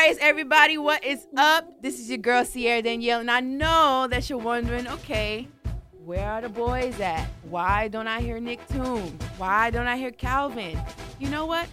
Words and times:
Aquarius, 0.00 0.18
everybody, 0.22 0.78
what 0.78 1.04
is 1.04 1.26
up? 1.36 1.82
This 1.82 2.00
is 2.00 2.08
your 2.08 2.16
girl 2.16 2.42
Sierra 2.42 2.80
Danielle, 2.80 3.20
and 3.20 3.30
I 3.30 3.40
know 3.40 4.06
that 4.10 4.30
you're 4.30 4.38
wondering, 4.38 4.88
okay, 4.88 5.46
where 6.06 6.26
are 6.26 6.40
the 6.40 6.48
boys 6.48 6.98
at? 7.00 7.28
Why 7.42 7.88
don't 7.88 8.06
I 8.06 8.22
hear 8.22 8.40
Nick 8.40 8.66
Toon? 8.68 9.02
Why 9.36 9.68
don't 9.68 9.86
I 9.86 9.98
hear 9.98 10.10
Calvin? 10.10 10.80
You 11.18 11.28
know 11.28 11.44
what? 11.44 11.68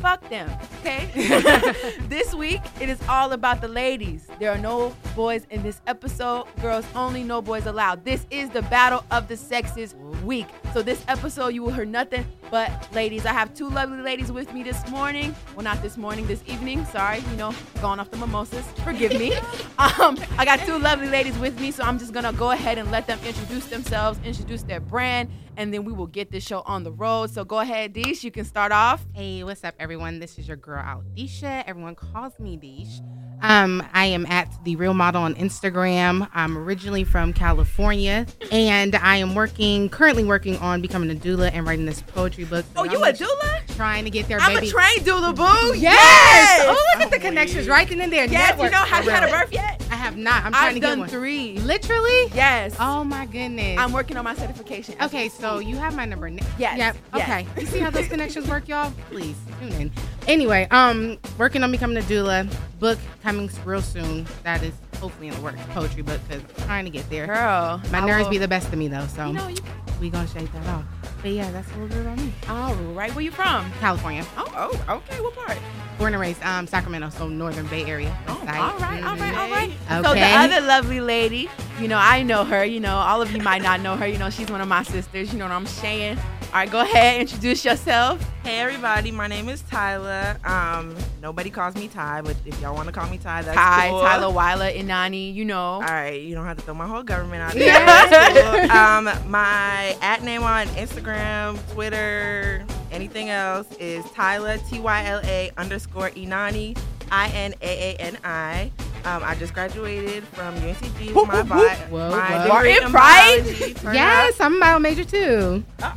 Fuck 0.00 0.26
them, 0.30 0.50
okay? 0.80 1.10
this 2.08 2.34
week, 2.34 2.62
it 2.80 2.88
is 2.88 2.98
all 3.08 3.32
about 3.32 3.60
the 3.60 3.68
ladies. 3.68 4.26
There 4.38 4.50
are 4.50 4.58
no 4.58 4.96
boys 5.14 5.46
in 5.50 5.62
this 5.62 5.82
episode. 5.86 6.46
Girls 6.62 6.86
only, 6.94 7.22
no 7.22 7.42
boys 7.42 7.66
allowed. 7.66 8.04
This 8.04 8.26
is 8.30 8.48
the 8.48 8.62
battle 8.62 9.04
of 9.10 9.28
the 9.28 9.36
sexes 9.36 9.94
week. 10.24 10.46
So, 10.72 10.82
this 10.82 11.04
episode, 11.06 11.48
you 11.48 11.62
will 11.62 11.72
hear 11.72 11.84
nothing 11.84 12.24
but 12.50 12.70
ladies. 12.94 13.26
I 13.26 13.32
have 13.32 13.54
two 13.54 13.68
lovely 13.68 14.00
ladies 14.00 14.32
with 14.32 14.52
me 14.54 14.62
this 14.62 14.88
morning. 14.88 15.34
Well, 15.54 15.64
not 15.64 15.82
this 15.82 15.96
morning, 15.96 16.26
this 16.26 16.42
evening. 16.46 16.84
Sorry, 16.86 17.18
you 17.30 17.36
know, 17.36 17.54
going 17.80 18.00
off 18.00 18.10
the 18.10 18.16
mimosas. 18.16 18.64
Forgive 18.82 19.12
me. 19.12 19.34
um, 19.78 20.18
I 20.38 20.44
got 20.44 20.60
two 20.60 20.78
lovely 20.78 21.08
ladies 21.08 21.36
with 21.38 21.60
me, 21.60 21.70
so 21.70 21.84
I'm 21.84 21.98
just 21.98 22.12
gonna 22.12 22.32
go 22.32 22.52
ahead 22.52 22.78
and 22.78 22.90
let 22.90 23.06
them 23.06 23.18
introduce 23.26 23.66
themselves, 23.66 24.18
introduce 24.24 24.62
their 24.62 24.80
brand, 24.80 25.28
and 25.56 25.72
then 25.72 25.84
we 25.84 25.92
will 25.92 26.06
get 26.06 26.30
this 26.30 26.44
show 26.46 26.60
on 26.66 26.82
the 26.84 26.92
road. 26.92 27.30
So, 27.30 27.44
go 27.44 27.58
ahead, 27.60 27.94
Deesh. 27.94 28.22
You 28.24 28.30
can 28.30 28.44
start 28.44 28.72
off. 28.72 29.04
Hey, 29.14 29.42
what's 29.44 29.64
up, 29.64 29.74
everyone? 29.78 30.18
This 30.18 30.38
is 30.38 30.46
your 30.48 30.56
girl 30.56 30.82
Aldisha. 30.82 31.64
Everyone 31.66 31.94
calls 31.94 32.38
me 32.38 32.56
Deesh. 32.56 33.00
Um, 33.42 33.82
I 33.94 34.04
am 34.04 34.26
at 34.26 34.52
the 34.64 34.76
Real 34.76 34.92
Model 34.92 35.22
on 35.22 35.34
Instagram. 35.36 36.28
I'm 36.34 36.58
originally 36.58 37.04
from 37.04 37.32
California, 37.32 38.26
and 38.52 38.94
I 38.96 39.16
am 39.16 39.34
working 39.34 39.88
currently 39.88 40.24
working 40.24 40.58
on 40.58 40.82
becoming 40.82 41.10
a 41.10 41.14
doula 41.14 41.50
and 41.54 41.66
writing 41.66 41.86
this 41.86 42.02
poetry 42.02 42.44
book. 42.44 42.66
Oh, 42.76 42.84
you 42.84 43.02
a 43.02 43.12
doula? 43.14 43.76
Trying 43.76 44.04
to 44.04 44.10
get 44.10 44.28
there, 44.28 44.38
I'm 44.40 44.54
baby. 44.56 44.68
a 44.68 44.70
trained 44.70 45.06
doula, 45.06 45.34
boo. 45.34 45.74
Yes! 45.78 46.60
Oh, 46.64 46.84
look 46.98 47.06
at 47.06 47.10
the 47.10 47.18
connections 47.18 47.66
right 47.66 47.88
then 47.88 48.02
and 48.02 48.12
there. 48.12 48.26
Yes, 48.26 48.50
you 48.50 48.64
Network. 48.64 48.72
know, 48.72 48.78
have 48.78 49.04
you 49.06 49.10
had 49.10 49.22
a 49.22 49.26
Really. 49.26 49.38
birth 49.38 49.52
yet? 49.54 49.82
I 50.00 50.04
have 50.04 50.16
not. 50.16 50.44
I'm 50.46 50.52
trying 50.52 50.68
I've 50.68 50.74
to 50.74 50.80
get 50.80 50.86
done 50.86 50.98
one. 51.00 51.08
three. 51.10 51.58
Literally? 51.58 52.26
Yes. 52.34 52.74
Oh 52.80 53.04
my 53.04 53.26
goodness. 53.26 53.78
I'm 53.78 53.92
working 53.92 54.16
on 54.16 54.24
my 54.24 54.34
certification. 54.34 54.94
as 54.98 55.10
Okay, 55.10 55.24
we 55.24 55.28
so 55.28 55.56
speak. 55.58 55.68
you 55.68 55.76
have 55.76 55.94
my 55.94 56.06
number. 56.06 56.26
N- 56.26 56.40
Yes, 56.58 56.78
Yep. 56.78 56.96
yes. 57.16 57.22
Okay. 57.22 57.46
You 57.60 57.66
see 57.66 57.78
how 57.80 57.90
those 57.90 58.08
connections 58.08 58.48
work, 58.48 58.66
y'all? 58.66 58.90
Please 59.10 59.36
tune 59.60 59.72
in. 59.72 59.92
Anyway, 60.26 60.66
um, 60.70 61.18
working 61.36 61.62
on 61.62 61.70
becoming 61.70 61.98
a 61.98 62.00
doula. 62.06 62.50
Book 62.78 62.98
coming 63.22 63.50
real 63.66 63.82
soon. 63.82 64.26
That 64.42 64.62
is 64.62 64.72
hopefully 64.98 65.28
in 65.28 65.34
the 65.34 65.40
works. 65.40 65.58
Poetry 65.70 66.02
book 66.02 66.20
because 66.28 66.42
I'm 66.58 66.64
trying 66.66 66.84
to 66.84 66.90
get 66.90 67.08
there. 67.10 67.26
girl. 67.26 67.80
My 67.90 67.98
I 67.98 68.06
nerves 68.06 68.24
will- 68.24 68.30
be 68.30 68.38
the 68.38 68.48
best 68.48 68.68
of 68.68 68.78
me 68.78 68.88
though, 68.88 69.06
so 69.06 69.26
You 69.26 69.32
know, 69.34 69.48
you. 69.48 69.56
we 70.00 70.10
gonna 70.10 70.26
shake 70.28 70.52
that 70.52 70.66
off. 70.68 70.84
But 71.22 71.32
yeah, 71.32 71.50
that's 71.50 71.68
a 71.72 71.74
little 71.76 71.88
bit 71.88 71.98
about 72.00 72.16
me. 72.18 72.32
All 72.48 72.74
right, 72.94 73.14
where 73.14 73.22
you 73.22 73.30
from? 73.30 73.70
California, 73.80 74.24
Oh, 74.38 74.72
oh, 74.88 74.94
okay. 74.96 75.20
What 75.20 75.36
part? 75.36 75.58
born 75.98 76.14
and 76.14 76.20
raised, 76.20 76.42
um, 76.42 76.66
Sacramento, 76.66 77.10
so 77.10 77.28
Northern 77.28 77.66
Bay 77.66 77.84
Area. 77.84 78.16
Oh, 78.26 78.32
all 78.40 78.46
right, 78.46 78.58
all 78.58 78.78
right, 78.78 79.04
all 79.04 79.16
Mhm. 79.18 80.04
So 80.06 80.14
the 80.14 80.20
other 80.22 80.60
lovely 80.66 81.00
lady, 81.00 81.50
you 81.78 81.88
know, 81.88 81.98
I 81.98 82.22
know 82.22 82.44
her. 82.44 82.64
You 82.64 82.80
know, 82.80 82.96
all 82.96 83.20
of 83.20 83.30
you 83.32 83.42
might 83.42 83.62
not 83.62 83.80
know 83.80 83.96
her. 83.96 84.06
You 84.06 84.16
know, 84.16 84.30
she's 84.30 84.50
one 84.50 84.62
of 84.62 84.68
my 84.68 84.82
sisters. 84.82 85.30
You 85.32 85.38
know 85.38 85.44
what 85.46 85.52
I'm 85.54 85.66
saying? 85.66 86.18
All 86.52 86.56
right, 86.56 86.68
go 86.68 86.80
ahead, 86.80 87.20
introduce 87.20 87.64
yourself. 87.64 88.20
Hey 88.42 88.58
everybody, 88.58 89.12
my 89.12 89.28
name 89.28 89.48
is 89.48 89.62
Tyler. 89.62 90.36
Um, 90.44 90.96
nobody 91.22 91.48
calls 91.48 91.76
me 91.76 91.86
Ty, 91.86 92.22
but 92.22 92.34
if 92.44 92.60
y'all 92.60 92.74
want 92.74 92.88
to 92.88 92.92
call 92.92 93.08
me 93.08 93.18
Ty, 93.18 93.42
that's 93.42 93.56
Ty, 93.56 93.88
cool. 93.90 94.00
Tyler 94.00 94.30
Weiler, 94.30 94.68
Inani. 94.68 95.32
You 95.32 95.44
know. 95.44 95.74
All 95.74 95.80
right, 95.82 96.20
you 96.20 96.34
don't 96.34 96.44
have 96.46 96.56
to 96.56 96.64
throw 96.64 96.74
my 96.74 96.88
whole 96.88 97.04
government 97.04 97.42
out 97.42 97.52
there. 97.52 97.68
Yeah. 97.68 98.66
Cool. 98.66 98.70
um, 98.72 99.30
my 99.30 99.96
at 100.02 100.24
name 100.24 100.42
on 100.42 100.66
Instagram, 100.68 101.56
Twitter, 101.72 102.66
anything 102.90 103.28
else 103.30 103.68
is 103.76 104.04
Tyler 104.10 104.58
T 104.68 104.80
Y 104.80 105.04
L 105.06 105.20
A 105.22 105.52
underscore 105.56 106.10
Inani 106.10 106.76
I 107.12 107.28
N 107.28 107.54
A 107.62 107.92
A 107.92 107.96
N 108.00 108.18
I. 108.24 108.72
Um, 109.04 109.22
I 109.24 109.36
just 109.36 109.54
graduated 109.54 110.24
from 110.24 110.56
UNCG 110.56 111.14
with 111.14 111.28
my, 111.28 111.42
whoop, 111.42 111.48
bi- 111.48 111.74
whoa. 111.90 112.10
my 112.10 112.48
Whoa. 112.48 112.54
degree 112.56 112.76
in 112.84 112.90
pride? 112.90 113.44
Yes, 113.94 114.40
I'm 114.40 114.56
a 114.56 114.60
bio 114.60 114.78
major 114.80 115.04
too. 115.04 115.64
Oh. 115.82 115.96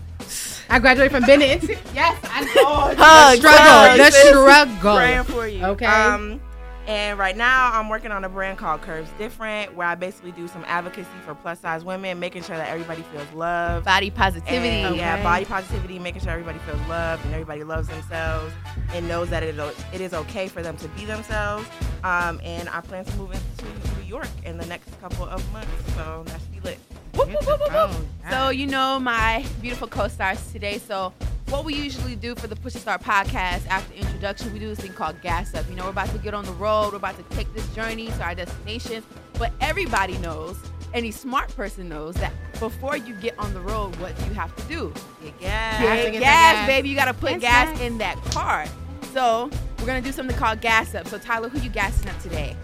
I 0.73 0.79
graduated 0.79 1.11
from 1.11 1.23
Bennett. 1.23 1.61
Yes, 1.93 2.19
I 2.23 2.41
know. 2.45 2.95
Hugs, 2.97 3.39
the 3.41 3.47
struggle. 3.47 4.03
The 4.03 4.11
struggle. 4.11 4.95
praying 4.95 5.23
for 5.25 5.47
you. 5.47 5.63
Okay. 5.63 5.85
Um, 5.85 6.41
and 6.87 7.19
right 7.19 7.37
now, 7.37 7.69
I'm 7.71 7.87
working 7.89 8.11
on 8.11 8.23
a 8.23 8.29
brand 8.29 8.57
called 8.57 8.81
Curves 8.81 9.11
Different, 9.19 9.75
where 9.75 9.85
I 9.85 9.93
basically 9.93 10.31
do 10.31 10.47
some 10.47 10.65
advocacy 10.65 11.07
for 11.23 11.35
plus 11.35 11.59
size 11.59 11.85
women, 11.85 12.19
making 12.19 12.41
sure 12.41 12.57
that 12.57 12.69
everybody 12.69 13.03
feels 13.03 13.31
loved. 13.33 13.85
Body 13.85 14.09
positivity. 14.09 14.81
And, 14.81 14.95
Yeah, 14.95 15.21
body 15.21 15.45
positivity, 15.45 15.99
making 15.99 16.23
sure 16.23 16.31
everybody 16.31 16.57
feels 16.59 16.81
loved 16.89 17.23
and 17.25 17.33
everybody 17.35 17.63
loves 17.63 17.87
themselves 17.87 18.51
and 18.93 19.07
knows 19.07 19.29
that 19.29 19.43
it, 19.43 19.55
it 19.93 20.01
is 20.01 20.15
okay 20.15 20.47
for 20.47 20.63
them 20.63 20.75
to 20.77 20.87
be 20.89 21.05
themselves. 21.05 21.69
Um, 22.03 22.41
and 22.43 22.67
I 22.69 22.81
plan 22.81 23.05
to 23.05 23.15
move 23.17 23.31
into 23.31 23.95
New 23.99 24.07
York 24.07 24.27
in 24.43 24.57
the 24.57 24.65
next 24.65 24.99
couple 24.99 25.25
of 25.25 25.53
months, 25.53 25.69
so 25.95 26.23
that 26.25 26.41
should 26.41 26.51
be 26.51 26.59
lit. 26.61 26.79
Whoop, 27.13 27.27
whoop, 27.29 27.45
whoop, 27.45 27.59
whoop, 27.59 27.71
whoop. 27.71 27.91
Oh, 28.25 28.29
So 28.29 28.49
you 28.49 28.65
know 28.65 28.99
my 28.99 29.45
beautiful 29.61 29.87
co-stars 29.87 30.51
today. 30.51 30.79
So 30.79 31.13
what 31.49 31.63
we 31.65 31.75
usually 31.75 32.15
do 32.15 32.33
for 32.35 32.47
the 32.47 32.55
Push 32.55 32.73
to 32.73 32.79
Start 32.79 33.01
podcast 33.03 33.67
after 33.67 33.93
introduction, 33.93 34.51
we 34.51 34.59
do 34.59 34.67
this 34.67 34.79
thing 34.79 34.93
called 34.93 35.21
gas 35.21 35.53
up. 35.53 35.69
You 35.69 35.75
know, 35.75 35.83
we're 35.83 35.89
about 35.91 36.09
to 36.09 36.17
get 36.17 36.33
on 36.33 36.45
the 36.45 36.51
road. 36.53 36.91
We're 36.91 36.97
about 36.97 37.17
to 37.17 37.35
take 37.35 37.53
this 37.53 37.67
journey 37.75 38.07
to 38.07 38.23
our 38.23 38.33
destination. 38.33 39.03
But 39.37 39.51
everybody 39.61 40.17
knows, 40.17 40.57
any 40.93 41.11
smart 41.11 41.55
person 41.55 41.87
knows 41.89 42.15
that 42.15 42.33
before 42.59 42.97
you 42.97 43.13
get 43.15 43.37
on 43.37 43.53
the 43.53 43.59
road, 43.61 43.95
what 43.97 44.17
do 44.17 44.25
you 44.25 44.33
have 44.33 44.55
to 44.55 44.63
do? 44.63 44.93
Get 45.23 45.39
gas. 45.39 45.75
Have 45.77 45.97
Get 45.97 46.11
get 46.13 46.19
gas, 46.21 46.21
that 46.23 46.53
gas. 46.53 46.67
baby. 46.67 46.89
You 46.89 46.95
got 46.95 47.05
to 47.05 47.13
put 47.13 47.31
And 47.33 47.41
gas 47.41 47.67
snacks. 47.67 47.81
in 47.81 47.97
that 47.99 48.17
car. 48.25 48.65
So 49.13 49.51
we're 49.79 49.85
gonna 49.85 50.01
do 50.01 50.11
something 50.11 50.35
called 50.35 50.59
gas 50.61 50.95
up. 50.95 51.07
So 51.07 51.19
Tyler, 51.19 51.47
who 51.49 51.59
you 51.59 51.69
gassing 51.69 52.09
up 52.09 52.19
today? 52.23 52.55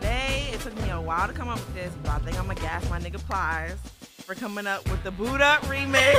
Today, 0.00 0.50
it 0.52 0.60
took 0.60 0.76
me 0.82 0.90
a 0.90 1.00
while 1.00 1.26
to 1.26 1.32
come 1.32 1.48
up 1.48 1.56
with 1.56 1.74
this, 1.74 1.90
but 2.02 2.10
I 2.10 2.18
think 2.18 2.38
I'm 2.38 2.46
gonna 2.46 2.60
gas 2.60 2.86
my 2.90 3.00
nigga 3.00 3.16
Plies 3.26 3.78
for 4.26 4.34
coming 4.34 4.66
up 4.66 4.86
with 4.90 5.02
the 5.04 5.10
Boo'd 5.10 5.40
Up 5.40 5.62
remix 5.62 6.12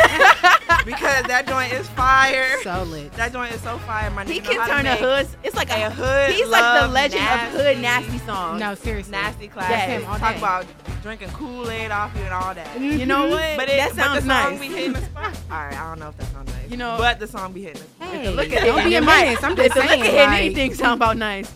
because 0.86 1.24
that 1.26 1.46
joint 1.48 1.72
is 1.74 1.88
fire. 1.90 2.60
So 2.64 2.82
lit. 2.86 3.14
that 3.14 3.34
joint 3.34 3.54
is 3.54 3.62
so 3.62 3.78
fire. 3.80 4.10
My 4.10 4.26
nigga 4.26 4.32
He 4.32 4.40
can 4.40 4.68
turn 4.68 4.80
a 4.88 4.90
make 4.90 5.00
hood. 5.00 5.28
It's 5.44 5.56
like 5.56 5.70
a 5.70 5.86
a 5.86 5.90
hood. 5.92 6.32
He's 6.32 6.48
like 6.50 6.82
the 6.82 6.88
legend 6.88 7.22
nasty, 7.24 7.56
of 7.56 7.62
hood 7.66 7.78
nasty 7.80 8.18
songs. 8.18 8.60
No, 8.60 8.74
seriously. 8.74 9.12
nasty 9.12 9.48
class. 9.48 9.70
Yes, 9.70 10.04
all 10.08 10.18
talk 10.18 10.32
day. 10.34 10.38
about 10.40 10.66
drinking 11.04 11.30
Kool 11.30 11.70
Aid 11.70 11.92
off 11.92 12.16
you 12.16 12.24
and 12.24 12.34
all 12.34 12.56
that. 12.56 12.66
Mm-hmm. 12.70 13.00
You 13.00 13.06
know 13.06 13.28
what? 13.28 13.58
But, 13.58 13.70
it, 13.70 13.78
that 13.78 13.94
sounds 13.94 14.26
but 14.26 14.28
the 14.28 14.42
song 14.44 14.52
nice. 14.54 14.60
be 14.60 14.68
hitting 14.70 14.94
the 14.94 15.02
spot. 15.02 15.40
All 15.52 15.58
right, 15.58 15.80
I 15.80 15.88
don't 15.90 16.00
know 16.00 16.10
if 16.10 16.18
that 16.18 16.32
sounds 16.32 16.52
nice. 16.52 16.72
You 16.72 16.78
know- 16.78 16.96
but 16.98 17.20
the 17.20 17.28
song 17.28 17.54
be 17.54 17.62
hitting 17.62 17.84
the 17.84 17.88
spot. 17.90 18.08
Hey, 18.10 18.30
look 18.34 18.52
at 18.52 18.64
don't 18.66 18.84
be 18.84 18.96
a 18.96 18.98
It 18.98 19.04
might- 19.04 19.44
I'm 19.44 19.52
If 19.52 19.58
just 19.60 19.74
the 19.76 19.82
look 19.82 19.90
saying. 19.90 20.02
at 20.04 20.14
like- 20.30 20.40
anything 20.42 20.74
sound 20.74 20.96
about 21.00 21.18
nice. 21.18 21.54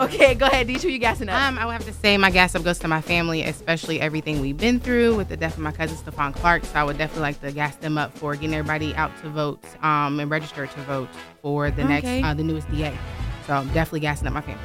Okay, 0.00 0.34
go 0.34 0.46
ahead, 0.46 0.68
Deesh. 0.68 0.80
Who 0.82 0.88
you 0.88 0.98
gassing 0.98 1.28
up? 1.28 1.40
Um, 1.40 1.58
I 1.58 1.66
would 1.66 1.72
have 1.72 1.84
to 1.84 1.92
say 1.92 2.16
my 2.16 2.30
gas 2.30 2.54
up 2.54 2.64
goes 2.64 2.78
to 2.78 2.88
my 2.88 3.02
family, 3.02 3.42
especially 3.42 4.00
everything 4.00 4.40
we've 4.40 4.56
been 4.56 4.80
through 4.80 5.16
with 5.16 5.28
the 5.28 5.36
death 5.36 5.52
of 5.54 5.58
my 5.58 5.70
cousin 5.72 5.96
Stephon 5.98 6.34
Clark. 6.34 6.64
So 6.64 6.72
I 6.76 6.84
would 6.84 6.96
definitely 6.96 7.22
like 7.22 7.40
to 7.42 7.52
gas 7.52 7.76
them 7.76 7.98
up 7.98 8.16
for 8.16 8.34
getting 8.34 8.54
everybody 8.54 8.94
out 8.94 9.10
to 9.20 9.28
vote 9.28 9.62
um, 9.84 10.18
and 10.18 10.30
register 10.30 10.66
to 10.66 10.80
vote 10.82 11.08
for 11.42 11.70
the 11.70 11.82
Okay. 11.84 12.00
next 12.20 12.24
uh, 12.26 12.32
the 12.32 12.42
newest 12.42 12.70
DA. 12.70 12.96
So 13.46 13.52
I'm 13.52 13.66
definitely 13.74 14.00
gassing 14.00 14.26
up 14.26 14.32
my 14.32 14.40
family. 14.40 14.62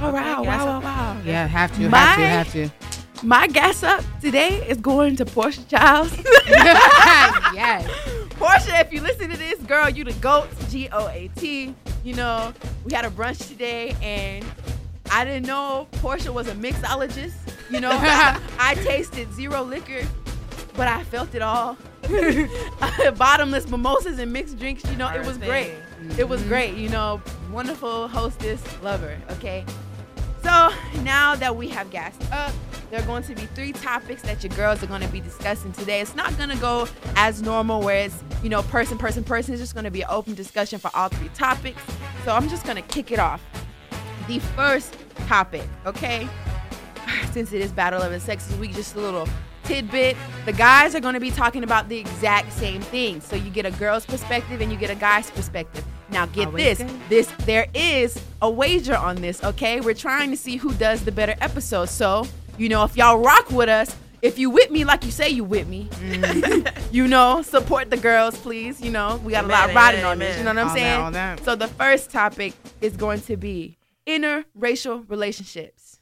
Oh 0.00 0.12
wow, 0.12 0.34
Okay, 0.40 0.44
gas 0.44 0.64
wow, 0.64 0.80
wow, 0.80 0.80
wow. 1.14 1.20
yeah, 1.24 1.46
have 1.48 1.74
to, 1.76 1.88
My- 1.88 1.98
have 1.98 2.52
to, 2.52 2.62
have 2.62 2.70
to. 2.80 3.26
My 3.26 3.46
gas 3.48 3.82
up 3.82 4.04
today 4.20 4.64
is 4.68 4.78
going 4.78 5.14
to 5.16 5.24
Portia 5.24 5.62
Childs. 5.68 6.16
yes. 6.48 7.88
Portia, 8.30 8.80
if 8.80 8.92
you 8.92 9.00
listen 9.00 9.30
to 9.30 9.36
this, 9.36 9.60
girl, 9.60 9.88
you 9.88 10.02
the 10.04 10.12
goat. 10.14 10.48
G 10.68 10.88
O 10.90 11.06
A 11.08 11.28
T. 11.36 11.72
You 12.04 12.14
know, 12.14 12.52
we 12.84 12.92
had 12.92 13.04
a 13.04 13.10
brunch 13.10 13.48
today, 13.48 13.94
and 14.02 14.44
I 15.10 15.24
didn't 15.24 15.46
know 15.46 15.86
Portia 15.92 16.32
was 16.32 16.48
a 16.48 16.54
mixologist. 16.54 17.34
You 17.70 17.80
know, 17.80 17.90
I 18.58 18.74
tasted 18.82 19.32
zero 19.32 19.62
liquor, 19.62 20.06
but 20.74 20.88
I 20.88 21.04
felt 21.04 21.34
it 21.34 21.42
all. 21.42 21.76
Bottomless 23.16 23.68
mimosas 23.68 24.18
and 24.18 24.32
mixed 24.32 24.58
drinks. 24.58 24.84
You 24.90 24.96
know, 24.96 25.08
it 25.08 25.24
was 25.24 25.38
great. 25.38 25.74
It 26.18 26.28
was 26.28 26.40
mm-hmm. 26.40 26.48
great. 26.48 26.74
You 26.74 26.88
know, 26.88 27.22
wonderful 27.52 28.08
hostess, 28.08 28.62
lover. 28.82 29.16
Okay. 29.32 29.64
So 30.42 30.72
now 31.02 31.36
that 31.36 31.54
we 31.54 31.68
have 31.68 31.90
gassed 31.90 32.30
up, 32.32 32.52
there 32.92 33.00
are 33.00 33.06
going 33.06 33.22
to 33.22 33.34
be 33.34 33.46
three 33.54 33.72
topics 33.72 34.20
that 34.20 34.44
your 34.44 34.54
girls 34.54 34.82
are 34.82 34.86
going 34.86 35.00
to 35.00 35.08
be 35.08 35.18
discussing 35.18 35.72
today. 35.72 36.02
It's 36.02 36.14
not 36.14 36.36
going 36.36 36.50
to 36.50 36.58
go 36.58 36.86
as 37.16 37.40
normal 37.40 37.80
where 37.80 38.04
it's, 38.04 38.22
you 38.42 38.50
know, 38.50 38.60
person, 38.64 38.98
person, 38.98 39.24
person. 39.24 39.54
It's 39.54 39.62
just 39.62 39.72
going 39.72 39.86
to 39.86 39.90
be 39.90 40.02
an 40.02 40.08
open 40.10 40.34
discussion 40.34 40.78
for 40.78 40.90
all 40.92 41.08
three 41.08 41.30
topics. 41.30 41.80
So 42.26 42.32
I'm 42.32 42.50
just 42.50 42.66
going 42.66 42.76
to 42.76 42.82
kick 42.82 43.10
it 43.10 43.18
off. 43.18 43.42
The 44.28 44.40
first 44.40 44.94
topic, 45.26 45.62
okay? 45.86 46.28
Since 47.32 47.54
it 47.54 47.62
is 47.62 47.72
Battle 47.72 48.02
of 48.02 48.12
the 48.12 48.20
Sexes 48.20 48.54
Week, 48.58 48.74
just 48.74 48.94
a 48.94 49.00
little 49.00 49.26
tidbit. 49.64 50.14
The 50.44 50.52
guys 50.52 50.94
are 50.94 51.00
going 51.00 51.14
to 51.14 51.20
be 51.20 51.30
talking 51.30 51.64
about 51.64 51.88
the 51.88 51.96
exact 51.96 52.52
same 52.52 52.82
thing. 52.82 53.22
So 53.22 53.36
you 53.36 53.48
get 53.48 53.64
a 53.64 53.70
girl's 53.70 54.04
perspective 54.04 54.60
and 54.60 54.70
you 54.70 54.76
get 54.76 54.90
a 54.90 54.94
guy's 54.94 55.30
perspective. 55.30 55.82
Now 56.10 56.26
get 56.26 56.48
Always 56.48 56.76
this. 56.76 56.90
good. 56.90 57.00
This 57.08 57.32
there 57.46 57.68
is 57.72 58.22
a 58.42 58.50
wager 58.50 58.96
on 58.96 59.16
this, 59.16 59.42
okay? 59.42 59.80
We're 59.80 59.94
trying 59.94 60.30
to 60.30 60.36
see 60.36 60.58
who 60.58 60.74
does 60.74 61.06
the 61.06 61.12
better 61.12 61.36
episode. 61.40 61.88
So, 61.88 62.26
you 62.58 62.68
know, 62.68 62.84
if 62.84 62.96
y'all 62.96 63.18
rock 63.18 63.50
with 63.50 63.68
us, 63.68 63.94
if 64.22 64.38
you 64.38 64.50
with 64.50 64.70
me 64.70 64.84
like 64.84 65.04
you 65.04 65.10
say 65.10 65.28
you 65.28 65.42
with 65.42 65.66
me, 65.66 65.88
you 66.92 67.08
know, 67.08 67.42
support 67.42 67.90
the 67.90 67.96
girls, 67.96 68.38
please. 68.38 68.80
You 68.80 68.90
know, 68.90 69.20
we 69.24 69.32
got 69.32 69.44
a 69.44 69.48
lot 69.48 69.74
riding 69.74 70.00
amen, 70.00 70.12
on 70.12 70.18
this. 70.20 70.38
You 70.38 70.44
know 70.44 70.50
what 70.50 70.58
I'm 70.58 70.68
All 70.68 70.74
saying? 70.74 71.12
that, 71.12 71.36
that. 71.38 71.44
So 71.44 71.56
the 71.56 71.68
first 71.68 72.10
topic 72.10 72.54
is 72.80 72.96
going 72.96 73.20
to 73.22 73.36
be 73.36 73.78
interracial 74.06 75.08
relationships. 75.10 75.98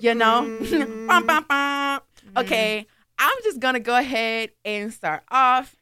You 0.00 0.14
know? 0.14 0.58
Bum, 1.08 1.26
bum, 1.26 1.44
bum. 1.46 2.00
Okay, 2.36 2.86
I'm 3.18 3.36
just 3.42 3.60
gonna 3.60 3.80
go 3.80 3.96
ahead 3.98 4.50
and 4.64 4.92
start 4.92 5.22
off. 5.30 5.76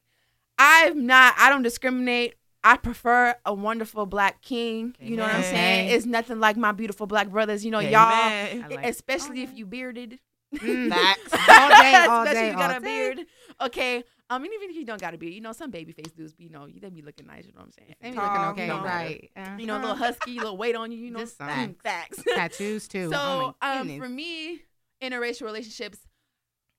I'm 0.58 1.06
not, 1.06 1.34
I 1.36 1.50
don't 1.50 1.62
discriminate. 1.62 2.34
I 2.68 2.76
prefer 2.78 3.34
a 3.44 3.54
wonderful 3.54 4.06
black 4.06 4.42
king. 4.42 4.96
You 4.98 5.16
know 5.16 5.22
what 5.22 5.34
I'm 5.34 5.42
saying? 5.42 5.90
It's 5.90 6.04
nothing 6.04 6.40
like 6.40 6.56
my 6.56 6.72
beautiful 6.72 7.06
black 7.06 7.28
brothers. 7.28 7.64
You 7.64 7.70
know, 7.70 7.78
Amen. 7.80 8.58
y'all, 8.60 8.70
like- 8.76 8.86
especially 8.86 9.42
if 9.42 9.56
you 9.56 9.66
bearded. 9.66 10.18
Mm. 10.54 10.88
Facts. 10.90 11.32
all 11.32 11.68
day, 11.68 11.94
all 12.08 12.22
Especially 12.22 12.40
day, 12.40 12.46
if 12.48 12.52
you 12.52 12.58
got 12.58 12.76
a 12.76 12.80
day. 12.80 12.86
beard. 13.14 13.26
Okay. 13.60 14.04
I 14.28 14.38
mean, 14.38 14.52
even 14.54 14.70
if 14.70 14.76
you 14.76 14.84
don't 14.84 15.00
got 15.00 15.14
a 15.14 15.18
beard, 15.18 15.32
you 15.34 15.40
know, 15.40 15.52
some 15.52 15.70
baby 15.70 15.92
face 15.92 16.10
dudes, 16.16 16.34
you 16.38 16.48
know, 16.50 16.66
they 16.66 16.88
be 16.90 17.02
looking 17.02 17.26
nice. 17.28 17.46
You 17.46 17.52
know 17.52 17.60
what 17.60 17.66
I'm 17.66 17.72
saying? 17.72 17.94
They 18.00 18.10
be 18.10 18.16
Tall, 18.16 18.48
looking 18.48 18.62
okay, 18.64 18.66
you 18.66 18.80
know. 18.80 18.84
right? 18.84 19.30
You 19.58 19.66
know, 19.66 19.74
a 19.74 19.78
little 19.78 19.90
Uh-huh. 19.92 20.04
husky, 20.06 20.36
a 20.38 20.40
little 20.40 20.56
weight 20.56 20.74
on 20.74 20.90
you. 20.90 20.98
You 20.98 21.10
know, 21.12 21.20
Just 21.20 21.36
some. 21.38 21.48
Mm, 21.48 21.76
facts. 21.82 22.20
tattoos 22.34 22.88
too. 22.88 23.10
So, 23.12 23.16
oh 23.16 23.54
um, 23.62 23.96
for 23.98 24.08
me, 24.08 24.62
interracial 25.00 25.42
relationships, 25.42 25.98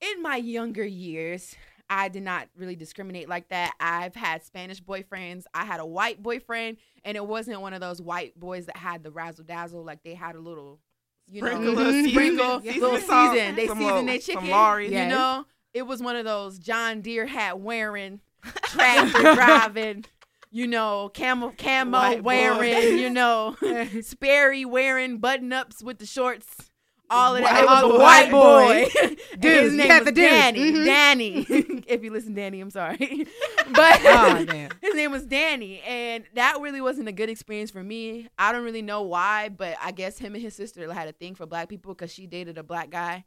in 0.02 0.22
my 0.22 0.36
younger 0.36 0.86
years, 0.86 1.56
I 1.90 2.10
did 2.10 2.24
not 2.24 2.50
really 2.58 2.76
discriminate 2.76 3.30
like 3.30 3.48
that. 3.50 3.74
I've 3.80 4.16
had 4.16 4.44
Spanish 4.44 4.82
boyfriends. 4.82 5.44
I 5.54 5.64
had 5.66 5.80
a 5.80 5.86
white 5.86 6.22
boyfriend, 6.22 6.78
and 7.06 7.16
it 7.16 7.26
wasn't 7.26 7.62
one 7.62 7.74
of 7.74 7.80
those 7.82 8.02
white 8.02 8.38
boys 8.40 8.66
that 8.66 8.78
had 8.78 9.04
the 9.04 9.12
razzle 9.12 9.46
dazzle. 9.46 9.84
Like 9.86 10.04
they 10.04 10.14
had 10.14 10.36
a 10.36 10.40
little, 10.40 10.80
you 11.28 11.40
Sprinkle 11.40 11.64
know, 11.76 11.92
seasoning. 11.92 12.12
sprinkle, 12.12 12.62
Yeah. 12.64 12.72
little 12.74 12.98
Season 12.98 13.32
season. 13.34 13.56
They 13.56 13.68
season 13.68 13.84
little- 13.84 14.06
their 14.06 14.20
chicken. 14.20 14.46
Yes. 14.46 14.92
You 14.92 15.16
know, 15.16 15.46
it 15.74 15.84
was 15.88 16.02
one 16.02 16.16
of 16.16 16.26
those 16.26 16.60
John 16.60 17.02
Deere 17.02 17.26
hat 17.28 17.60
wearing, 17.60 18.20
tractor 18.64 19.22
driving. 19.36 20.06
You 20.50 20.66
know, 20.68 21.12
camo 21.14 21.52
camo 21.58 21.98
White 21.98 22.24
boy. 22.24 22.28
wearing, 22.28 22.98
you 23.00 23.10
know, 23.10 23.56
Sperry 24.02 24.64
wearing 24.66 25.18
button 25.20 25.52
ups 25.52 25.84
with 25.84 26.00
the 26.00 26.06
shorts. 26.06 26.72
All 27.10 27.36
of 27.36 27.42
that. 27.44 27.54
White 27.54 27.64
It 27.64 27.66
was 27.68 27.84
a 27.84 27.88
boy. 27.88 27.98
white 27.98 28.32
boy. 28.32 29.18
And 29.38 29.42
Dude, 29.42 29.64
his 29.64 29.74
name 29.74 30.04
was. 30.06 30.14
Danny. 30.14 30.72
Mhm. 30.72 30.86
Danny. 30.86 31.46
if 31.88 32.04
you 32.04 32.12
listen, 32.12 32.34
Danny, 32.34 32.60
I'm 32.60 32.72
sorry. 32.72 33.28
But 33.72 34.00
oh 34.06 34.46
his 34.82 34.96
name 34.96 35.12
was 35.12 35.26
Danny, 35.26 35.82
and 35.82 36.24
that 36.36 36.60
really 36.62 36.80
wasn't 36.82 37.10
a 37.10 37.12
good 37.12 37.30
experience 37.30 37.70
for 37.70 37.84
me. 37.84 38.28
I 38.40 38.52
don't 38.54 38.64
really 38.64 38.82
know 38.82 39.02
why, 39.02 39.50
but 39.50 39.76
I 39.82 39.92
guess 39.92 40.18
him 40.18 40.34
and 40.36 40.42
his 40.42 40.56
sister 40.56 40.92
had 40.94 41.08
a 41.10 41.12
thing 41.12 41.36
for 41.36 41.46
black 41.46 41.68
people 41.68 41.94
because 41.94 42.12
she 42.12 42.28
dated 42.28 42.58
a 42.58 42.64
black 42.64 42.90
guy, 42.90 43.26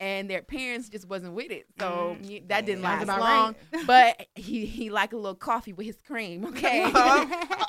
and 0.00 0.30
their 0.30 0.40
parents 0.42 0.88
just 0.88 1.06
wasn't 1.06 1.34
with 1.34 1.50
it, 1.50 1.66
so 1.78 2.16
Mm. 2.18 2.28
y- 2.28 2.42
that 2.48 2.64
didn't 2.66 2.82
Sounds 2.82 3.06
last 3.06 3.20
long. 3.20 3.54
right. 3.72 3.86
But 3.86 4.26
he 4.34 4.64
he 4.66 4.88
liked 4.90 5.12
a 5.12 5.16
little 5.16 5.34
coffee 5.34 5.72
with 5.74 5.86
his 5.86 5.98
cream. 6.06 6.44
Okay. 6.46 6.84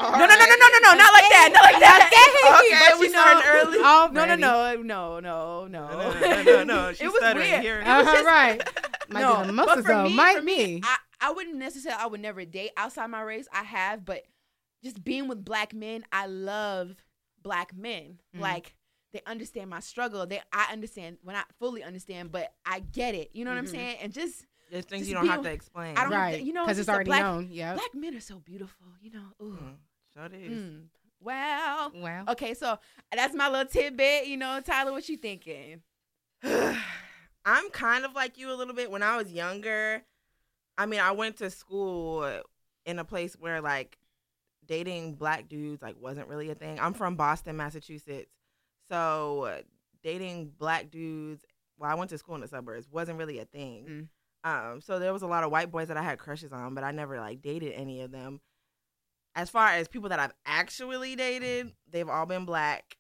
Oh, 0.04 0.06
no, 0.08 0.08
all 0.08 0.12
no, 0.14 0.26
no, 0.26 0.36
right. 0.36 0.58
no, 0.60 0.68
no, 0.68 0.80
no, 0.80 0.94
not 0.98 1.14
like 1.14 1.30
that, 1.30 1.50
not 1.54 1.64
like 1.64 1.80
that. 1.80 2.10
Okay, 2.66 2.90
But 2.90 3.00
we 3.00 3.06
you 3.08 3.12
know- 3.12 3.20
starting 3.22 3.50
early. 3.52 3.78
No, 3.80 4.08
no, 4.08 4.26
no, 4.26 4.36
no, 4.36 4.82
no, 4.82 5.20
no. 5.20 5.68
No, 5.68 6.20
no, 6.20 6.44
no, 6.44 6.64
no. 6.64 6.92
She's 6.94 7.02
it 7.02 7.12
was 7.12 7.22
weird. 7.36 7.62
here. 7.62 7.82
It 7.82 7.86
was 7.86 8.08
Uh-huh, 8.08 8.12
just- 8.14 8.26
right. 8.26 8.62
Might 9.10 9.22
no, 9.22 9.42
be 9.42 9.48
the 9.48 9.54
but 9.54 9.76
for 9.76 9.82
though. 9.84 10.04
me, 10.06 10.16
Might 10.16 10.38
for 10.38 10.42
me, 10.44 10.66
be. 10.78 10.84
I, 10.84 10.98
I 11.20 11.32
wouldn't 11.34 11.58
necessarily. 11.58 12.02
I 12.02 12.08
would 12.08 12.20
never 12.22 12.46
date 12.46 12.72
outside 12.78 13.08
my 13.08 13.22
race. 13.22 13.48
I 13.54 13.64
have, 13.64 14.06
but 14.06 14.24
just 14.84 15.04
being 15.04 15.28
with 15.28 15.44
black 15.46 15.74
men, 15.74 16.04
I 16.12 16.26
love 16.28 16.96
black 17.44 17.76
men. 17.76 18.18
Mm. 18.36 18.40
Like 18.42 18.74
they 19.14 19.22
understand 19.26 19.70
my 19.70 19.80
struggle. 19.82 20.26
They 20.26 20.42
I 20.54 20.72
understand 20.72 21.18
when 21.24 21.36
I 21.36 21.44
fully 21.60 21.84
understand, 21.84 22.32
but 22.32 22.54
I 22.66 22.80
get 22.80 23.14
it. 23.16 23.32
You 23.34 23.44
know 23.46 23.52
what 23.52 23.58
I'm 23.58 23.66
Mhm. 23.66 23.72
saying? 23.72 23.98
And 24.02 24.14
just 24.14 24.46
There's 24.72 24.86
things 24.86 25.02
Just 25.02 25.10
you 25.10 25.16
don't 25.16 25.28
have 25.28 25.44
to 25.44 25.52
explain. 25.52 25.98
I 25.98 26.04
don't 26.04 26.12
have 26.14 26.32
to- 26.32 26.38
right. 26.38 26.42
you 26.44 26.54
know, 26.54 26.64
because 26.64 26.78
it's 26.80 26.88
it's 26.88 26.88
just 26.88 26.90
a 26.90 26.94
already 26.94 27.10
black- 27.10 27.22
known. 27.22 27.48
Yeah. 27.52 27.74
black 27.74 27.94
men 27.94 28.16
are 28.16 28.22
so 28.22 28.40
beautiful. 28.40 28.88
You 29.02 29.12
know. 29.12 29.26
Ooh. 29.42 29.58
Mm, 29.62 29.76
Sure 30.14 30.26
it 30.26 30.34
is. 30.34 30.52
Mm. 30.58 30.86
Well. 31.20 31.92
Wow. 31.94 32.26
Okay, 32.30 32.54
so 32.54 32.80
that's 33.12 33.36
my 33.36 33.48
little 33.50 33.66
tidbit. 33.66 34.28
You 34.28 34.38
know, 34.38 34.60
Tyler, 34.62 34.92
what 34.94 35.08
you 35.10 35.18
thinking? 35.18 35.84
I'm 37.44 37.70
kind 37.72 38.06
of 38.06 38.14
like 38.14 38.38
you 38.38 38.52
a 38.52 38.56
little 38.56 38.74
bit. 38.74 38.92
When 38.92 39.04
I 39.04 39.18
was 39.18 39.32
younger, 39.32 40.04
I 40.78 40.86
mean, 40.86 41.00
I 41.00 41.12
went 41.12 41.38
to 41.38 41.50
school 41.50 42.42
in 42.86 43.00
a 43.00 43.04
place 43.04 43.36
where 43.40 43.62
like 43.62 43.98
dating 44.66 45.16
black 45.16 45.48
dudes 45.50 45.82
like 45.82 45.96
wasn't 46.00 46.28
really 46.28 46.50
a 46.50 46.56
thing. 46.56 46.80
I'm 46.80 46.94
from 46.94 47.16
Boston, 47.16 47.58
Massachusetts, 47.58 48.32
so 48.92 49.44
uh, 49.46 49.62
dating 50.04 50.52
black 50.58 50.92
dudes. 50.92 51.46
Well, 51.78 51.90
I 51.90 51.96
went 51.96 52.10
to 52.12 52.18
school 52.18 52.36
in 52.36 52.42
the 52.42 52.48
suburbs. 52.48 52.88
wasn't 52.92 53.18
really 53.18 53.40
a 53.40 53.46
thing. 53.46 53.86
Um, 54.44 54.82
so 54.82 55.00
there 55.00 55.14
was 55.14 55.22
a 55.22 55.28
lot 55.28 55.44
of 55.44 55.52
white 55.52 55.72
boys 55.72 55.88
that 55.88 55.98
I 55.98 56.04
had 56.04 56.20
crushes 56.20 56.52
on, 56.52 56.74
but 56.76 56.84
I 56.84 56.92
never 56.92 57.18
like 57.20 57.42
dated 57.42 57.74
any 57.74 58.02
of 58.02 58.12
them. 58.12 58.42
As 59.36 59.50
far 59.50 59.70
as 59.70 59.88
people 59.88 60.10
that 60.10 60.20
I've 60.20 60.34
actually 60.46 61.16
dated, 61.16 61.74
they've 61.90 62.10
all 62.10 62.26
been 62.26 62.46
black. 62.46 62.98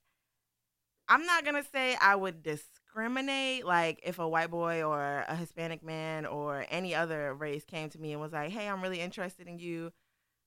I'm 1.09 1.25
not 1.25 1.43
gonna 1.43 1.63
say 1.63 1.97
I 1.99 2.15
would 2.15 2.41
discriminate. 2.41 3.65
Like 3.65 3.99
if 4.03 4.17
a 4.19 4.27
white 4.27 4.49
boy 4.49 4.83
or 4.83 5.25
a 5.27 5.35
Hispanic 5.35 5.83
man 5.83 6.25
or 6.25 6.65
any 6.69 6.95
other 6.95 7.33
race 7.33 7.65
came 7.65 7.89
to 7.89 7.99
me 7.99 8.13
and 8.13 8.21
was 8.21 8.31
like, 8.31 8.51
"Hey, 8.51 8.69
I'm 8.69 8.81
really 8.81 9.01
interested 9.01 9.47
in 9.47 9.59
you," 9.59 9.91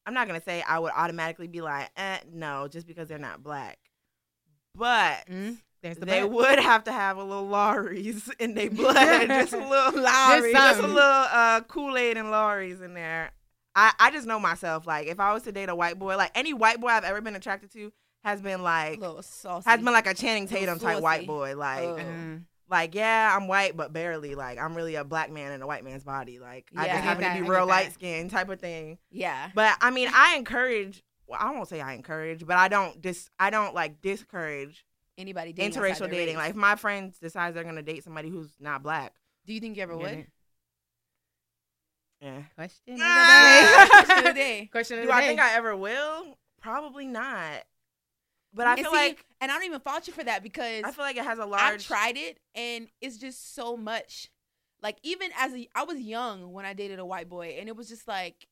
I'm 0.07 0.15
not 0.15 0.27
gonna 0.27 0.41
say 0.41 0.63
I 0.63 0.79
would 0.79 0.93
automatically 0.97 1.49
be 1.49 1.61
like, 1.61 1.91
eh, 1.97 2.21
"No," 2.33 2.67
just 2.69 2.87
because 2.87 3.09
they're 3.09 3.19
not 3.19 3.43
black. 3.43 3.79
But 4.77 5.27
Mm, 5.31 5.59
There's 5.83 5.99
the 5.99 6.07
they 6.07 6.23
but. 6.23 6.31
would 6.33 6.59
have 6.59 6.85
to 6.85 6.93
have 6.93 7.17
a 7.19 7.25
little 7.25 7.47
Lawry's 7.47 8.29
in 8.39 8.55
their 8.55 8.71
blood, 8.71 9.29
just 9.29 9.53
a 9.53 9.59
little 9.59 10.01
Lowry. 10.03 10.53
just 10.53 10.81
a 10.81 10.87
little 10.87 11.01
uh, 11.01 11.61
Kool 11.63 11.97
Aid 11.97 12.17
and 12.17 12.31
Lawry's 12.31 12.81
in 12.81 12.95
there. 12.95 13.31
I, 13.77 13.93
I 13.99 14.11
just 14.11 14.27
know 14.27 14.39
myself. 14.39 14.87
Like 14.87 15.07
if 15.09 15.19
I 15.21 15.33
was 15.35 15.43
to 15.45 15.53
date 15.53 15.69
a 15.69 15.75
white 15.75 15.99
boy, 15.99 16.17
like 16.17 16.31
any 16.35 16.53
white 16.55 16.81
boy 16.81 16.89
I've 16.89 17.05
ever 17.05 17.21
been 17.21 17.35
attracted 17.37 17.73
to 17.73 17.93
has 18.25 18.41
been 18.41 18.63
like 18.63 19.01
little 19.01 19.23
saucy. 19.23 19.69
has 19.69 19.81
been 19.81 19.93
like 19.93 20.07
a 20.07 20.15
Channing 20.15 20.45
Little 20.45 20.59
Tatum 20.59 20.79
type 20.79 21.03
white 21.03 21.27
boy. 21.27 21.57
Like 21.57 21.83
Oh. 21.85 21.97
Mm. 21.97 22.45
like 22.71 22.95
yeah, 22.95 23.37
I'm 23.37 23.49
white 23.49 23.77
but 23.77 23.93
barely. 23.93 24.35
Like 24.35 24.59
I'm 24.59 24.75
really 24.77 24.95
a 24.95 25.05
black 25.05 25.31
man 25.31 25.53
in 25.53 25.61
a 25.61 25.67
white 25.67 25.85
man's 25.85 26.05
body. 26.05 26.39
Like 26.39 26.71
I 26.77 26.87
Yeah. 26.87 26.93
just 26.93 26.95
I 26.95 26.97
get 27.01 27.05
happen 27.05 27.23
that, 27.25 27.37
to 27.37 27.43
be 27.45 27.49
real 27.51 27.67
light 27.67 27.93
skinned 27.93 28.31
type 28.31 28.49
of 28.49 28.61
thing. 28.61 28.99
yeah. 29.11 29.51
But 29.55 29.77
I 29.81 29.91
mean, 29.91 30.09
I 30.13 30.37
encourage. 30.37 31.03
Well, 31.27 31.39
I 31.41 31.53
won't 31.53 31.69
say 31.69 31.81
I 31.81 31.95
encourage, 31.95 32.47
but 32.47 32.57
I 32.57 32.69
don't 32.69 33.01
dis. 33.01 33.31
I 33.39 33.51
don't 33.51 33.75
like 33.75 34.01
discourage 34.03 34.85
Anybody 35.17 35.53
dating 35.53 35.81
interracial 35.81 36.11
dating. 36.11 36.37
race. 36.37 36.37
Like 36.37 36.51
if 36.51 36.57
my 36.57 36.77
friends 36.77 37.19
decides 37.19 37.55
they're 37.55 37.65
gonna 37.65 37.83
date 37.83 38.05
somebody 38.05 38.29
who's 38.29 38.55
not 38.61 38.83
black, 38.83 39.15
do 39.47 39.55
you 39.55 39.61
think 39.61 39.77
you 39.77 39.83
ever 39.83 39.97
would? 39.97 40.11
it? 40.13 40.27
yeah. 42.21 42.43
Question 42.55 42.95
of 42.95 43.01
Ah. 43.03 43.87
the 43.91 43.97
Question 43.97 44.19
of 44.19 44.25
the 44.25 44.33
day. 44.33 44.61
day. 44.61 44.67
Question 44.73 44.99
of 44.99 45.03
Do 45.05 45.09
the 45.09 45.15
I 45.15 45.21
think 45.27 45.41
I 45.41 45.55
ever 45.55 45.77
will? 45.77 46.39
Probably 46.61 47.07
not. 47.07 47.65
But 48.53 48.67
I 48.67 48.73
And 48.75 48.81
feel 48.83 48.91
see, 48.93 48.97
like 48.97 49.25
and 49.41 49.51
I 49.51 49.55
don't 49.55 49.65
even 49.65 49.81
fault 49.81 50.07
you 50.07 50.13
for 50.13 50.25
that 50.25 50.43
because 50.43 50.85
I 50.85 50.91
feel 50.93 51.05
like 51.05 51.17
it 51.17 51.25
has 51.25 51.39
a 51.39 51.43
I've 51.43 51.49
large. 51.49 51.87
tried 51.87 52.17
it 52.17 52.39
and 52.55 52.89
it's 53.01 53.17
just 53.19 53.55
so 53.55 53.77
much. 53.77 54.31
Like 54.83 54.99
even 55.03 55.31
as 55.39 55.53
a, 55.55 55.69
I 55.75 55.85
was 55.85 55.99
young 56.01 56.53
when 56.53 56.65
I 56.65 56.73
dated 56.75 56.99
a 56.99 57.07
white 57.07 57.29
boy, 57.29 57.57
and 57.59 57.69
it 57.69 57.77
was 57.77 57.89
just 57.89 58.07
like, 58.07 58.47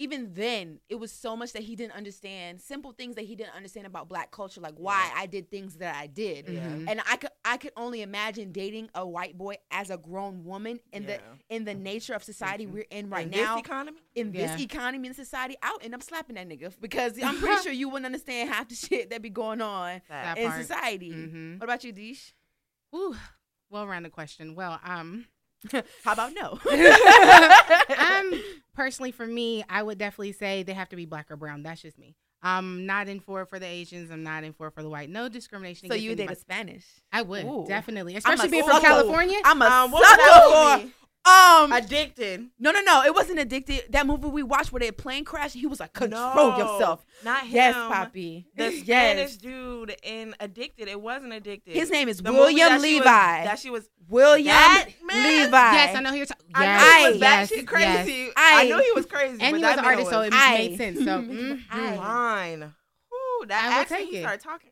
even 0.00 0.32
then, 0.34 0.80
it 0.88 0.94
was 0.96 1.12
so 1.12 1.36
much 1.36 1.52
that 1.52 1.62
he 1.62 1.76
didn't 1.76 1.92
understand. 1.94 2.60
Simple 2.60 2.92
things 2.92 3.14
that 3.16 3.26
he 3.26 3.36
didn't 3.36 3.54
understand 3.54 3.86
about 3.86 4.08
black 4.08 4.30
culture, 4.30 4.60
like 4.60 4.74
why 4.76 5.10
I 5.14 5.26
did 5.26 5.50
things 5.50 5.76
that 5.76 5.94
I 5.94 6.06
did. 6.08 6.48
Yeah. 6.48 6.66
Mhm. 6.66 6.88
And 6.90 7.00
I 7.08 7.16
could 7.16 7.30
I 7.44 7.56
could 7.58 7.72
only 7.76 8.00
imagine 8.02 8.50
dating 8.50 8.88
a 8.94 9.06
white 9.06 9.36
boy 9.36 9.56
as 9.70 9.90
a 9.90 9.96
grown 9.98 10.44
woman 10.44 10.80
in 10.92 11.02
Yeah. 11.04 11.18
the 11.48 11.54
in 11.54 11.64
the 11.64 11.74
nature 11.74 12.14
of 12.14 12.24
society 12.24 12.66
Mhm. 12.66 12.72
we're 12.72 12.86
in 12.90 13.10
right 13.10 13.28
now. 13.30 13.36
in 13.38 13.44
now 13.44 13.54
this 13.56 13.64
economy. 13.66 14.00
in 14.14 14.32
this 14.32 14.50
Yeah. 14.58 14.64
economy 14.64 15.06
and 15.08 15.16
society, 15.16 15.56
I'll 15.62 15.78
end 15.82 15.94
up 15.94 16.02
slapping 16.02 16.36
that 16.36 16.48
nigga 16.48 16.74
because 16.80 17.22
I'm 17.22 17.38
pretty 17.38 17.62
sure 17.62 17.72
you 17.72 17.88
wouldn't 17.90 18.06
understand 18.06 18.48
half 18.48 18.68
the 18.68 18.74
shit 18.74 19.10
that 19.10 19.20
be 19.22 19.30
going 19.30 19.60
on 19.60 20.00
That 20.08 20.38
in 20.38 20.48
part. 20.48 20.60
society. 20.62 21.10
Mhm. 21.12 21.60
What 21.60 21.64
about 21.64 21.84
you, 21.84 21.92
Deesh? 21.92 22.32
Ooh, 22.94 23.14
well-rounded 23.68 24.12
question. 24.12 24.54
Well, 24.54 24.80
um, 24.82 25.26
How 26.04 26.12
about 26.12 26.32
no? 26.32 26.58
um, 27.98 28.42
personally 28.80 29.12
for 29.12 29.26
me, 29.26 29.62
I 29.68 29.82
would 29.82 29.98
definitely 29.98 30.32
say 30.32 30.62
they 30.62 30.72
have 30.72 30.88
to 30.88 30.96
be 30.96 31.04
black 31.04 31.30
or 31.30 31.36
brown. 31.36 31.62
That's 31.62 31.82
just 31.82 31.98
me. 31.98 32.16
I'm 32.42 32.86
not 32.86 33.08
in 33.08 33.20
for 33.20 33.42
it 33.42 33.50
for 33.50 33.58
the 33.58 33.66
Asians. 33.66 34.10
I'm 34.10 34.22
not 34.22 34.42
in 34.42 34.54
for 34.54 34.68
it 34.68 34.74
for 34.74 34.82
the 34.82 34.88
white. 34.88 35.10
No 35.10 35.28
discrimination. 35.28 35.90
so 35.90 35.94
you 35.94 36.14
date 36.16 36.30
a. 36.30 36.34
Spanish? 36.34 36.86
I 37.12 37.20
would 37.20 37.44
Ooh. 37.44 37.66
definitely, 37.68 38.16
especially 38.16 38.48
being 38.48 38.64
from. 38.64 38.80
California. 38.80 39.38
I'm 39.44 39.60
a 39.60 39.66
Um, 39.66 39.90
what 39.90 40.00
was 40.00 40.08
that 40.16 40.78
sucker 40.78 40.88
for. 40.88 40.92
Um, 41.26 41.70
Addicted. 41.70 42.48
no, 42.58 42.70
no, 42.72 42.80
no. 42.80 43.02
It 43.04 43.14
wasn't 43.14 43.38
addicted. 43.40 43.82
That 43.90 44.06
movie 44.06 44.28
we 44.28 44.42
watched 44.42 44.72
where 44.72 44.80
they 44.80 44.90
plane 44.90 45.24
crashed. 45.24 45.54
He 45.54 45.66
was 45.66 45.78
like, 45.78 45.92
control 45.92 46.34
No, 46.34 46.56
yourself. 46.58 47.04
Not 47.22 47.42
him. 47.42 47.54
Yes, 47.56 47.74
Poppy. 47.74 48.46
The 48.56 48.72
yes. 48.72 48.80
Spanish 48.84 49.36
dude 49.36 49.94
in 50.02 50.34
Addicted. 50.40 50.88
It 50.88 51.00
wasn't 51.00 51.34
Addicted. 51.34 51.74
His 51.74 51.90
name 51.90 52.08
is 52.08 52.18
The 52.18 52.32
William 52.32 52.70
that 52.70 52.80
she 52.80 52.94
was- 52.94 53.04
Levy. 53.04 53.04
that 53.04 53.58
she 53.58 53.70
was. 53.70 53.88
William 54.08 54.46
That 54.46 54.88
man? 55.04 55.24
Levy. 55.24 55.50
yes, 55.52 55.94
I 55.96 56.00
know 56.00 56.10
who 56.10 56.16
you're 56.16 56.26
talking. 56.26 56.46
I 56.54 56.64
Yes, 56.64 56.80
know 56.82 56.98
he 57.06 57.12
was 57.12 57.20
yes, 57.20 57.50
batshit 57.52 57.66
crazy. 57.66 58.12
yes. 58.12 58.32
I, 58.36 58.60
I- 58.60 58.64
knew 58.64 58.78
he 58.82 58.92
was 58.92 59.06
crazy. 59.06 59.30
and 59.32 59.38
but 59.40 59.46
he 59.46 59.52
was 59.64 59.70
an 59.76 59.76
man 59.76 59.84
artist, 59.84 60.10
so 60.10 60.20
it 60.22 60.32
I- 60.34 60.54
made 60.58 60.76
sense. 60.78 60.98
So, 60.98 61.04
mhm. 61.04 61.60
I- 61.70 61.96
fine. 61.96 62.62
Ooh, 63.12 63.46
that 63.46 63.70
I 63.72 63.80
accent. 63.82 64.00
take 64.00 64.10
He 64.10 64.16
it. 64.16 64.22
started 64.22 64.42
talking. 64.42 64.70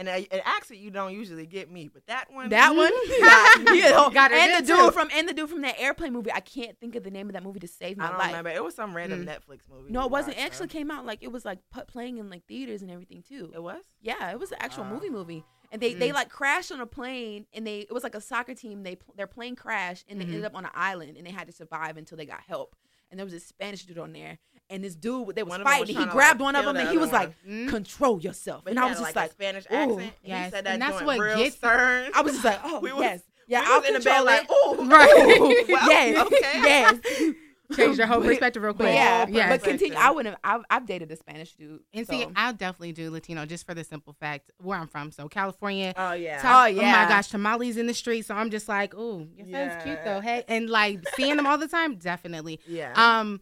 And 0.00 0.08
an 0.08 0.40
accent 0.46 0.80
you 0.80 0.90
don't 0.90 1.12
usually 1.12 1.44
get 1.44 1.70
me, 1.70 1.88
but 1.92 2.06
that 2.06 2.32
one, 2.32 2.48
That 2.48 2.74
one, 2.74 2.90
Got- 3.20 3.76
you 3.76 3.82
know, 3.90 4.08
got 4.08 4.32
and 4.32 4.54
the 4.54 4.66
dude 4.66 4.78
too. 4.78 4.90
from 4.92 5.10
and 5.14 5.28
the 5.28 5.34
dude 5.34 5.50
from 5.50 5.60
that 5.60 5.78
airplane 5.78 6.14
movie. 6.14 6.32
I 6.32 6.40
can't 6.40 6.78
think 6.80 6.94
of 6.96 7.02
the 7.04 7.10
name 7.10 7.26
of 7.28 7.34
that 7.34 7.42
movie 7.42 7.60
to 7.60 7.68
save 7.68 7.98
my 7.98 8.06
I 8.06 8.08
don't 8.08 8.18
life. 8.18 8.26
remember. 8.28 8.48
It 8.48 8.64
was 8.64 8.74
some 8.74 8.96
random 8.96 9.26
Mm. 9.26 9.28
Netflix 9.28 9.58
movie. 9.70 9.92
No, 9.92 10.02
it 10.06 10.10
wasn't. 10.10 10.38
It 10.38 10.40
actually 10.40 10.68
came 10.68 10.90
out 10.90 11.04
like 11.04 11.18
it 11.22 11.30
was 11.30 11.44
like 11.44 11.58
playing 11.86 12.16
in 12.16 12.30
like 12.30 12.46
theaters 12.46 12.80
and 12.80 12.90
everything 12.90 13.22
too. 13.22 13.52
It 13.54 13.62
was. 13.62 13.82
Yeah, 14.00 14.30
it 14.30 14.40
was 14.40 14.52
an 14.52 14.58
actual 14.60 14.84
Wow. 14.84 14.94
movie 14.94 15.10
movie. 15.10 15.44
And 15.70 15.82
they, 15.82 15.92
they 15.92 16.08
Mm. 16.08 16.14
like 16.14 16.30
crashed 16.30 16.72
on 16.72 16.80
a 16.80 16.86
plane 16.86 17.44
and 17.52 17.66
they 17.66 17.80
it 17.80 17.92
was 17.92 18.02
like 18.02 18.14
a 18.14 18.22
soccer 18.22 18.54
team. 18.54 18.82
They 18.84 18.96
their 19.16 19.26
plane 19.26 19.54
crashed 19.54 20.06
and 20.08 20.18
they 20.18 20.24
Mhm. 20.24 20.28
ended 20.28 20.44
up 20.46 20.56
on 20.56 20.64
an 20.64 20.70
island 20.74 21.18
and 21.18 21.26
they 21.26 21.30
had 21.30 21.46
to 21.46 21.52
survive 21.52 21.98
until 21.98 22.16
they 22.16 22.24
got 22.24 22.40
help. 22.40 22.74
And 23.10 23.18
there 23.18 23.24
was 23.26 23.34
a 23.34 23.40
Spanish 23.40 23.84
dude 23.84 23.98
on 23.98 24.12
there 24.12 24.38
and 24.70 24.82
this 24.82 24.94
dude 24.94 25.34
they 25.34 25.42
was 25.42 25.50
One 25.50 25.64
fighting. 25.64 25.94
was 25.96 26.04
he 26.06 26.10
grabbed 26.10 26.40
like, 26.40 26.44
one 26.44 26.56
of 26.56 26.64
them 26.64 26.76
and 26.76 26.88
he 26.88 26.96
was 26.98 27.08
other 27.12 27.18
like, 27.26 27.44
Mm. 27.46 27.68
"Control 27.68 28.20
yourself." 28.20 28.64
But 28.64 28.70
And 28.70 28.78
he 28.78 28.84
I 28.84 28.88
was 28.88 28.98
had, 28.98 29.04
just 29.04 29.16
like, 29.16 29.22
like, 29.24 29.30
Spanish 29.32 29.64
ooh, 29.70 29.74
accent. 29.74 30.00
and 30.00 30.12
yes. 30.24 30.44
he 30.46 30.50
said 30.52 30.64
that 30.66 30.72
And 30.72 30.82
that's 30.82 31.02
what 31.02 31.18
real 31.18 31.36
gets- 31.36 31.56
stern. 31.56 32.10
I 32.14 32.22
was 32.22 32.32
just 32.32 32.44
like, 32.44 32.60
"Oh 32.64 32.80
We 32.82 32.92
was- 32.92 33.02
yes, 33.02 33.20
yeah, 33.48 33.60
we 33.60 33.66
I'll 33.66 33.80
was 33.80 33.88
in 33.88 33.94
the 33.94 34.00
control 34.00 34.24
bed 34.26 34.38
like, 34.40 34.46
oh, 34.48 34.86
Right. 34.88 35.68
well, 35.68 35.90
yes, 35.90 36.26
okay. 36.26 36.40
yes. 36.54 37.34
Changed 37.76 37.98
your 37.98 38.08
whole 38.08 38.18
But- 38.18 38.26
perspective 38.26 38.64
real 38.64 38.72
But 38.72 38.84
quick. 38.86 38.94
yeah, 38.96 39.26
Yeah, 39.28 39.48
but 39.48 39.62
continue. 39.62 39.96
I 39.96 40.10
wouldn't. 40.10 40.34
Have, 40.42 40.60
I've, 40.60 40.64
I've 40.82 40.86
dated 40.86 41.08
a 41.12 41.16
Spanish 41.16 41.52
dude. 41.54 41.78
And 41.94 42.04
see. 42.04 42.26
I'll 42.34 42.52
definitely 42.52 42.90
do 42.90 43.10
Latino 43.10 43.46
just 43.46 43.64
for 43.64 43.74
the 43.74 43.84
simple 43.84 44.12
fact 44.18 44.50
where 44.60 44.76
I'm 44.76 44.88
from. 44.88 45.12
So 45.12 45.28
California. 45.28 45.94
Oh 45.96 46.10
yeah. 46.12 46.42
Top- 46.42 46.64
Oh, 46.64 46.66
yeah. 46.66 46.80
Oh 46.80 47.02
my 47.04 47.08
gosh, 47.08 47.28
tamales 47.28 47.76
in 47.76 47.86
the 47.86 47.94
street. 47.94 48.22
So 48.26 48.34
I'm 48.34 48.50
just 48.50 48.68
like, 48.68 48.92
ooh, 48.96 49.28
your 49.36 49.46
son's 49.46 49.84
cute 49.84 50.00
though. 50.04 50.20
Hey, 50.20 50.42
and 50.48 50.68
like 50.68 50.98
seeing 51.14 51.36
them 51.36 51.46
all 51.46 51.58
the 51.58 51.68
time, 51.68 51.94
definitely. 51.94 52.58
yeah. 52.66 52.92
Um, 52.96 53.40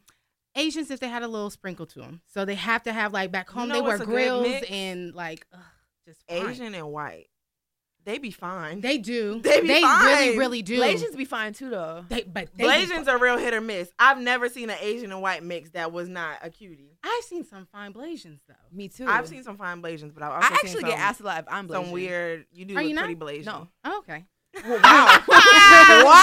Asians 0.59 0.91
if 0.91 1.01
they 1.01 1.09
had 1.09 1.23
a 1.23 1.29
little 1.29 1.51
sprinkle 1.51 1.87
to 1.87 2.01
them, 2.01 2.21
so 2.27 2.45
they 2.45 2.57
have 2.57 2.83
to 2.85 2.93
have 2.93 3.13
like 3.13 3.31
back 3.31 3.49
You 3.49 3.61
home 3.61 3.69
know 3.69 3.75
they 3.77 3.81
wear 3.81 3.91
what's 3.93 4.03
a 4.03 4.07
good 4.07 4.13
grills 4.13 4.63
and 4.69 5.15
like 5.15 5.47
ugh, 5.53 5.61
just 6.07 6.23
fine. 6.29 6.51
Asian 6.51 6.75
and 6.75 6.91
white, 6.91 7.27
they 8.05 8.19
be 8.19 8.31
fine. 8.31 8.81
They 8.81 8.99
do. 8.99 9.41
They 9.43 9.61
be 9.61 9.69
really, 9.69 9.83
fine. 9.83 10.07
really 10.07 10.39
really 10.39 10.63
do. 10.63 10.81
Blasians 10.81 11.17
be 11.17 11.25
fine 11.25 11.53
too 11.53 11.71
though. 11.71 12.05
They, 12.09 12.23
but 12.23 12.49
they 12.57 12.65
Blasians 12.65 13.07
are 13.07 13.19
real 13.19 13.37
hit 13.37 13.55
or 13.55 13.61
miss. 13.61 13.93
I've 13.99 14.19
never 14.19 14.49
seen 14.49 14.71
an 14.71 14.79
Asian 14.81 15.13
and 15.13 15.21
white 15.23 15.43
mix 15.43 15.71
that 15.71 15.93
was 15.93 16.09
not 16.09 16.39
a 16.43 16.51
cutie. 16.51 16.97
I've 17.05 17.25
seen 17.25 17.45
some 17.45 17.67
fine 17.71 17.93
Blasians 17.93 18.41
though. 18.49 18.55
Me 18.73 18.89
too. 18.89 19.07
I've 19.07 19.29
seen 19.29 19.43
some 19.43 19.57
fine 19.57 19.83
Blasians, 19.83 20.15
but 20.15 20.23
I've 20.23 20.33
also 20.33 20.47
I 20.47 20.49
seen 20.49 20.57
actually 20.57 20.81
some, 20.81 20.91
get 20.91 20.99
asked 20.99 21.21
a 21.21 21.25
lot 21.25 21.39
if 21.41 21.47
I'm 21.49 21.69
some 21.69 21.91
weird. 21.91 22.47
You 22.51 22.65
do 22.65 22.75
Are 22.75 22.83
look 22.83 22.91
you 22.91 22.97
pretty 22.97 23.15
not? 23.15 23.27
Blasian. 23.27 23.45
No. 23.45 23.69
Oh, 23.85 23.99
okay. 23.99 24.25
Wow. 24.65 25.23
Sorry, 25.29 26.05
wow. 26.05 26.15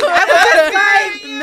that 0.00 0.70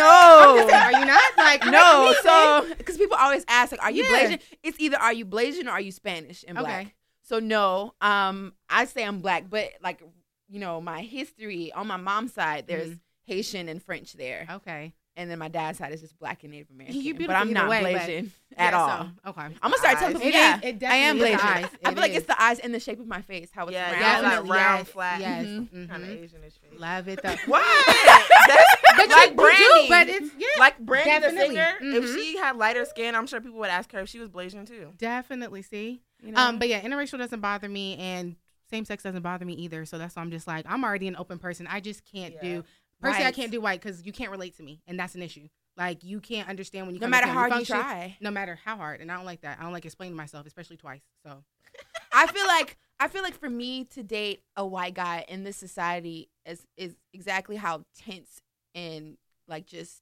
was 0.02 0.62
just 0.62 0.72
no. 0.72 0.78
Are 0.78 1.00
you 1.00 1.06
not 1.06 1.32
like 1.38 1.66
No, 1.66 2.10
me, 2.10 2.16
so 2.24 2.76
because 2.78 2.98
people 2.98 3.18
always 3.20 3.44
ask, 3.48 3.72
like, 3.72 3.82
"Are 3.84 3.92
you 3.92 4.04
Yeah. 4.04 4.30
Blasian?" 4.32 4.40
It's 4.64 4.80
either 4.80 4.98
are 4.98 5.14
you 5.14 5.26
Blasian 5.26 5.68
or 5.68 5.72
are 5.72 5.82
you 5.82 5.92
Spanish 5.92 6.44
and 6.48 6.58
black. 6.58 6.82
Okay. 6.82 6.94
So 7.24 7.40
no, 7.40 7.94
um, 8.02 8.54
I 8.70 8.86
say 8.86 9.04
I'm 9.06 9.20
black, 9.20 9.50
but 9.50 9.70
like, 9.82 10.02
you 10.50 10.60
know, 10.60 10.82
my 10.82 11.02
history 11.02 11.72
on 11.72 11.88
my 11.88 11.98
mom's 11.98 12.34
side, 12.34 12.66
there's 12.68 12.90
Mhm. 12.90 13.00
Haitian 13.24 13.70
and 13.70 13.82
French 13.82 14.14
there, 14.14 14.48
Okay. 14.52 14.92
and 15.16 15.32
then 15.32 15.40
my 15.40 15.48
dad's 15.48 15.78
side 15.78 15.94
is 15.94 16.02
just 16.02 16.18
black 16.20 16.44
and 16.44 16.52
Native 16.52 16.70
American. 16.72 17.00
You 17.00 17.14
but 17.14 17.30
I'm 17.30 17.54
not 17.54 17.70
way, 17.70 17.82
but- 17.84 17.94
Blasian 18.02 18.32
at 18.58 18.74
Yeah, 18.74 18.78
all. 18.82 19.12
so, 19.24 19.30
okay. 19.30 19.42
I'm 19.44 19.56
gonna 19.62 19.78
start 19.78 20.00
telling 20.00 20.16
people, 20.16 20.28
It 20.28 20.34
yeah, 20.34 20.58
is- 20.58 20.62
it 20.64 20.84
I 20.84 20.96
am 20.96 21.18
definitely 21.20 21.38
Blasian. 21.38 21.56
eyes. 21.56 21.64
I 21.86 21.90
It 21.90 21.94
feel 21.94 22.02
like 22.02 22.12
is. 22.12 22.18
it's 22.18 22.28
the 22.28 22.42
eyes 22.42 22.60
and 22.60 22.74
the 22.74 22.80
shape 22.82 23.00
of 23.00 23.08
my 23.08 23.22
face, 23.22 23.50
how 23.54 23.64
it's 23.68 23.74
Yeah, 23.74 23.92
round. 23.92 24.02
yeah, 24.02 24.22
Definitely, 24.22 24.50
like 24.50 24.60
round, 24.60 24.80
yes, 24.80 24.90
flat. 24.90 25.20
Yes. 25.22 25.46
Mhm. 25.46 25.70
mhm. 25.70 25.90
Kind 25.90 26.04
of 26.04 26.10
Asianish 26.10 26.60
face. 26.60 26.80
Love 26.80 27.08
it 27.08 27.22
though. 27.24 27.36
What? 27.46 27.64
That's 28.48 28.81
Like 29.10 29.30
you, 29.32 29.36
Brandy. 29.36 29.64
do, 29.64 29.86
but 29.90 30.10
it's 30.10 30.32
yeah, 30.38 30.48
like 30.60 30.78
Brandy 30.80 31.10
the 31.14 31.20
Definitely. 31.34 31.56
singer. 31.56 31.74
If 31.98 32.04
Mhm. 32.06 32.16
she 32.16 32.38
had 32.38 32.58
lighter 32.58 32.86
skin, 32.86 33.16
I'm 33.16 33.28
sure 33.28 33.42
people 33.42 33.60
would 33.60 33.70
ask 33.70 33.92
her 33.94 34.00
if 34.00 34.10
she 34.10 34.20
was 34.20 34.30
Blasian 34.30 34.68
too. 34.68 34.94
definitely. 34.98 35.62
See, 35.62 36.02
You 36.24 36.32
know? 36.32 36.40
um, 36.42 36.60
but 36.60 36.68
yeah, 36.70 36.82
interracial 36.82 37.18
doesn't 37.18 37.40
bother 37.42 37.68
me, 37.70 37.98
and 37.98 38.36
same 38.70 38.86
sex 38.86 39.04
doesn't 39.04 39.22
bother 39.22 39.46
me 39.46 39.54
either. 39.54 39.86
So 39.86 39.98
that's 39.98 40.16
why 40.16 40.22
I'm 40.22 40.32
just 40.32 40.48
like, 40.48 40.66
I'm 40.70 40.84
already 40.84 41.08
an 41.08 41.16
open 41.16 41.40
person. 41.40 41.68
I 41.68 41.80
just 41.80 42.06
can't 42.06 42.34
Yeah. 42.36 42.42
do 42.42 42.64
personally. 43.02 43.26
I 43.28 43.32
can't 43.32 43.52
do 43.52 43.60
white 43.62 43.82
because 43.82 44.06
you 44.06 44.12
can't 44.14 44.32
relate 44.32 44.56
to 44.58 44.64
me, 44.64 44.82
and 44.88 45.00
that's 45.00 45.16
an 45.16 45.22
issue. 45.22 45.48
Like 45.78 46.04
you 46.04 46.20
can't 46.20 46.50
understand 46.50 46.86
when 46.86 46.96
you 46.96 47.02
no 47.02 47.08
matter 47.08 47.28
how 47.28 47.34
hard 47.48 47.54
you 47.60 47.66
try. 47.66 48.18
No 48.20 48.30
matter 48.30 48.60
how 48.64 48.76
hard, 48.78 49.00
and 49.02 49.12
I 49.12 49.16
don't 49.16 49.26
like 49.26 49.42
that. 49.42 49.58
I 49.60 49.64
don't 49.64 49.72
like 49.74 49.86
explaining 49.86 50.16
myself, 50.18 50.46
especially 50.46 50.78
twice. 50.78 51.02
So 51.26 51.44
I 52.14 52.28
feel 52.28 52.46
like 52.46 52.78
I 53.00 53.08
feel 53.08 53.24
like 53.24 53.40
for 53.40 53.50
me 53.50 53.86
to 53.86 54.04
date 54.04 54.44
a 54.56 54.66
white 54.66 54.94
guy 54.94 55.26
in 55.28 55.44
this 55.44 55.58
society 55.58 56.30
is 56.46 56.68
is 56.78 56.96
exactly 57.14 57.56
how 57.56 57.86
tense 57.98 58.42
and 58.76 59.18
like 59.48 59.66
just 59.66 60.02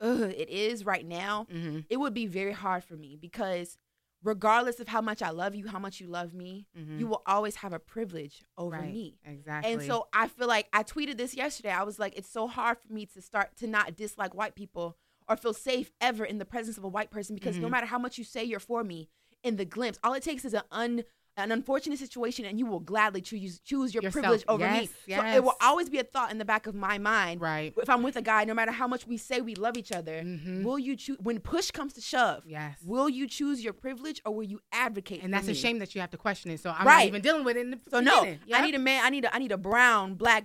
ugh, 0.00 0.20
it 0.36 0.48
is 0.50 0.84
right 0.84 1.06
now. 1.06 1.46
mm-hmm. 1.52 1.80
It 1.88 1.96
would 1.98 2.14
be 2.14 2.26
very 2.26 2.52
hard 2.52 2.82
for 2.84 2.94
me 2.96 3.16
because 3.20 3.78
regardless 4.24 4.78
of 4.80 4.88
how 4.88 5.00
much 5.00 5.20
I 5.22 5.30
love 5.30 5.54
you, 5.54 5.66
how 5.68 5.78
much 5.78 6.00
you 6.00 6.06
love 6.06 6.32
me, 6.34 6.66
Mm-hmm. 6.78 6.98
you 7.00 7.06
will 7.06 7.22
always 7.26 7.56
have 7.56 7.72
a 7.72 7.78
privilege 7.78 8.42
over 8.56 8.76
right. 8.76 8.92
me. 8.92 9.18
Exactly. 9.24 9.72
And 9.72 9.82
so 9.82 10.06
I 10.12 10.28
feel 10.28 10.48
like 10.48 10.68
I 10.72 10.82
tweeted 10.84 11.16
this 11.16 11.34
yesterday. 11.34 11.70
I 11.70 11.82
was 11.82 11.98
like, 11.98 12.16
it's 12.16 12.28
so 12.28 12.46
hard 12.46 12.78
for 12.86 12.92
me 12.92 13.06
to 13.06 13.20
start 13.22 13.56
to 13.58 13.66
not 13.66 13.96
dislike 13.96 14.34
white 14.34 14.54
people 14.54 14.96
or 15.28 15.36
feel 15.36 15.54
safe 15.54 15.92
ever 16.00 16.24
in 16.24 16.38
the 16.38 16.44
presence 16.44 16.76
of 16.78 16.84
a 16.84 16.88
white 16.88 17.10
person 17.10 17.34
because 17.34 17.56
no 17.58 17.68
Mhm. 17.68 17.70
matter 17.72 17.86
how 17.86 17.98
much 17.98 18.18
you 18.18 18.24
say 18.24 18.42
you're 18.44 18.60
for 18.60 18.82
me, 18.84 19.08
in 19.42 19.56
the 19.56 19.64
glimpse, 19.64 19.98
all 20.04 20.14
it 20.14 20.22
takes 20.22 20.44
is 20.44 20.54
an 20.54 20.62
un 20.70 21.02
an 21.36 21.50
unfortunate 21.50 21.98
situation, 21.98 22.44
and 22.44 22.58
you 22.58 22.66
will 22.66 22.80
gladly 22.80 23.22
choose 23.22 23.58
choose 23.60 23.94
your 23.94 24.02
Yourself. 24.02 24.22
privilege 24.22 24.44
over 24.48 24.68
me. 24.70 24.90
Yes, 25.06 25.20
So 25.20 25.36
it 25.36 25.42
will 25.42 25.54
always 25.62 25.88
be 25.88 25.98
a 25.98 26.04
thought 26.04 26.30
in 26.30 26.38
the 26.38 26.44
back 26.44 26.66
of 26.66 26.74
my 26.74 26.98
mind. 26.98 27.40
right. 27.40 27.72
If 27.76 27.88
I'm 27.88 28.02
with 28.02 28.16
a 28.16 28.22
guy, 28.22 28.44
no 28.44 28.52
matter 28.54 28.70
how 28.70 28.86
much 28.86 29.06
we 29.06 29.16
say 29.16 29.40
we 29.40 29.54
love 29.54 29.76
each 29.78 29.92
other, 29.92 30.22
Mhm. 30.22 30.62
will 30.62 30.78
you 30.78 30.94
choose 30.96 31.16
when 31.20 31.38
push 31.40 31.70
comes 31.70 31.94
to 31.94 32.00
shove? 32.02 32.42
Yes. 32.46 32.78
Will 32.84 33.08
you 33.08 33.26
choose 33.26 33.64
your 33.64 33.72
privilege 33.72 34.20
or 34.26 34.34
will 34.34 34.44
you 34.44 34.60
advocate? 34.72 35.22
And 35.22 35.32
for 35.32 35.38
that's 35.38 35.48
a 35.48 35.54
shame 35.54 35.78
that 35.78 35.94
you 35.94 36.00
have 36.02 36.10
to 36.10 36.18
question 36.18 36.50
it. 36.50 36.60
So 36.60 36.70
I'm 36.70 36.84
not 36.84 37.04
even 37.06 37.22
dealing 37.22 37.44
with 37.44 37.56
it. 37.56 37.60
In 37.60 37.70
the 37.70 37.80
So 37.90 38.00
no, 38.00 38.20
beginning. 38.20 38.40
I 38.54 38.60
need 38.66 38.74
a 38.74 38.78
man. 38.78 39.04
I 39.04 39.08
need 39.10 39.24
a 39.24 39.34
I 39.34 39.38
need 39.38 39.52
a 39.52 39.56
brown 39.58 40.14
black 40.16 40.44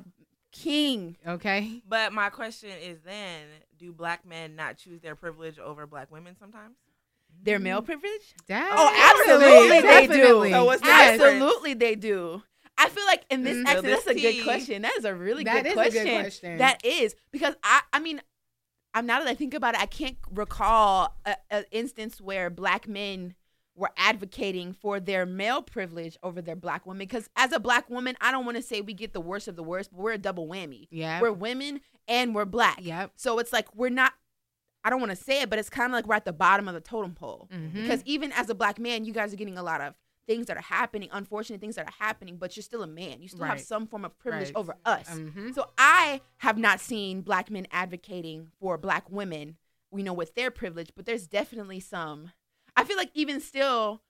king. 0.53 1.17
Okay. 1.27 1.81
But 1.87 2.13
my 2.13 2.29
question 2.29 2.69
is 2.81 2.99
then, 3.01 3.45
do 3.77 3.91
black 3.91 4.25
men 4.25 4.55
not 4.55 4.77
choose 4.77 5.01
their 5.01 5.15
privilege 5.15 5.59
over 5.59 5.85
black 5.85 6.09
women 6.11 6.35
sometimes? 6.39 6.75
Their 7.43 7.59
male 7.59 7.81
privilege? 7.81 8.35
Oh, 8.49 9.15
absolutely 9.19 9.81
they 9.81 10.07
do. 10.07 10.13
Definitely. 10.13 10.51
So 10.51 10.65
what's 10.65 10.81
the 10.81 10.87
Yes. 10.87 11.17
difference? 11.17 11.43
Absolutely, 11.43 11.73
they 11.75 11.95
do. 11.95 12.43
I 12.77 12.89
feel 12.89 13.05
like 13.05 13.23
in 13.29 13.43
this 13.43 13.57
mm-hmm. 13.57 13.67
accent, 13.67 13.85
this 13.85 14.03
that's 14.03 14.17
a 14.17 14.21
good 14.21 14.43
question. 14.43 14.81
That 14.83 14.95
is 14.97 15.05
a 15.05 15.15
really 15.15 15.43
That 15.43 15.63
good, 15.63 15.67
is 15.67 15.71
a 15.71 15.75
question. 15.75 16.03
good 16.05 16.19
question. 16.21 16.57
That 16.59 16.85
is 16.85 17.15
because 17.31 17.55
I, 17.63 17.81
I 17.91 17.99
mean, 17.99 18.21
I'm 18.93 19.05
now 19.05 19.19
that 19.19 19.27
I 19.27 19.33
think 19.33 19.53
about 19.53 19.75
it, 19.75 19.81
I 19.81 19.85
can't 19.85 20.17
recall 20.31 21.15
an 21.51 21.65
instance 21.71 22.19
where 22.21 22.49
black 22.49 22.87
men 22.87 23.35
were 23.75 23.91
advocating 23.95 24.73
for 24.73 24.99
their 24.99 25.25
male 25.25 25.61
privilege 25.61 26.17
over 26.23 26.41
their 26.41 26.55
black 26.55 26.85
women. 26.85 26.99
Because 26.99 27.29
as 27.35 27.51
a 27.51 27.59
black 27.59 27.89
woman, 27.89 28.17
I 28.19 28.31
don't 28.31 28.43
want 28.43 28.57
to 28.57 28.63
say 28.63 28.81
we 28.81 28.93
get 28.93 29.13
the 29.13 29.21
worst 29.21 29.47
of 29.47 29.55
the 29.55 29.63
worst, 29.63 29.91
but 29.91 29.99
we're 29.99 30.13
a 30.13 30.17
double 30.17 30.47
whammy. 30.47 30.87
Yeah. 30.89 31.21
We're 31.21 31.31
women 31.31 31.81
and 32.07 32.33
we're 32.33 32.45
black. 32.45 32.79
Yep. 32.81 33.11
So 33.15 33.39
it's 33.39 33.53
like 33.53 33.73
we're 33.75 33.89
not. 33.89 34.13
I 34.87 34.89
don't 34.89 35.01
want 35.01 35.09
to 35.09 35.17
say 35.17 35.41
it, 35.41 35.49
but 35.49 35.59
it's 35.59 35.69
kind 35.69 35.91
of 35.91 35.91
like 35.91 36.07
we're 36.07 36.15
at 36.15 36.23
the 36.23 36.31
bottom 36.31 36.69
of 36.69 36.73
the 36.73 36.79
totem 36.79 37.13
pole 37.13 37.49
Mhm. 37.53 37.73
because 37.73 38.01
even 38.05 38.31
as 38.31 38.49
a 38.49 38.55
black 38.55 38.79
man, 38.79 39.03
you 39.03 39.11
guys 39.11 39.33
are 39.33 39.35
getting 39.35 39.57
a 39.57 39.63
lot 39.63 39.81
of 39.81 39.95
things 40.25 40.47
that 40.47 40.55
are 40.55 40.61
happening, 40.61 41.09
unfortunate 41.11 41.59
things 41.59 41.75
that 41.75 41.85
are 41.85 41.93
happening, 41.99 42.37
but 42.37 42.55
you're 42.55 42.63
still 42.63 42.83
a 42.83 42.87
man. 42.87 43.21
You 43.21 43.27
still 43.27 43.43
have 43.45 43.59
some 43.61 43.85
form 43.85 44.05
of 44.05 44.17
privilege 44.17 44.47
Right. 44.47 44.55
over 44.55 44.75
us. 44.85 45.09
Mhm. 45.09 45.53
So 45.53 45.69
I 45.77 46.21
have 46.37 46.57
not 46.57 46.79
seen 46.79 47.21
black 47.21 47.49
men 47.51 47.67
advocating 47.71 48.51
for 48.59 48.77
black 48.77 49.09
women, 49.09 49.57
you 49.93 50.03
know, 50.03 50.13
with 50.13 50.35
their 50.35 50.51
privilege, 50.51 50.91
but 50.95 51.05
there's 51.05 51.27
definitely 51.27 51.81
some. 51.81 52.31
I 52.77 52.83
feel 52.85 52.95
like 52.97 53.11
even 53.13 53.39
still 53.41 54.01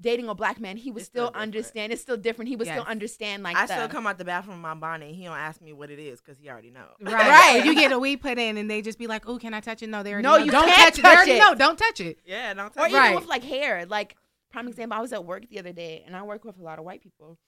dating 0.00 0.28
a 0.28 0.34
black 0.34 0.60
man, 0.60 0.76
he 0.76 0.90
would 0.90 1.00
It's 1.00 1.06
still 1.06 1.28
still 1.28 1.40
understand. 1.40 1.92
It's 1.92 2.02
still 2.02 2.16
different. 2.16 2.48
He 2.48 2.56
would 2.56 2.66
still 2.66 2.82
understand 2.84 3.42
like 3.42 3.56
I 3.56 3.66
the, 3.66 3.74
still 3.74 3.88
come 3.88 4.06
out 4.06 4.18
the 4.18 4.24
bathroom 4.24 4.56
in 4.56 4.60
my 4.62 4.74
bonnet. 4.74 5.06
And 5.06 5.14
he 5.14 5.24
don't 5.24 5.36
ask 5.36 5.60
me 5.60 5.72
what 5.72 5.90
it 5.90 5.98
is 5.98 6.20
because 6.20 6.38
he 6.38 6.48
already 6.50 6.70
know. 6.70 6.86
Right. 7.00 7.14
Right. 7.56 7.64
You 7.64 7.74
get 7.74 7.92
a 7.92 7.98
weed 7.98 8.18
put 8.18 8.38
in 8.38 8.56
and 8.56 8.70
they 8.70 8.82
just 8.82 8.98
be 8.98 9.06
like, 9.06 9.28
oh, 9.28 9.38
can 9.38 9.54
I 9.54 9.60
touch 9.60 9.82
it? 9.82 9.88
No, 9.88 10.02
they 10.02 10.12
already 10.12 10.24
No, 10.24 10.36
know. 10.38 10.44
you 10.44 10.50
don't 10.50 10.66
can't 10.68 10.94
touch 10.94 10.98
it. 10.98 11.02
touch 11.02 11.10
They 11.12 11.16
already 11.16 11.32
it. 11.32 11.38
know. 11.38 11.54
Don't 11.54 11.78
touch 11.78 12.00
it. 12.00 12.18
Yeah, 12.26 12.52
don't 12.54 12.72
touch. 12.72 12.76
It. 12.76 12.78
Or 12.78 12.82
touch 12.82 12.90
even 12.90 13.00
Right. 13.00 13.14
with 13.16 13.26
like 13.26 13.42
hair. 13.44 13.86
Like 13.86 14.16
prime 14.50 14.68
example, 14.68 14.98
I 14.98 15.00
was 15.00 15.12
at 15.12 15.24
work 15.24 15.48
the 15.48 15.58
other 15.58 15.72
day, 15.72 16.02
and 16.06 16.14
I 16.16 16.22
work 16.22 16.44
with 16.44 16.58
a 16.58 16.62
lot 16.62 16.78
of 16.78 16.84
white 16.84 17.02
people, 17.02 17.38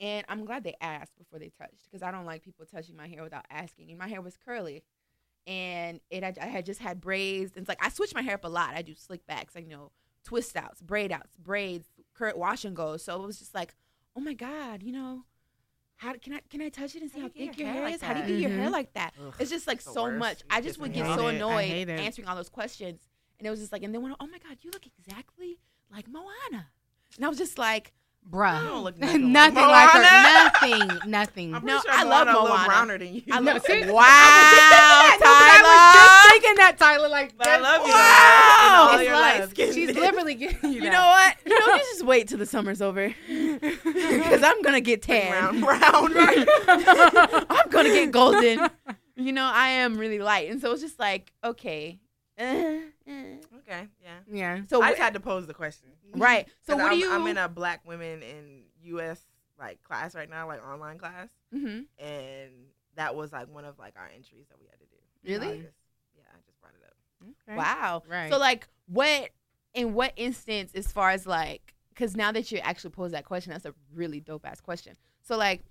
and 0.00 0.24
I'm 0.28 0.44
glad 0.44 0.64
they 0.64 0.74
asked 0.80 1.16
before 1.16 1.38
they 1.38 1.50
touched 1.56 1.84
because 1.90 2.02
I 2.02 2.10
don't 2.10 2.24
like 2.26 2.42
people 2.42 2.66
touching 2.66 2.96
my 2.96 3.06
hair 3.06 3.22
without 3.22 3.44
asking. 3.50 3.90
And 3.90 3.98
my 3.98 4.08
hair 4.08 4.20
was 4.20 4.36
curly, 4.36 4.82
and 5.46 6.00
it 6.10 6.22
had, 6.22 6.38
I 6.38 6.46
had 6.46 6.66
just 6.66 6.80
had 6.80 7.00
braids. 7.00 7.52
And 7.54 7.62
it's 7.62 7.68
like 7.68 7.84
I 7.84 7.90
switch 7.90 8.14
my 8.14 8.22
hair 8.22 8.34
up 8.34 8.44
a 8.44 8.48
lot. 8.48 8.74
I 8.74 8.82
do 8.82 8.94
slick 8.94 9.26
backs, 9.26 9.54
I 9.56 9.60
know, 9.60 9.92
twist 10.24 10.56
outs, 10.56 10.80
braid 10.80 11.12
outs, 11.12 11.36
braids, 11.36 11.88
current 12.14 12.36
wash 12.38 12.64
and 12.64 12.74
go. 12.74 12.96
So 12.96 13.22
it 13.22 13.26
was 13.26 13.38
just 13.38 13.54
like, 13.54 13.74
oh 14.16 14.20
my 14.20 14.32
god, 14.34 14.82
you 14.82 14.92
know. 14.92 15.24
How 15.96 16.12
can 16.14 16.32
I 16.34 16.40
can 16.50 16.60
I 16.60 16.68
touch 16.70 16.96
it 16.96 17.02
and 17.02 17.10
see 17.10 17.20
How 17.20 17.28
how 17.28 17.32
you 17.36 17.46
thick 17.48 17.58
your 17.58 17.66
your 17.68 17.72
hair 17.74 17.82
hair 17.82 17.84
like 17.84 17.94
is? 17.94 18.02
How 18.02 18.12
do 18.14 18.18
you 18.20 18.24
that? 18.26 18.30
get 18.32 18.40
your 18.40 18.50
hair 18.50 18.68
Mhm. 18.68 18.72
like 18.72 18.92
that? 18.94 19.14
Ugh, 19.24 19.34
It's 19.38 19.50
just 19.50 19.66
like 19.68 19.80
so 19.80 20.04
worst. 20.04 20.18
much. 20.18 20.42
I 20.50 20.60
just 20.60 20.78
would 20.80 20.92
get 20.92 21.06
so 21.14 21.28
it. 21.28 21.36
Annoyed 21.36 21.88
answering 21.88 22.26
all 22.26 22.34
those 22.36 22.48
questions. 22.48 23.00
And 23.38 23.46
it 23.46 23.50
was 23.50 23.60
just 23.60 23.72
like, 23.72 23.82
and 23.84 23.94
then 23.94 24.02
when, 24.02 24.14
oh 24.18 24.26
my 24.26 24.38
God, 24.38 24.58
you 24.62 24.70
look 24.72 24.86
exactly 24.98 25.58
like 25.92 26.08
Moana. 26.08 26.68
And 27.16 27.24
I 27.24 27.28
was 27.28 27.38
just 27.38 27.58
like, 27.58 27.92
Bruh. 28.28 28.58
You 28.62 28.68
don't 28.68 28.84
look 28.84 28.98
nothing 28.98 29.32
nothing, 29.32 29.54
like 29.56 29.94
like 29.94 30.02
her. 30.02 30.02
Nothing. 30.80 31.10
Nothing. 31.10 31.54
I'm 31.54 31.64
No, 31.64 31.78
pretty 31.80 31.88
sure 31.96 32.06
I 32.06 32.08
love 32.08 32.26
Moana 32.26 32.38
a 32.38 32.42
little 32.42 32.64
browner 32.66 32.98
than 32.98 33.14
you. 33.14 33.22
I 33.30 33.38
No, 33.40 33.52
love 33.52 33.62
seriously, 33.64 33.92
Wow, 33.92 34.02
I 34.06 35.18
was 36.34 36.42
just 36.42 36.44
saying 36.44 36.56
that. 36.56 36.78
Tyler. 36.78 37.08
Like, 37.08 37.36
but 37.36 37.46
I 37.48 37.58
love 37.58 37.86
you. 37.86 37.92
Wow. 37.92 38.88
All 38.90 38.98
it's 38.98 39.08
your 39.08 39.14
light 39.20 39.48
skin. 39.50 39.72
She's 39.74 39.94
literally 39.96 40.34
giving 40.44 40.72
you. 40.72 40.82
You 40.84 40.90
know 40.90 41.06
what? 41.06 41.36
You 41.46 41.58
know, 41.58 41.74
you 41.74 41.80
just 41.80 42.04
wait 42.04 42.28
till 42.28 42.38
the 42.38 42.46
summer's 42.46 42.82
over, 42.82 43.08
because 43.28 44.42
I'm 44.42 44.60
going 44.62 44.74
to 44.74 44.80
get 44.80 45.02
tan. 45.02 45.32
round, 45.32 45.62
round, 45.62 46.14
right? 46.14 46.46
I'm 47.48 47.70
going 47.70 47.86
to 47.86 47.92
get 47.92 48.10
golden. 48.10 48.68
You 49.16 49.32
know, 49.32 49.44
I 49.52 49.68
am 49.68 49.96
really 49.96 50.18
light. 50.18 50.50
And 50.50 50.60
so 50.60 50.72
it's 50.72 50.82
just 50.82 50.98
like, 50.98 51.32
okay. 51.42 52.00
Okay, 52.38 53.88
yeah. 54.02 54.18
Yeah. 54.30 54.60
So, 54.68 54.82
I 54.82 54.90
just 54.90 55.00
had 55.00 55.14
to 55.14 55.20
pose 55.20 55.46
the 55.46 55.54
question. 55.54 55.88
right. 56.14 56.46
So, 56.66 56.74
'Cause 56.74 56.82
what 56.82 56.92
I'm, 56.92 56.98
do 56.98 57.04
you. 57.04 57.12
I'm 57.12 57.26
in 57.28 57.38
a 57.38 57.48
Black 57.48 57.86
women 57.86 58.22
in 58.22 58.62
U.S. 58.84 59.20
like 59.58 59.82
class 59.82 60.14
right 60.14 60.28
now, 60.28 60.46
like 60.48 60.66
online 60.66 60.98
class, 60.98 61.28
Mhm. 61.54 61.86
and 61.98 62.50
that 62.96 63.14
was 63.14 63.32
like 63.32 63.48
one 63.48 63.64
of 63.64 63.78
like 63.78 63.94
our 63.96 64.06
entries 64.14 64.46
that 64.48 64.58
we 64.60 64.66
had 64.66 64.78
to 64.80 64.86
do. 64.86 64.96
Really? 65.32 65.58
just- 65.62 65.74
yeah, 66.16 66.24
I 66.32 66.36
just 66.46 66.60
brought 66.60 66.74
it 66.74 66.84
up. 66.86 66.94
Okay. 67.48 67.56
Wow. 67.56 68.02
Right. 68.08 68.30
So, 68.30 68.38
like, 68.38 68.68
what, 68.86 69.30
in 69.72 69.94
what 69.94 70.12
instance, 70.16 70.72
as 70.74 70.90
far 70.90 71.10
as 71.10 71.26
like, 71.26 71.74
because 71.90 72.16
now 72.16 72.32
that 72.32 72.50
you 72.50 72.58
actually 72.58 72.90
pose 72.90 73.12
that 73.12 73.24
question, 73.24 73.52
that's 73.52 73.64
a 73.64 73.74
really 73.94 74.20
dope 74.20 74.46
ass 74.46 74.60
question. 74.60 74.96
So, 75.22 75.36
like, 75.36 75.62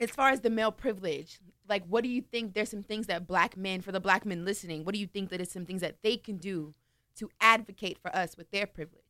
as 0.00 0.10
far 0.10 0.30
as 0.30 0.40
the 0.40 0.50
male 0.50 0.72
privilege, 0.72 1.38
like, 1.68 1.84
what 1.86 2.02
do 2.02 2.10
you 2.10 2.20
think? 2.22 2.54
There's 2.54 2.68
some 2.70 2.82
things 2.82 3.06
that 3.06 3.26
black 3.26 3.56
men, 3.56 3.80
for 3.80 3.92
the 3.92 4.00
black 4.00 4.26
men 4.26 4.44
listening, 4.44 4.84
what 4.84 4.94
do 4.94 5.00
you 5.00 5.06
think 5.06 5.30
that 5.30 5.40
is 5.40 5.50
some 5.50 5.66
things 5.66 5.80
that 5.82 5.96
they 6.02 6.16
can 6.16 6.36
do 6.36 6.74
to 7.16 7.30
advocate 7.40 7.98
for 7.98 8.14
us 8.14 8.36
with 8.36 8.50
their 8.50 8.66
privilege? 8.66 9.00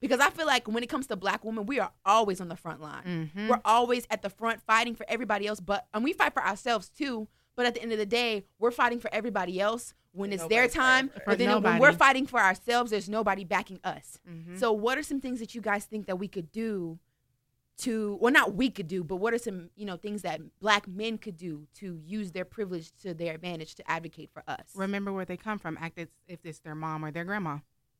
Because 0.00 0.20
I 0.20 0.28
feel 0.30 0.46
like 0.46 0.68
when 0.68 0.82
it 0.82 0.88
comes 0.90 1.06
to 1.06 1.16
black 1.16 1.44
women, 1.44 1.64
we 1.64 1.78
are 1.80 1.90
always 2.04 2.40
on 2.40 2.48
the 2.48 2.56
front 2.56 2.80
line. 2.82 3.30
Mhm. 3.34 3.48
We're 3.48 3.60
always 3.64 4.06
at 4.10 4.20
the 4.20 4.28
front 4.28 4.60
fighting 4.62 4.94
for 4.94 5.06
everybody 5.08 5.46
else, 5.46 5.60
but 5.60 5.86
and 5.94 6.04
we 6.04 6.12
fight 6.12 6.34
for 6.34 6.44
ourselves 6.44 6.88
too. 6.90 7.26
But 7.56 7.64
at 7.66 7.74
the 7.74 7.82
end 7.82 7.92
of 7.92 7.98
the 7.98 8.04
day, 8.06 8.44
we're 8.58 8.70
fighting 8.72 8.98
for 9.00 9.08
everybody 9.14 9.60
else 9.60 9.94
when 10.14 10.32
it's 10.32 10.46
their 10.46 10.68
time. 10.68 11.10
But 11.26 11.38
then 11.38 11.48
when 11.62 11.78
we're 11.80 11.92
fighting 11.92 12.26
for 12.26 12.40
ourselves, 12.40 12.90
there's 12.90 13.08
nobody 13.08 13.44
backing 13.44 13.80
us. 13.84 14.18
Mhm. 14.28 14.58
So, 14.58 14.72
what 14.72 14.96
are 14.98 15.02
some 15.02 15.20
things 15.20 15.40
that 15.40 15.54
you 15.54 15.60
guys 15.60 15.84
think 15.84 16.06
that 16.06 16.18
we 16.18 16.28
could 16.28 16.50
do 16.52 16.98
to, 17.78 18.16
well, 18.20 18.32
not 18.32 18.54
we 18.54 18.70
could 18.70 18.86
do, 18.86 19.02
but 19.02 19.16
what 19.16 19.34
are 19.34 19.38
some, 19.38 19.70
you 19.74 19.84
know, 19.84 19.96
things 19.96 20.22
that 20.22 20.40
black 20.60 20.86
men 20.86 21.18
could 21.18 21.36
do 21.36 21.66
to 21.74 22.00
use 22.04 22.30
their 22.30 22.44
privilege 22.44 22.92
to 23.02 23.12
their 23.14 23.34
advantage 23.34 23.74
to 23.74 23.90
advocate 23.90 24.30
for 24.32 24.44
us? 24.46 24.70
remember 24.74 25.12
where 25.12 25.24
they 25.24 25.36
come 25.36 25.58
from. 25.58 25.76
Act 25.80 25.98
as 25.98 26.08
if 26.28 26.38
it's 26.44 26.60
their 26.60 26.76
mom 26.76 27.04
or 27.04 27.10
their 27.10 27.24
grandma. 27.24 27.58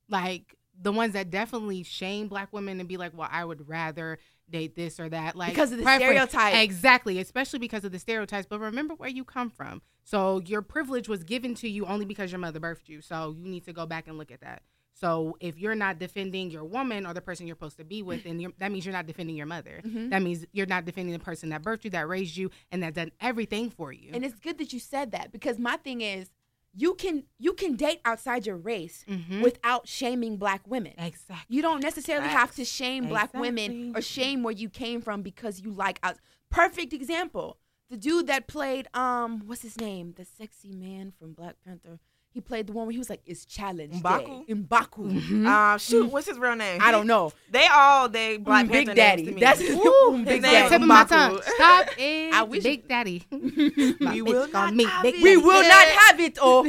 Like 0.09 0.54
the 0.80 0.92
ones 0.92 1.12
that 1.14 1.30
definitely 1.30 1.83
shame 1.83 2.28
black 2.28 2.52
women 2.52 2.78
and 2.80 2.88
be 2.88 2.97
like, 2.97 3.16
"Well, 3.16 3.28
I 3.30 3.44
would 3.44 3.68
rather 3.68 4.18
date 4.50 4.74
this 4.74 4.98
or 5.00 5.08
that." 5.08 5.36
Like 5.36 5.50
Because 5.50 5.72
of 5.72 5.78
the 5.78 5.84
preference- 5.84 6.30
stereotype. 6.30 6.54
Exactly, 6.62 7.18
especially 7.18 7.58
because 7.58 7.84
of 7.84 7.92
the 7.92 7.98
stereotypes. 7.98 8.46
But 8.48 8.60
remember 8.60 8.94
where 8.94 9.10
you 9.10 9.24
come 9.24 9.50
from. 9.50 9.82
So 10.04 10.40
your 10.44 10.62
privilege 10.62 11.08
was 11.08 11.24
given 11.24 11.54
to 11.56 11.68
you 11.68 11.86
only 11.86 12.04
because 12.04 12.30
your 12.32 12.38
mother 12.38 12.60
birthed 12.60 12.88
you. 12.88 13.00
So 13.00 13.34
you 13.38 13.48
need 13.48 13.64
to 13.64 13.72
go 13.72 13.86
back 13.86 14.06
and 14.06 14.18
look 14.18 14.30
at 14.30 14.40
that. 14.42 14.62
So 14.96 15.36
if 15.40 15.58
you're 15.58 15.74
not 15.74 15.98
defending 15.98 16.50
your 16.52 16.62
woman 16.64 17.04
or 17.04 17.12
the 17.14 17.20
person 17.20 17.46
you're 17.48 17.56
supposed 17.56 17.78
to 17.78 17.84
be 17.84 18.00
with, 18.02 18.22
then 18.22 18.38
you're, 18.38 18.52
that 18.58 18.70
means 18.70 18.86
you're 18.86 18.92
not 18.92 19.06
defending 19.06 19.34
your 19.34 19.46
mother. 19.46 19.80
Mhm. 19.84 20.10
That 20.10 20.22
means 20.22 20.46
you're 20.52 20.66
not 20.66 20.84
defending 20.84 21.12
the 21.12 21.18
person 21.18 21.48
that 21.48 21.62
birthed 21.62 21.82
you, 21.84 21.90
that 21.90 22.06
raised 22.06 22.36
you, 22.36 22.50
and 22.70 22.80
that 22.84 22.94
done 22.94 23.10
everything 23.20 23.70
for 23.70 23.92
you. 23.92 24.10
And 24.12 24.24
it's 24.24 24.38
good 24.38 24.56
that 24.58 24.72
you 24.72 24.78
said 24.78 25.10
that 25.10 25.32
because 25.32 25.58
my 25.58 25.78
thing 25.78 26.00
is, 26.00 26.30
you 26.76 26.95
can 26.95 27.25
you 27.38 27.52
can 27.52 27.76
date 27.76 28.00
outside 28.04 28.47
your 28.47 28.57
race 28.57 29.04
Mhm. 29.09 29.43
without 29.43 29.87
shaming 29.88 30.37
black 30.37 30.66
women. 30.66 30.95
exactly. 30.99 31.54
You 31.57 31.62
don't 31.62 31.81
necessarily 31.81 32.28
have 32.28 32.54
to 32.57 32.64
shame 32.64 33.07
black 33.09 33.33
women 33.35 33.93
or 33.97 34.00
shame 34.02 34.43
where 34.43 34.54
you 34.54 34.69
came 34.69 35.00
from 35.00 35.23
because 35.23 35.61
you 35.61 35.71
like 35.73 35.99
us. 36.02 36.16
Perfect 36.50 36.93
example. 36.93 37.59
The 37.90 37.97
dude 37.97 38.26
that 38.26 38.47
played 38.49 38.88
um 38.95 39.43
what's 39.47 39.62
his 39.62 39.78
name? 39.81 40.14
The 40.16 40.25
sexy 40.25 40.73
man 40.73 41.12
from 41.19 41.33
Black 41.35 41.57
Panther. 41.64 42.00
He 42.34 42.40
played 42.40 42.66
the 42.66 42.72
one 42.72 42.86
where 42.86 42.92
he 42.92 42.98
was 42.98 43.08
like, 43.08 43.22
"It's 43.26 43.44
challenge 43.44 43.94
M'Baku? 44.02 44.44
day." 44.48 44.54
M'Baku. 44.54 45.20
Mhm. 45.22 45.46
Uh, 45.46 45.78
shoot, 45.78 46.10
what's 46.10 46.26
his 46.26 46.36
real 46.36 46.56
name? 46.56 46.80
I 46.82 46.90
don't 46.90 47.06
know. 47.06 47.32
They 47.48 47.68
all 47.72 48.08
they 48.08 48.38
Black 48.38 48.66
Mm, 48.66 48.72
Big 48.72 48.94
Daddy. 48.96 49.22
names 49.22 49.28
to 49.28 49.34
me. 49.36 49.40
That's 49.40 49.60
Woo, 49.60 50.18
Big 50.24 50.26
his 50.26 50.42
Daddy. 50.42 50.56
name 50.58 50.68
Tip 50.68 50.80
of 50.82 50.88
my 50.88 51.04
M'Baku. 51.04 51.08
tongue. 51.08 51.40
Stop 51.54 51.86
it. 51.98 52.34
I 52.34 52.42
wish- 52.42 52.64
Big 52.64 52.88
Daddy. 52.88 53.22
We 53.30 54.20
will 54.22 54.48
not 54.48 54.74
have 54.74 55.02
Big 55.04 55.14
it. 55.14 55.22
We 55.22 55.34
Daddy. 55.34 55.46
will 55.46 55.62
not 55.62 55.86
have 55.86 56.20
it, 56.20 56.42
or 56.42 56.62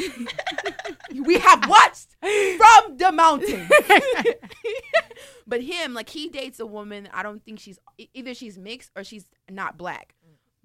we 1.25 1.39
have 1.39 1.67
watched 1.67 2.15
from 2.22 2.98
the 2.98 3.12
mountain. 3.12 3.67
but 5.48 5.62
him, 5.62 5.93
like 5.95 6.10
he 6.10 6.29
dates 6.29 6.60
a 6.60 6.65
woman. 6.65 7.10
I 7.13 7.24
don't 7.24 7.43
think 7.43 7.60
she's 7.60 7.79
either 8.13 8.34
she's 8.36 8.57
mixed 8.57 8.91
or 8.95 9.03
she's 9.03 9.25
not 9.50 9.77
black. 9.77 10.13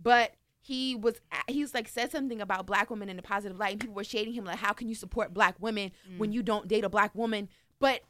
But 0.02 0.32
he 0.60 0.94
was 0.94 1.20
he's 1.48 1.74
like 1.74 1.88
said 1.88 2.10
something 2.10 2.40
about 2.40 2.66
black 2.66 2.90
women 2.90 3.08
in 3.08 3.18
a 3.18 3.22
positive 3.22 3.58
light, 3.58 3.72
and 3.72 3.80
people 3.80 3.94
were 3.94 4.04
shading 4.04 4.34
him 4.34 4.44
like, 4.44 4.58
"How 4.58 4.72
can 4.72 4.88
you 4.88 4.94
support 4.94 5.32
black 5.32 5.56
women 5.58 5.90
mm. 6.08 6.18
when 6.18 6.32
you 6.32 6.42
don't 6.42 6.68
date 6.68 6.84
a 6.84 6.88
black 6.88 7.14
woman?" 7.14 7.48
But 7.78 8.02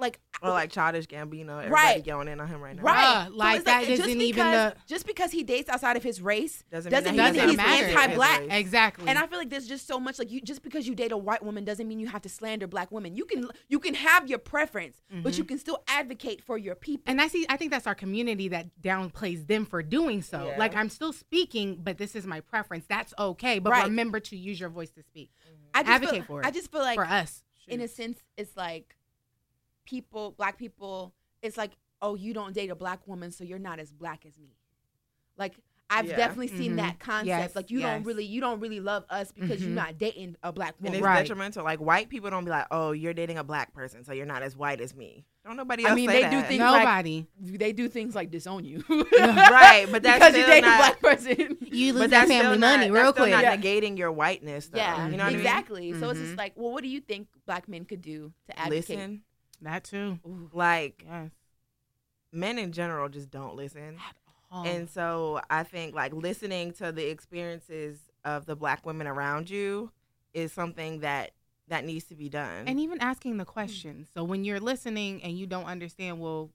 like, 0.00 0.18
Or 0.42 0.50
like 0.50 0.70
Childish 0.70 1.06
Gambino. 1.06 1.50
Everybody 1.58 1.70
Right. 1.70 2.04
going 2.04 2.28
in 2.28 2.40
on 2.40 2.48
him 2.48 2.60
right 2.60 2.74
now. 2.74 2.82
right, 2.82 3.28
Bruh, 3.28 3.36
like, 3.36 3.56
it's 3.56 3.64
that 3.66 3.80
just 3.84 4.02
isn't 4.02 4.20
even 4.20 4.22
because- 4.46 4.72
the- 4.72 4.78
just 4.86 5.06
because 5.06 5.30
he 5.32 5.42
dates 5.42 5.68
outside 5.68 5.96
of 5.96 6.02
his 6.02 6.20
race 6.22 6.64
Doesn't 6.70 6.90
doesn't, 6.90 7.14
mean 7.14 7.24
mean 7.24 7.34
that 7.34 7.34
that 7.34 7.42
he 7.44 7.48
he's 7.50 7.56
doesn't 7.58 7.94
matter. 7.94 7.98
anti-black. 8.00 8.42
Exactly. 8.50 9.08
And 9.08 9.18
I 9.18 9.26
feel 9.26 9.38
like 9.38 9.50
there's 9.50 9.66
just 9.68 9.86
so 9.86 10.00
much 10.00 10.18
like 10.18 10.30
you 10.30 10.40
just 10.40 10.62
because 10.62 10.86
you 10.88 10.94
date 10.94 11.12
a 11.12 11.16
white 11.16 11.42
woman 11.42 11.64
doesn't 11.64 11.86
mean 11.86 12.00
you 12.00 12.08
have 12.08 12.22
to 12.22 12.28
slander 12.28 12.66
black 12.66 12.90
women. 12.90 13.14
You 13.14 13.24
can 13.26 13.48
you 13.68 13.78
can 13.78 13.94
have 13.94 14.28
your 14.28 14.38
preference, 14.38 15.02
but 15.10 15.16
mm-hmm. 15.18 15.38
you 15.38 15.44
can 15.44 15.58
still 15.58 15.82
advocate 15.88 16.42
for 16.42 16.56
your 16.56 16.74
people. 16.74 17.04
and 17.06 17.20
I 17.20 17.28
see. 17.28 17.44
I 17.48 17.56
think 17.56 17.70
that's 17.70 17.86
our 17.86 17.94
community 17.94 18.48
that 18.48 18.66
downplays 18.82 19.46
them 19.46 19.66
for 19.66 19.82
doing 19.82 20.22
so. 20.22 20.46
Yeah. 20.48 20.58
Like 20.58 20.74
I'm 20.74 20.88
still 20.88 21.12
speaking, 21.12 21.78
but 21.82 21.98
this 21.98 22.16
is 22.16 22.26
my 22.26 22.40
preference. 22.40 22.86
That's 22.88 23.12
okay. 23.18 23.58
But 23.58 23.70
Right. 23.72 23.84
remember 23.84 24.20
to 24.20 24.36
use 24.36 24.58
your 24.58 24.70
voice 24.70 24.90
to 24.92 25.02
speak 25.02 25.30
I 25.74 25.82
just 25.82 25.90
advocate 25.92 26.14
feel, 26.16 26.24
for 26.24 26.40
it. 26.40 26.46
I 26.46 26.50
just 26.50 26.70
feel 26.72 26.80
like 26.80 26.96
for 26.96 27.04
us. 27.04 27.44
in 27.68 27.80
a 27.80 27.88
sense 27.88 28.18
it's 28.36 28.56
like 28.56 28.96
people 29.90 30.30
black 30.38 30.56
people 30.58 31.12
it's 31.42 31.56
like 31.56 31.72
oh 32.02 32.14
you 32.14 32.32
don't 32.32 32.54
date 32.54 32.70
a 32.70 32.74
black 32.74 33.06
woman 33.06 33.30
so 33.32 33.44
you're 33.44 33.58
not 33.58 33.78
as 33.78 33.92
black 33.92 34.24
as 34.26 34.38
me. 34.38 34.56
Like 35.36 35.54
I've 35.92 36.06
Yeah. 36.06 36.16
definitely 36.18 36.46
seen 36.46 36.74
Mhm. 36.74 36.76
that 36.76 37.00
concept. 37.00 37.26
Yes, 37.26 37.56
like 37.56 37.68
you 37.72 37.80
yes. 37.80 37.88
don't 37.96 38.04
really 38.04 38.24
you 38.24 38.40
don't 38.40 38.60
really 38.60 38.78
love 38.78 39.04
us 39.10 39.32
because 39.32 39.60
you're 39.60 39.70
Mhm. 39.72 39.74
not 39.74 39.98
dating 39.98 40.36
a 40.42 40.52
black 40.52 40.74
And 40.78 40.84
woman. 40.84 40.98
it's 41.00 41.04
Right. 41.04 41.18
detrimental. 41.22 41.64
Like 41.64 41.80
white 41.80 42.08
people 42.08 42.30
don't 42.30 42.44
be 42.44 42.50
like, 42.50 42.66
"Oh, 42.70 42.92
you're 42.92 43.12
dating 43.12 43.38
a 43.38 43.42
black 43.44 43.74
person, 43.74 44.04
so 44.04 44.12
you're 44.12 44.24
not 44.24 44.42
as 44.44 44.56
white 44.56 44.80
as 44.80 44.94
me." 44.94 45.26
Don't 45.44 45.56
nobody 45.56 45.84
I 45.86 45.94
mean, 45.96 46.08
say 46.08 46.22
they 46.22 46.30
do 46.30 46.36
that. 46.36 46.48
think- 46.48 46.60
like- 46.62 46.80
Nobody. 46.84 47.26
they 47.40 47.72
do 47.72 47.88
things 47.88 48.14
like 48.14 48.30
disown 48.30 48.64
you. 48.64 48.84
right, 48.88 49.86
but 49.90 50.02
that's 50.04 50.18
because 50.20 50.36
you 50.36 50.46
date 50.46 50.60
not, 50.60 50.74
a 50.74 50.78
black 50.78 51.00
person. 51.00 51.58
you 51.72 51.92
lose 51.92 52.02
But 52.02 52.10
that 52.10 52.28
family 52.28 52.44
still 52.56 52.58
money 52.60 52.86
not, 52.88 52.94
real 52.94 53.02
that's 53.04 53.16
still 53.16 53.24
quick. 53.24 53.32
not 53.32 53.42
Yeah. 53.42 53.56
negating 53.56 53.98
your 53.98 54.12
whiteness, 54.12 54.68
though. 54.68 54.78
Yeah, 54.78 55.08
you 55.08 55.16
know 55.16 55.24
what 55.24 55.32
exactly. 55.34 55.92
So 55.98 56.10
it's 56.10 56.20
Mhm. 56.20 56.24
just 56.24 56.38
like, 56.38 56.52
well, 56.56 56.70
what 56.72 56.82
do 56.84 56.88
you 56.88 57.00
think 57.00 57.26
black 57.46 57.68
men 57.68 57.84
could 57.84 58.02
do 58.02 58.32
to 58.46 58.58
advocate? 58.58 58.88
Listen, 58.90 59.22
That 59.62 59.84
too. 59.84 60.18
Ooh, 60.26 60.50
like 60.52 61.04
Yes. 61.06 61.30
men 62.32 62.58
in 62.58 62.72
general 62.72 63.08
just 63.08 63.30
don't 63.30 63.56
listen. 63.56 63.98
And 64.52 64.90
so 64.90 65.40
I 65.48 65.62
think 65.62 65.94
like 65.94 66.12
listening 66.12 66.72
to 66.74 66.90
the 66.90 67.08
experiences 67.08 67.98
of 68.24 68.46
the 68.46 68.56
black 68.56 68.84
women 68.84 69.06
around 69.06 69.48
you 69.48 69.92
is 70.34 70.52
something 70.52 71.00
that 71.00 71.30
that 71.68 71.84
needs 71.84 72.04
to 72.06 72.16
be 72.16 72.28
done. 72.28 72.66
and 72.66 72.80
even 72.80 73.00
asking 73.00 73.36
the 73.36 73.44
questions. 73.44 74.08
So 74.12 74.24
when 74.24 74.44
you're 74.44 74.58
listening 74.58 75.22
and 75.22 75.38
you 75.38 75.46
don't 75.46 75.66
understand, 75.66 76.18
well, 76.20 76.50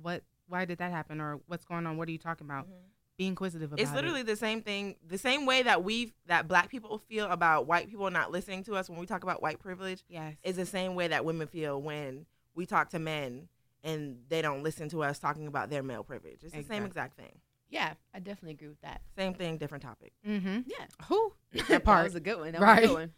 what? 0.00 0.22
Why 0.46 0.64
did 0.64 0.78
that 0.78 0.92
happen? 0.92 1.20
Or 1.20 1.40
what's 1.46 1.64
going 1.64 1.86
on? 1.86 1.96
What 1.96 2.06
are 2.08 2.12
you 2.12 2.18
talking 2.18 2.46
about? 2.46 2.64
Mm-hmm. 2.66 2.74
Be 3.18 3.26
inquisitive 3.26 3.72
about 3.72 3.80
it's 3.82 3.92
literally 3.92 4.20
it. 4.20 4.26
the 4.26 4.36
same 4.36 4.62
thing, 4.62 4.94
the 5.06 5.18
same 5.18 5.44
way 5.44 5.62
that 5.64 5.82
we 5.84 6.12
that 6.26 6.46
black 6.48 6.70
people 6.70 6.98
feel 6.98 7.26
about 7.26 7.66
white 7.66 7.90
people 7.90 8.08
not 8.12 8.30
listening 8.30 8.62
to 8.64 8.74
us 8.74 8.88
when 8.88 8.98
we 9.00 9.06
talk 9.06 9.24
about 9.24 9.42
white 9.42 9.58
privilege 9.58 10.04
Yes. 10.08 10.36
is 10.44 10.54
the 10.56 10.66
same 10.66 10.94
way 10.94 11.08
that 11.08 11.24
women 11.24 11.46
feel 11.48 11.82
when 11.82 12.26
we 12.60 12.66
talk 12.66 12.90
to 12.90 12.98
men 12.98 13.48
and 13.82 14.18
they 14.28 14.42
don't 14.42 14.62
listen 14.62 14.88
to 14.90 15.02
us 15.02 15.18
talking 15.18 15.46
about 15.46 15.70
their 15.70 15.82
male 15.82 16.04
privilege. 16.04 16.40
It's 16.42 16.52
the 16.54 16.62
same 16.62 16.84
exact 16.84 17.16
thing. 17.16 17.32
yeah, 17.70 17.94
I 18.14 18.18
definitely 18.18 18.52
agree 18.52 18.68
with 18.68 18.82
that. 18.82 19.00
Same 19.16 19.32
thing, 19.32 19.56
different 19.56 19.82
topic. 19.82 20.12
mm-hmm. 20.28 20.58
Yeah, 20.66 20.84
Who? 21.08 21.32
that, 21.54 21.66
That 21.68 21.84
part. 21.84 22.04
was 22.04 22.14
a 22.14 22.20
good 22.20 22.38
one. 22.38 22.52
That 22.52 22.60
was 22.60 22.68
a 22.68 22.72
Right. 22.72 22.82
good 22.86 22.92
one. 22.94 23.12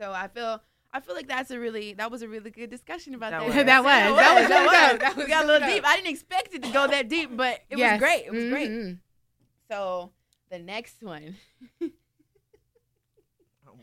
So 0.00 0.10
I 0.12 0.28
feel. 0.28 0.62
I 0.96 1.00
feel 1.00 1.14
like 1.16 1.26
that's 1.28 1.50
a 1.50 1.58
really 1.58 1.92
that 1.94 2.10
was 2.10 2.22
a 2.22 2.28
really 2.28 2.50
good 2.50 2.70
discussion 2.70 3.14
about 3.14 3.32
That 3.32 3.40
that. 3.40 3.46
was. 3.46 3.54
That 3.66 3.84
was. 3.84 3.92
That 3.92 4.10
was. 4.10 4.18
That 4.18 4.34
was. 4.36 4.48
That 4.48 4.92
was. 4.92 4.98
That 5.00 5.16
we 5.16 5.26
got 5.26 5.44
a 5.44 5.46
little 5.46 5.68
good. 5.68 5.74
deep. 5.74 5.84
I 5.86 5.96
didn't 5.96 6.10
expect 6.10 6.54
it 6.54 6.62
to 6.62 6.70
go 6.70 6.86
that 6.86 7.08
deep, 7.08 7.36
but 7.36 7.60
it 7.68 7.76
was 7.76 7.98
great. 7.98 8.24
It 8.26 8.32
was 8.32 8.44
great. 8.48 8.70
Mhm. 8.70 8.98
So 9.70 10.10
the 10.50 10.58
next 10.58 11.02
one. 11.02 11.36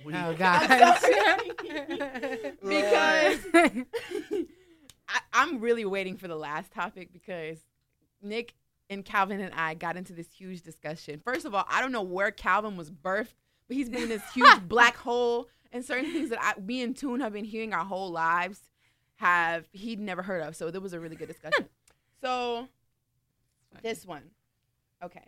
We- 0.04 0.14
Oh 0.16 0.18
I'm 0.18 0.36
God. 0.36 0.62
because 0.62 1.04
I, 5.14 5.20
I'm 5.34 5.60
really 5.60 5.86
waiting 5.86 6.18
for 6.18 6.28
the 6.28 6.36
last 6.36 6.72
topic 6.72 7.12
because 7.12 7.60
Nick 8.22 8.54
and 8.90 9.04
Calvin 9.06 9.40
and 9.42 9.54
I 9.54 9.74
got 9.74 9.98
into 9.98 10.14
this 10.14 10.32
huge 10.32 10.62
discussion. 10.62 11.22
First 11.24 11.46
of 11.46 11.54
all, 11.56 11.66
I 11.70 11.82
don't 11.82 11.92
know 11.92 12.02
where 12.02 12.32
Calvin 12.32 12.78
was 12.78 12.92
birthed, 12.92 13.36
but 13.68 13.78
he's 13.78 13.90
been 13.90 14.04
in 14.04 14.10
this 14.10 14.24
huge 14.34 14.62
black 14.68 14.96
hole, 14.98 15.48
and 15.72 15.84
certain 15.86 16.12
things 16.12 16.30
that 16.30 16.40
I, 16.42 16.60
me 16.60 16.82
and 16.84 16.96
Toon 16.96 17.20
have 17.22 17.34
been 17.34 17.46
hearing 17.46 17.74
our 17.74 17.86
whole 17.86 18.12
lives 18.12 18.60
have 19.16 19.68
he'd 19.72 20.00
never 20.00 20.22
heard 20.22 20.42
of. 20.44 20.56
So 20.56 20.72
there 20.72 20.82
was 20.82 20.94
a 20.94 21.00
really 21.00 21.16
good 21.16 21.28
discussion. 21.30 21.68
so 22.22 22.68
this 23.82 24.06
one, 24.06 24.24
okay. 25.04 25.24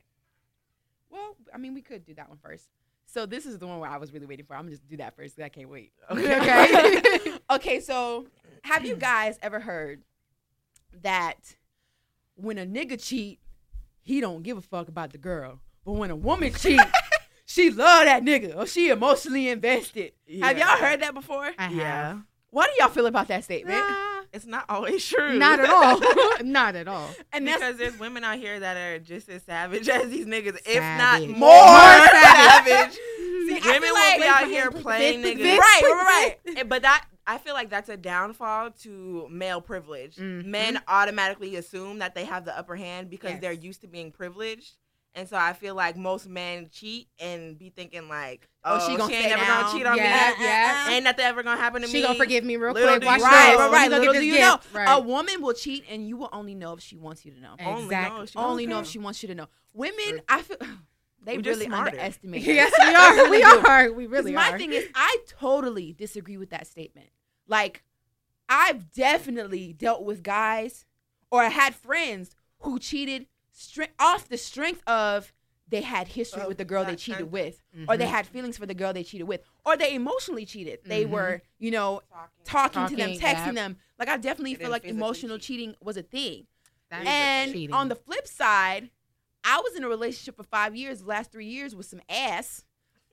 Well, 1.09 1.35
I 1.53 1.57
mean, 1.57 1.73
we 1.73 1.81
could 1.81 2.03
do 2.05 2.13
that 2.15 2.27
one 2.27 2.39
first. 2.39 2.67
So 3.05 3.25
this 3.25 3.45
is 3.45 3.59
the 3.59 3.67
one 3.67 3.79
where 3.79 3.89
I 3.89 3.97
was 3.97 4.11
really 4.11 4.25
waiting 4.25 4.45
for. 4.45 4.55
I'm 4.55 4.63
gonna 4.63 4.71
just 4.71 4.87
do 4.87 4.97
that 4.97 5.15
first 5.15 5.35
'cause 5.35 5.43
I 5.43 5.49
can't 5.49 5.69
wait. 5.69 5.91
Okay. 6.09 6.37
okay, 6.39 7.22
so 7.81 8.27
have 8.63 8.85
you 8.85 8.95
guys 8.95 9.37
ever 9.41 9.59
heard 9.59 10.01
that 11.01 11.55
when 12.35 12.57
a 12.57 12.65
nigga 12.65 13.01
cheat, 13.03 13.39
he 14.01 14.19
don't 14.21 14.43
give 14.43 14.57
a 14.57 14.61
fuck 14.61 14.87
about 14.87 15.11
the 15.11 15.17
girl, 15.17 15.59
but 15.85 15.93
when 15.93 16.11
a 16.11 16.15
woman 16.15 16.53
cheat, 16.57 16.79
she 17.45 17.69
love 17.69 18.05
that 18.05 18.23
nigga 18.23 18.55
or 18.57 18.65
she 18.65 18.89
emotionally 18.89 19.49
invested. 19.49 20.13
Have 20.41 20.57
y'all 20.57 20.77
heard 20.77 21.01
that 21.01 21.13
before? 21.13 21.51
I 21.57 21.63
have. 21.63 21.73
yeah. 21.73 22.17
What 22.49 22.67
do 22.69 22.75
y'all 22.83 22.89
feel 22.93 23.07
about 23.07 23.29
that 23.29 23.43
statement? 23.43 23.79
Nah, 23.79 24.21
It's 24.31 24.45
not 24.45 24.65
always 24.69 25.03
true. 25.07 25.39
not 25.39 25.59
at 25.59 25.69
all. 25.71 25.99
not 26.45 26.75
at 26.75 26.87
all. 26.87 27.09
And 27.31 27.47
that's 27.47 27.57
because 27.59 27.77
there's 27.77 27.97
women 27.97 28.23
out 28.23 28.37
here 28.37 28.59
that 28.59 28.77
are 28.77 28.99
just 28.99 29.27
as 29.29 29.41
savage 29.41 29.89
as 29.89 30.09
these 30.11 30.27
niggas, 30.27 30.57
if 30.67 30.79
not 30.83 31.21
More 31.21 31.39
more 31.39 32.07
savage. 32.11 32.67
savage. 32.67 32.93
See, 32.93 33.59
women 33.65 33.81
feel 33.81 33.93
will 33.93 34.17
be 34.19 34.23
out 34.27 34.45
here 34.47 34.69
playing 34.69 35.21
This- 35.23 35.33
niggas. 35.33 35.37
this- 35.39 35.59
right, 35.59 35.81
right, 35.83 36.37
right. 36.57 36.69
But 36.69 36.83
that 36.83 37.05
I 37.25 37.37
feel 37.37 37.53
like 37.53 37.69
that's 37.69 37.89
a 37.89 37.97
downfall 37.97 38.71
to 38.81 39.27
male 39.29 39.61
privilege. 39.61 40.17
Mhm. 40.17 40.45
Men 40.45 40.81
automatically 40.87 41.55
assume 41.55 41.99
that 41.99 42.15
they 42.15 42.25
have 42.25 42.45
the 42.45 42.57
upper 42.57 42.75
hand 42.75 43.09
because 43.09 43.31
Yes. 43.31 43.41
they're 43.41 43.51
used 43.53 43.81
to 43.81 43.87
being 43.87 44.11
privileged. 44.11 44.73
And 45.15 45.29
so 45.29 45.37
I 45.37 45.53
feel 45.53 45.75
like 45.75 45.95
most 45.95 46.27
men 46.27 46.69
cheat 46.71 47.07
and 47.19 47.55
be 47.57 47.69
thinking 47.69 48.09
like, 48.09 48.49
Oh, 48.65 48.75
"Oh, 48.75 48.79
she 48.79 48.93
she, 48.93 48.97
gonna 48.97 49.13
ain't 49.13 49.21
stay 49.21 49.29
never 49.29 49.45
down. 49.45 49.61
gonna 49.63 49.77
cheat 49.77 49.85
on 49.85 49.95
Yeah, 49.97 50.03
me. 50.03 50.43
yeah. 50.43 50.87
yeah. 50.87 50.89
Ain't 50.95 51.03
nothing 51.03 51.23
ever 51.25 51.43
gonna 51.43 51.61
happen 51.61 51.81
to 51.83 51.87
She 51.87 51.93
me." 51.93 51.99
She 51.99 52.05
gonna 52.07 52.17
forgive 52.17 52.43
me 52.43 52.57
real 52.57 52.73
Little 52.73 52.89
quick. 52.97 53.05
Watch 53.05 53.21
Right, 53.21 53.55
right, 53.55 53.71
right. 53.71 53.91
Little 53.91 54.11
do 54.13 54.25
you 54.25 54.39
know. 54.39 54.59
Right. 54.73 54.85
a 54.89 54.99
woman 54.99 55.39
will 55.41 55.53
cheat, 55.53 55.85
and 55.87 56.07
you 56.07 56.17
will 56.17 56.29
only 56.33 56.55
know 56.55 56.73
if 56.73 56.79
she 56.81 56.97
wants 56.97 57.25
you 57.25 57.31
to 57.31 57.39
know. 57.39 57.55
Only 57.59 57.71
know 57.73 57.83
Exactly. 57.85 58.23
if 58.23 58.29
she 58.31 58.37
Only 58.39 58.65
know 58.65 58.79
if 58.79 58.87
she 58.87 58.97
wants 58.99 59.21
you 59.21 59.27
to 59.27 59.35
know. 59.35 59.47
Women, 59.73 60.21
I 60.27 60.41
feel 60.41 60.57
they 61.25 61.37
We 61.37 61.43
just 61.43 61.59
really 61.61 61.73
underestimate. 61.73 62.41
yes, 62.43 62.71
we 62.79 62.93
are. 62.95 63.29
We 63.29 63.43
are. 63.43 63.91
We 63.93 64.03
'Cause 64.05 64.11
really 64.11 64.31
my 64.33 64.51
are. 64.51 64.57
thing 64.57 64.73
is, 64.73 64.87
I 64.95 65.17
totally 65.27 65.93
disagree 65.93 66.37
with 66.37 66.49
that 66.51 66.67
statement. 66.67 67.09
Like, 67.47 67.83
I've 68.49 68.91
definitely 68.91 69.73
dealt 69.73 70.03
with 70.03 70.21
guys 70.23 70.85
or 71.31 71.41
I 71.41 71.49
had 71.49 71.73
friends 71.75 72.35
who 72.59 72.79
cheated 72.79 73.27
stre- 73.55 73.89
off 73.99 74.27
the 74.27 74.37
strength 74.37 74.81
of 74.87 75.33
they 75.69 75.81
had 75.81 76.09
history 76.09 76.41
Of 76.41 76.49
with 76.49 76.57
the 76.57 76.65
girl 76.65 76.83
they 76.85 76.95
cheated 76.95 77.21
kind- 77.21 77.31
with, 77.31 77.63
or 77.87 77.97
they 77.97 78.05
Mhm. 78.05 78.09
had 78.09 78.27
feelings 78.27 78.57
for 78.57 78.65
the 78.65 78.73
girl 78.75 78.93
they 78.93 79.03
cheated 79.03 79.27
with, 79.27 79.41
or 79.65 79.75
they 79.75 79.95
emotionally 79.95 80.45
cheated. 80.45 80.79
They 80.85 81.05
Mhm. 81.05 81.09
were, 81.09 81.41
you 81.57 81.71
know, 81.71 82.01
talking, 82.43 82.85
to 82.87 82.95
them, 82.95 83.11
texting 83.11 83.45
yep. 83.47 83.55
them. 83.55 83.77
Like, 83.97 84.09
I 84.09 84.17
definitely 84.17 84.55
They 84.55 84.65
feel 84.65 84.71
like 84.71 84.83
emotional 84.85 85.39
cheating 85.39 85.75
was 85.81 85.97
a 85.97 86.03
thing. 86.03 86.45
That 86.89 87.01
is 87.03 87.07
And 87.07 87.53
cheating. 87.53 87.73
on 87.73 87.87
the 87.89 87.95
flip 87.95 88.27
side, 88.27 88.91
I 89.43 89.59
was 89.59 89.75
in 89.75 89.83
a 89.83 89.89
relationship 89.89 90.35
for 90.35 90.43
five 90.43 90.75
years, 90.75 91.01
the 91.01 91.07
last 91.07 91.31
three 91.31 91.45
years 91.45 91.75
with 91.75 91.85
some 91.85 92.01
ass. 92.09 92.63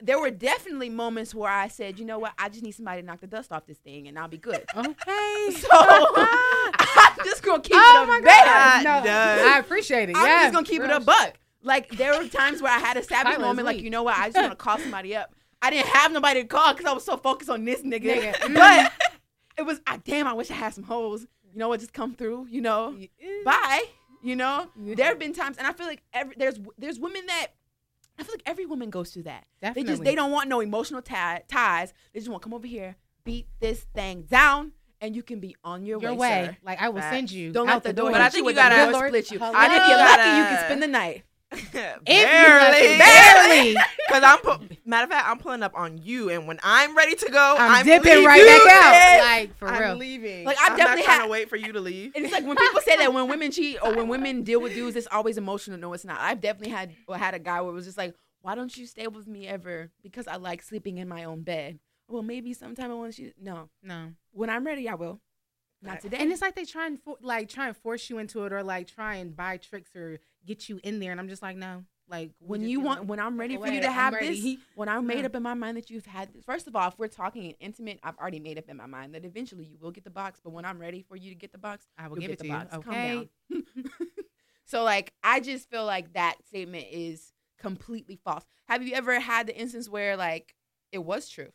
There 0.02 0.18
were 0.18 0.30
definitely 0.30 0.88
moments 0.88 1.34
where 1.34 1.50
I 1.50 1.68
said, 1.68 1.98
you 1.98 2.06
know 2.06 2.18
what, 2.18 2.32
I 2.38 2.48
just 2.48 2.62
need 2.62 2.72
somebody 2.72 3.02
to 3.02 3.06
knock 3.06 3.20
the 3.20 3.26
dust 3.26 3.52
off 3.52 3.66
this 3.66 3.76
thing 3.78 4.08
and 4.08 4.18
I'll 4.18 4.28
be 4.28 4.38
good. 4.38 4.64
okay. 4.76 5.48
So 5.50 5.68
I'm 5.72 7.16
just 7.24 7.42
gonna 7.42 7.60
keep 7.60 7.74
oh 7.74 8.02
it 8.04 8.06
my 8.06 8.18
a 8.18 8.22
god! 8.22 8.84
No, 8.84 9.04
does. 9.04 9.46
I 9.46 9.58
appreciate 9.58 10.08
it. 10.08 10.16
I'm 10.16 10.26
yeah, 10.26 10.42
just 10.42 10.54
gonna 10.54 10.66
keep 10.66 10.80
it 10.80 10.86
real 10.86 10.96
a 10.96 11.00
buck. 11.00 11.34
Like 11.62 11.90
there 11.90 12.18
were 12.18 12.28
times 12.28 12.62
where 12.62 12.72
I 12.72 12.78
had 12.78 12.96
a 12.96 13.02
savage 13.02 13.34
Tyler's 13.34 13.40
moment, 13.40 13.66
like 13.66 13.80
you 13.80 13.90
know 13.90 14.02
what, 14.02 14.16
I 14.16 14.28
just 14.28 14.36
want 14.36 14.52
to 14.52 14.56
call 14.56 14.78
somebody 14.78 15.16
up. 15.16 15.34
I 15.62 15.70
didn't 15.70 15.88
have 15.88 16.12
nobody 16.12 16.42
to 16.42 16.48
call 16.48 16.72
because 16.72 16.86
I 16.86 16.92
was 16.92 17.04
so 17.04 17.16
focused 17.16 17.50
on 17.50 17.64
this 17.64 17.82
nigga. 17.82 18.32
Nigga. 18.32 18.54
But 18.54 18.92
it 19.58 19.62
was, 19.62 19.80
ah, 19.86 19.98
damn, 20.04 20.26
I 20.26 20.32
wish 20.32 20.50
I 20.50 20.54
had 20.54 20.72
some 20.72 20.84
hoes. 20.84 21.26
You 21.52 21.58
know 21.58 21.68
what, 21.68 21.80
just 21.80 21.92
come 21.92 22.14
through. 22.14 22.46
You 22.50 22.62
know, 22.62 22.96
shit. 22.98 23.44
bye. 23.44 23.84
You 24.22 24.36
know, 24.36 24.68
Yeah. 24.82 24.94
there 24.96 25.06
have 25.06 25.18
been 25.18 25.32
times, 25.32 25.56
and 25.56 25.66
I 25.66 25.72
feel 25.72 25.86
like 25.86 26.02
every, 26.12 26.34
there's 26.36 26.58
there's 26.78 26.98
women 26.98 27.26
that 27.26 27.48
I 28.18 28.22
feel 28.22 28.34
like 28.34 28.42
every 28.44 28.66
woman 28.66 28.90
goes 28.90 29.10
through 29.10 29.22
that. 29.24 29.46
They 29.74 29.82
just 29.82 30.02
they 30.04 30.14
don't 30.14 30.30
want 30.30 30.48
no 30.48 30.60
emotional 30.60 31.00
tie, 31.02 31.42
ties. 31.48 31.92
They 32.12 32.20
just 32.20 32.30
want 32.30 32.42
to 32.42 32.44
come 32.46 32.54
over 32.54 32.66
here, 32.66 32.96
beat 33.24 33.46
this 33.60 33.80
thing 33.94 34.22
down, 34.22 34.72
and 35.00 35.16
you 35.16 35.22
can 35.22 35.40
be 35.40 35.56
on 35.64 35.86
your, 35.86 36.00
your 36.02 36.12
way. 36.12 36.18
way. 36.18 36.46
sir. 36.50 36.56
Like 36.62 36.82
I 36.82 36.90
will 36.90 37.00
Facts. 37.00 37.16
send 37.16 37.30
you. 37.30 37.50
Don't 37.52 37.68
out 37.68 37.76
let 37.76 37.82
the 37.84 37.92
door. 37.94 38.10
But 38.12 38.20
I 38.20 38.28
think 38.28 38.44
you 38.44 38.50
you 38.50 38.56
gotta- 38.56 38.92
door 38.92 39.08
split 39.08 39.30
you. 39.30 39.38
Hello? 39.38 39.52
And 39.54 39.72
if 39.72 39.78
you're 39.88 39.96
I 39.96 40.04
lucky, 40.04 40.22
think 40.22 40.34
you 40.36 40.42
you 40.42 40.48
can 40.48 40.64
spend 40.66 40.82
the 40.82 40.86
night. 40.88 41.24
If 41.52 41.74
you 41.74 41.80
barely, 42.04 42.98
barely. 42.98 43.76
Because 44.08 44.22
I'm 44.24 44.38
pu- 44.38 44.74
matter 44.84 45.04
of 45.04 45.10
fact, 45.10 45.28
I'm 45.28 45.38
pulling 45.38 45.62
up 45.62 45.72
on 45.76 45.98
you, 45.98 46.30
and 46.30 46.48
when 46.48 46.58
I'm 46.64 46.96
ready 46.96 47.14
to 47.14 47.30
go, 47.30 47.54
I'm, 47.58 47.70
I'm, 47.76 47.84
dipping 47.86 48.24
right 48.24 48.44
back 48.44 48.60
out. 48.60 48.92
Yes. 48.92 49.24
Like 49.24 49.56
for 49.56 49.68
I'm 49.68 49.80
real. 49.80 49.94
leaving. 49.96 50.44
Like, 50.44 50.56
I've 50.60 50.72
I'm 50.72 50.76
definitely 50.76 51.02
not 51.02 51.04
trying 51.06 51.18
had- 51.20 51.24
to 51.26 51.30
wait 51.30 51.48
for 51.48 51.56
you 51.56 51.72
to 51.72 51.80
leave. 51.80 52.12
And 52.16 52.24
it's 52.24 52.32
like 52.32 52.44
when 52.44 52.56
people 52.56 52.80
say 52.80 52.96
that 52.96 53.12
when 53.14 53.28
women 53.28 53.52
cheat 53.52 53.78
or 53.82 53.94
when 53.94 54.08
women 54.08 54.42
deal 54.42 54.60
with 54.60 54.74
dudes, 54.74 54.96
it's 54.96 55.06
always 55.12 55.38
emotional. 55.38 55.78
No, 55.78 55.92
it's 55.92 56.04
not. 56.04 56.20
I've 56.20 56.40
definitely 56.40 56.72
had 56.72 56.92
or 57.06 57.16
had 57.16 57.34
a 57.34 57.38
guy 57.38 57.60
where 57.60 57.70
it 57.70 57.74
was 57.74 57.84
just 57.84 57.98
like, 57.98 58.14
why 58.42 58.54
don't 58.56 58.76
you 58.76 58.86
stay 58.86 59.06
with 59.06 59.28
me 59.28 59.46
ever? 59.46 59.90
Because 60.02 60.26
I 60.26 60.36
like 60.36 60.62
sleeping 60.62 60.98
in 60.98 61.06
my 61.08 61.22
own 61.24 61.42
bed. 61.42 61.78
Well, 62.08 62.22
maybe 62.22 62.52
sometime 62.52 62.90
I 62.90 62.94
want 62.94 63.16
you. 63.18 63.32
No, 63.40 63.68
No. 63.82 64.08
when 64.32 64.50
I'm 64.50 64.66
ready, 64.66 64.88
I 64.88 64.94
will. 64.94 65.20
Not 65.82 66.00
today. 66.00 66.18
And 66.18 66.30
it's 66.32 66.42
like 66.42 66.56
they 66.56 66.64
try 66.64 66.86
and 66.86 67.00
for, 67.00 67.16
like 67.22 67.48
try 67.48 67.68
and 67.68 67.76
force 67.76 68.10
you 68.10 68.18
into 68.18 68.44
it 68.44 68.52
or 68.52 68.62
like 68.62 68.86
try 68.88 69.14
and 69.16 69.34
buy 69.36 69.56
tricks 69.56 69.94
or 69.96 70.18
get 70.44 70.68
you 70.68 70.80
in 70.82 70.98
there 71.00 71.10
and 71.10 71.20
I'm 71.20 71.28
just 71.28 71.42
like 71.42 71.56
no. 71.56 71.84
Like 72.08 72.32
when 72.40 72.68
you 72.68 72.80
want, 72.80 73.06
when 73.06 73.20
I'm 73.20 73.38
ready 73.38 73.56
for 73.56 73.68
you 73.68 73.82
to 73.82 73.90
have 73.90 74.18
this, 74.18 74.44
when 74.74 74.88
I'm 74.88 75.06
made 75.06 75.24
up 75.24 75.36
in 75.36 75.44
my 75.44 75.54
mind 75.54 75.76
that 75.76 75.90
you've 75.90 76.06
had 76.06 76.32
this. 76.32 76.42
First 76.44 76.66
of 76.66 76.74
all, 76.74 76.88
if 76.88 76.98
we're 76.98 77.06
talking 77.06 77.54
intimate, 77.60 78.00
I've 78.02 78.16
already 78.16 78.40
made 78.40 78.58
up 78.58 78.68
in 78.68 78.76
my 78.76 78.86
mind 78.86 79.14
that 79.14 79.24
eventually 79.24 79.64
you 79.64 79.78
will 79.80 79.92
get 79.92 80.02
the 80.02 80.10
box. 80.10 80.40
But 80.42 80.50
when 80.50 80.64
I'm 80.64 80.80
ready 80.80 81.02
for 81.02 81.14
you 81.14 81.30
to 81.30 81.36
get 81.36 81.52
the 81.52 81.58
box, 81.58 81.86
I 81.96 82.08
will 82.08 82.16
give 82.16 82.22
get 82.22 82.30
it 82.32 82.38
the 82.38 82.44
to 82.44 82.48
you. 82.48 82.56
box. 82.56 82.76
Calm 82.84 82.94
Okay. 82.94 83.28
down. 83.50 83.64
so 84.64 84.82
like, 84.82 85.12
I 85.22 85.38
just 85.38 85.70
feel 85.70 85.84
like 85.84 86.14
that 86.14 86.36
statement 86.48 86.86
is 86.90 87.32
completely 87.58 88.16
false. 88.24 88.44
Have 88.66 88.82
you 88.82 88.94
ever 88.94 89.20
had 89.20 89.46
the 89.46 89.56
instance 89.56 89.88
where 89.88 90.16
like 90.16 90.56
it 90.90 90.98
was 91.04 91.28
true, 91.28 91.50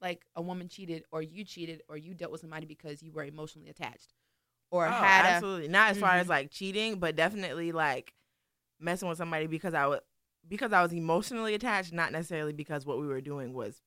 like 0.00 0.24
a 0.34 0.40
woman 0.40 0.68
cheated, 0.68 1.04
or 1.12 1.20
you 1.20 1.44
cheated, 1.44 1.82
or 1.88 1.98
you 1.98 2.14
dealt 2.14 2.32
with 2.32 2.40
somebody 2.40 2.64
because 2.64 3.02
you 3.02 3.12
were 3.12 3.24
emotionally 3.24 3.68
attached, 3.68 4.14
or 4.72 4.86
Oh, 4.86 4.90
had 4.90 5.26
a 5.26 5.28
absolutely 5.34 5.68
not 5.68 5.90
as 5.90 5.98
far 5.98 6.10
Mhm. 6.10 6.20
as 6.20 6.28
like 6.28 6.50
cheating, 6.50 6.98
but 6.98 7.14
definitely 7.14 7.70
like 7.70 8.12
messing 8.80 9.08
with 9.08 9.18
somebody 9.18 9.46
because 9.46 9.74
I 9.74 9.86
was 9.86 10.00
because 10.48 10.72
I 10.72 10.82
was 10.82 10.92
emotionally 10.92 11.54
attached, 11.54 11.92
not 11.92 12.10
necessarily 12.10 12.52
because 12.52 12.84
what 12.84 12.98
we 12.98 13.06
were 13.06 13.20
doing 13.20 13.52
was 13.52 13.80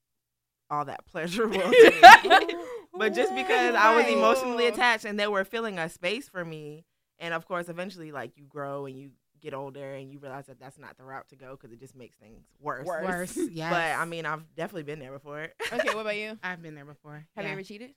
all 0.69 0.85
that 0.85 1.05
pleasurable 1.11 1.59
to 1.59 1.67
me. 1.67 2.55
but 2.97 3.13
just 3.13 3.35
because 3.35 3.75
I 3.75 3.95
was 3.97 4.07
emotionally 4.07 4.67
attached 4.67 5.03
and 5.03 5.19
they 5.19 5.27
were 5.27 5.43
filling 5.43 5.77
a 5.79 5.89
space 5.89 6.29
for 6.29 6.45
me. 6.45 6.85
And 7.19 7.33
of 7.33 7.45
course, 7.47 7.67
eventually, 7.67 8.11
like 8.11 8.37
you 8.37 8.45
grow 8.45 8.85
and 8.85 8.97
you 8.97 9.11
get 9.41 9.53
older 9.53 9.93
and 9.95 10.09
you 10.11 10.19
realize 10.19 10.45
that 10.47 10.59
that's 10.59 10.77
not 10.77 10.97
the 10.97 11.03
route 11.03 11.27
to 11.29 11.35
go 11.35 11.51
because 11.51 11.71
it 11.71 11.79
just 11.79 11.95
makes 11.95 12.17
things 12.17 12.43
worse. 12.59 12.85
Worse. 12.85 13.05
Worse. 13.35 13.37
Yes. 13.51 13.71
But 13.73 13.99
I 14.01 14.05
mean, 14.05 14.25
I've 14.25 14.43
definitely 14.55 14.83
been 14.83 14.99
there 14.99 15.11
before. 15.11 15.47
okay, 15.73 15.87
what 15.93 16.01
about 16.01 16.15
you? 16.17 16.37
I've 16.43 16.61
been 16.61 16.75
there 16.75 16.85
before. 16.85 17.25
Have 17.35 17.43
Yeah. 17.45 17.49
you 17.51 17.53
ever 17.53 17.63
cheated? 17.63 17.91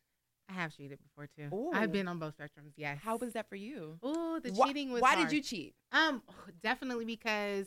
I 0.48 0.52
have 0.54 0.74
cheated 0.76 0.98
before 1.02 1.26
too. 1.26 1.54
Ooh. 1.54 1.70
I've 1.74 1.92
been 1.92 2.08
on 2.08 2.18
both 2.18 2.36
spectrums. 2.38 2.72
Yes. 2.76 2.98
How 3.02 3.16
was 3.16 3.34
that 3.34 3.48
for 3.48 3.56
you? 3.56 3.98
Oh, 4.02 4.40
the 4.40 4.50
Why- 4.52 4.68
cheating 4.68 4.90
was 4.92 5.02
Why 5.02 5.14
hard. 5.14 5.28
did 5.28 5.36
you 5.36 5.42
cheat? 5.42 5.74
Um, 5.92 6.22
definitely 6.62 7.04
because 7.04 7.66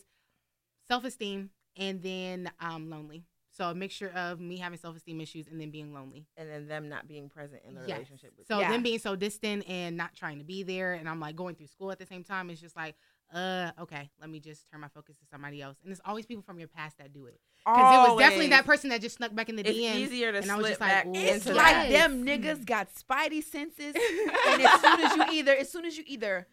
self-esteem 0.88 1.50
and 1.78 2.02
then 2.02 2.52
um 2.60 2.90
lonely. 2.90 3.24
So 3.54 3.66
a 3.66 3.76
mixture 3.76 4.10
of 4.16 4.40
me 4.40 4.58
having 4.58 4.80
self-esteem 4.80 5.20
issues 5.20 5.48
and 5.48 5.60
then 5.60 5.72
being 5.72 5.94
lonely. 5.94 6.26
and 6.38 6.50
then 6.50 6.68
them 6.68 6.88
not 6.90 7.08
being 7.08 7.30
present 7.30 7.62
in 7.68 7.76
the 7.76 7.82
Yes. 7.82 7.98
relationship 7.98 8.34
with 8.38 8.48
So 8.48 8.60
Yeah. 8.60 8.72
them 8.72 8.82
being 8.82 9.00
so 9.00 9.16
distant 9.16 9.68
and 9.70 9.98
not 9.98 10.16
trying 10.16 10.38
to 10.40 10.46
be 10.46 10.64
there, 10.64 10.94
and 10.94 11.08
I'm 11.10 11.20
like 11.20 11.36
going 11.36 11.56
through 11.56 11.68
school 11.68 11.92
at 11.92 12.00
the 12.00 12.06
same 12.06 12.24
time. 12.24 12.50
It's 12.50 12.62
just 12.62 12.76
like, 12.78 12.96
uh, 13.34 13.72
okay, 13.82 14.10
let 14.20 14.30
me 14.30 14.40
just 14.40 14.70
turn 14.70 14.82
my 14.82 14.88
focus 14.90 15.16
to 15.18 15.26
somebody 15.32 15.62
else. 15.62 15.78
And 15.84 15.92
it's 15.92 16.02
always 16.06 16.26
people 16.26 16.44
from 16.44 16.60
your 16.60 16.68
past 16.68 16.98
that 16.98 17.14
do 17.14 17.26
it. 17.26 17.40
Because 17.66 18.08
it 18.08 18.12
was 18.12 18.20
definitely 18.20 18.48
that 18.50 18.66
person 18.66 18.90
that 18.90 19.02
just 19.02 19.18
snuck 19.18 19.34
back 19.36 19.48
in 19.48 19.56
the 19.56 19.62
It's 19.68 19.78
DMs. 19.78 19.96
easier 19.96 20.32
to 20.32 20.40
and 20.40 20.52
I 20.52 20.56
was 20.56 20.66
slip 20.66 20.72
just 20.72 20.82
like, 20.82 20.90
back 20.92 21.06
It's 21.14 21.46
into 21.46 21.58
like. 21.58 21.90
Them 21.92 22.26
niggas 22.26 22.66
got 22.66 22.90
spidey 22.94 23.44
senses, 23.44 23.96
and 24.48 24.62
as 24.62 24.82
soon 24.82 25.00
as 25.02 25.16
you 25.16 25.24
either, 25.32 25.56
as 25.56 25.72
soon 25.72 25.86
as 25.86 25.98
you 25.98 26.04
either, 26.08 26.48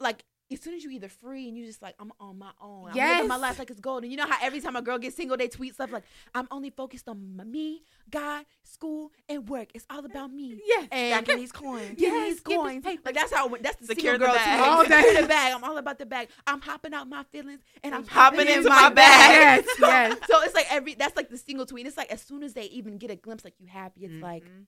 like, 0.00 0.24
as 0.52 0.60
soon 0.60 0.74
as 0.74 0.84
you 0.84 0.90
either 0.90 1.08
free 1.08 1.48
and 1.48 1.56
you 1.58 1.66
just 1.66 1.82
like, 1.82 1.96
I'm 1.98 2.12
on 2.20 2.38
my 2.38 2.50
own. 2.60 2.90
I'm 2.90 2.94
living 2.96 3.26
my 3.28 3.36
life 3.36 3.58
like 3.58 3.68
it's 3.70 3.80
gold. 3.80 4.04
And 4.04 4.12
you 4.12 4.16
know 4.16 4.26
how 4.28 4.36
every 4.40 4.60
time 4.60 4.76
a 4.76 4.82
girl 4.82 4.96
gets 4.98 5.16
single, 5.16 5.36
they 5.36 5.48
tweet 5.48 5.74
stuff 5.74 5.90
like, 5.90 6.04
I'm 6.36 6.46
only 6.52 6.70
focused 6.70 7.08
on 7.08 7.42
me, 7.50 7.82
God, 8.08 8.44
school, 8.62 9.10
and 9.28 9.48
work. 9.48 9.68
It's 9.74 9.84
all 9.90 10.04
about 10.04 10.32
me. 10.32 10.60
Yes. 10.64 10.86
And 10.92 11.14
Stacking 11.26 11.40
these 11.40 11.50
coins. 11.50 11.94
Yes, 11.98 12.12
me 12.12 12.30
these 12.30 12.40
coins. 12.40 12.84
paper. 12.84 13.02
Like 13.06 13.14
that's 13.16 13.32
how 13.32 13.48
that's 13.60 13.76
the 13.76 13.86
Secure 13.86 14.12
single 14.14 14.18
the 14.20 14.26
girl 14.26 14.34
bag. 14.36 14.58
tweet. 14.60 14.68
All 14.68 14.84
day. 15.14 15.20
the 15.22 15.26
bag. 15.26 15.52
I'm 15.52 15.64
all 15.64 15.78
about 15.78 15.98
the 15.98 16.06
bag. 16.06 16.28
I'm 16.46 16.60
hopping 16.60 16.94
out 16.94 17.08
my 17.08 17.24
feelings 17.24 17.60
and 17.82 17.92
I'm 17.94 18.06
Hopping 18.06 18.38
hopping, 18.46 18.56
into 18.58 18.68
my 18.68 18.88
bag. 18.90 19.64
Yes, 19.66 19.76
yes. 19.80 20.16
So 20.30 20.42
it's 20.42 20.54
like 20.54 20.66
every 20.70 20.94
that's 20.94 21.16
like 21.16 21.28
the 21.28 21.38
single 21.38 21.66
tweet. 21.66 21.86
It's 21.88 21.96
like 21.96 22.12
as 22.12 22.22
soon 22.22 22.44
as 22.44 22.52
they 22.52 22.66
even 22.66 22.98
get 22.98 23.10
a 23.10 23.16
glimpse, 23.16 23.44
like 23.44 23.54
you 23.58 23.66
happy, 23.66 24.04
it's 24.04 24.22
like 24.22 24.44
Mhm. 24.44 24.66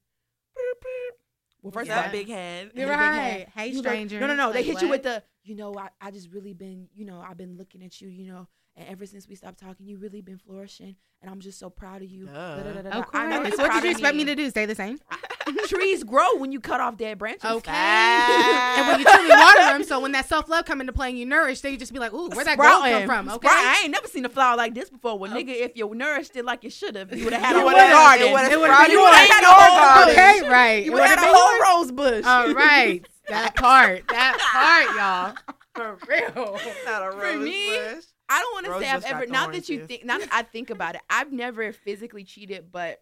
well, 1.63 1.73
first 1.73 1.89
that 1.89 1.99
of 1.99 2.05
all, 2.07 2.13
big 2.13 2.29
head? 2.29 2.71
You're 2.75 2.87
Big 2.89 2.97
right. 2.97 3.15
head. 3.15 3.53
Hey, 3.55 3.67
you 3.69 3.79
stranger. 3.79 4.21
no, 4.21 4.27
no, 4.27 4.35
no. 4.35 4.53
they 4.53 4.59
Like, 4.59 4.67
hit 4.67 4.83
you 4.83 4.89
with 4.89 5.03
the, 5.03 5.23
you 5.49 5.55
know, 5.55 5.75
I, 5.79 5.89
I 6.01 6.11
just 6.11 6.31
really 6.31 6.53
been, 6.53 6.89
you 6.95 7.05
know, 7.07 7.25
I've 7.27 7.39
been 7.39 7.57
looking 7.57 7.83
at 7.83 8.01
you, 8.01 8.09
you 8.09 8.31
know, 8.31 8.47
and 8.77 8.89
ever 8.89 9.07
since 9.07 9.27
we 9.27 9.35
stopped 9.35 9.59
talking, 9.59 9.87
you 9.87 9.97
really 9.97 10.21
been 10.21 10.39
flourishing, 10.39 10.95
and 11.23 11.31
I'm 11.31 11.41
just 11.41 11.59
so 11.59 11.71
proud 11.71 12.03
of 12.03 12.09
you. 12.09 12.27
Duh. 12.27 12.83
Da. 12.83 12.91
Of 12.91 13.05
I 13.13 13.27
know 13.27 13.43
course. 13.43 13.59
What 13.59 13.73
did 13.73 13.85
you 13.85 13.91
expect 13.91 14.17
me 14.17 14.25
to 14.25 14.35
do? 14.35 14.49
Stay 14.51 14.67
the 14.67 14.75
same? 14.75 14.99
trees 15.69 16.05
grow 16.05 16.37
when 16.37 16.53
you 16.53 16.61
cut 16.61 16.81
off 16.81 16.97
dead 16.97 17.19
branches. 17.19 17.45
Okay. 17.45 17.71
And 17.73 18.89
when 18.89 19.01
you 19.01 19.07
truly 19.07 19.29
water 19.31 19.61
them, 19.61 19.85
so 19.85 20.01
when 20.01 20.13
that 20.13 20.29
self 20.29 20.49
love 20.49 20.65
come 20.65 20.81
into 20.81 20.93
play 20.93 21.11
and 21.11 21.19
you 21.19 21.27
nourish, 21.27 21.61
then 21.61 21.73
you 21.73 21.79
just 21.79 21.93
be 21.93 21.99
like, 21.99 22.13
ooh, 22.13 22.29
where'd 22.29 22.47
that 22.47 22.59
growth 22.59 22.83
come 22.85 23.07
from? 23.07 23.29
Okay. 23.29 23.49
Sprouting. 23.49 23.69
I 23.69 23.81
ain't 23.85 23.93
never 23.93 24.09
seen 24.09 24.25
a 24.25 24.29
flower 24.29 24.57
like 24.57 24.75
this 24.75 24.91
before. 24.91 25.19
Well, 25.19 25.33
oh. 25.33 25.37
nigga, 25.37 25.55
if 25.55 25.73
you 25.77 25.93
nourished 25.95 26.37
it 26.37 26.45
like 26.45 26.65
you 26.65 26.71
should 26.71 26.97
have, 26.97 27.15
you 27.17 27.25
would 27.25 27.33
have 27.33 27.43
had 27.43 27.57
a 27.57 27.65
would've- 27.65 27.79
garden. 27.79 28.29
it 28.29 28.33
would've 28.33 28.53
It 28.53 28.61
would've 28.61 28.75
sprouted 28.75 28.87
been- 28.89 28.99
you 28.99 29.05
right 29.05 29.21
would've 29.21 29.35
had 29.35 29.45
a 29.45 29.53
whole 29.53 29.79
garden. 29.79 30.15
garden. 30.15 30.45
Okay, 30.45 30.49
right. 30.51 30.85
You 30.85 30.91
It 30.91 30.95
would 30.95 31.03
have 31.03 31.19
had 31.19 31.27
would've 31.27 31.35
a 31.35 31.39
whole 31.39 31.79
rose 31.81 31.93
bush. 31.93 32.25
All 32.25 32.55
right. 32.55 33.07
That 33.29 33.55
part. 33.57 34.07
That 34.09 34.39
part, 34.53 34.97
y'all. 34.97 35.57
For 35.75 35.99
real. 36.09 36.59
Not 36.85 37.09
a 37.09 37.13
For 37.13 37.37
me, 37.39 37.71
bush. 37.71 38.05
I 38.29 38.41
don't 38.41 38.55
want 38.55 38.67
to 38.67 38.73
say 38.85 38.91
I've 38.91 39.01
just 39.03 39.13
got 39.13 39.23
ever. 39.23 39.27
Now 39.31 39.47
that 39.49 39.69
you 39.69 39.87
think, 39.87 40.05
now 40.05 40.19
that 40.19 40.29
I 40.33 40.43
think 40.43 40.71
about 40.71 40.95
it, 40.97 41.01
I've 41.09 41.33
never 41.33 41.73
physically 41.73 42.25
cheated, 42.25 42.71
but 42.73 43.01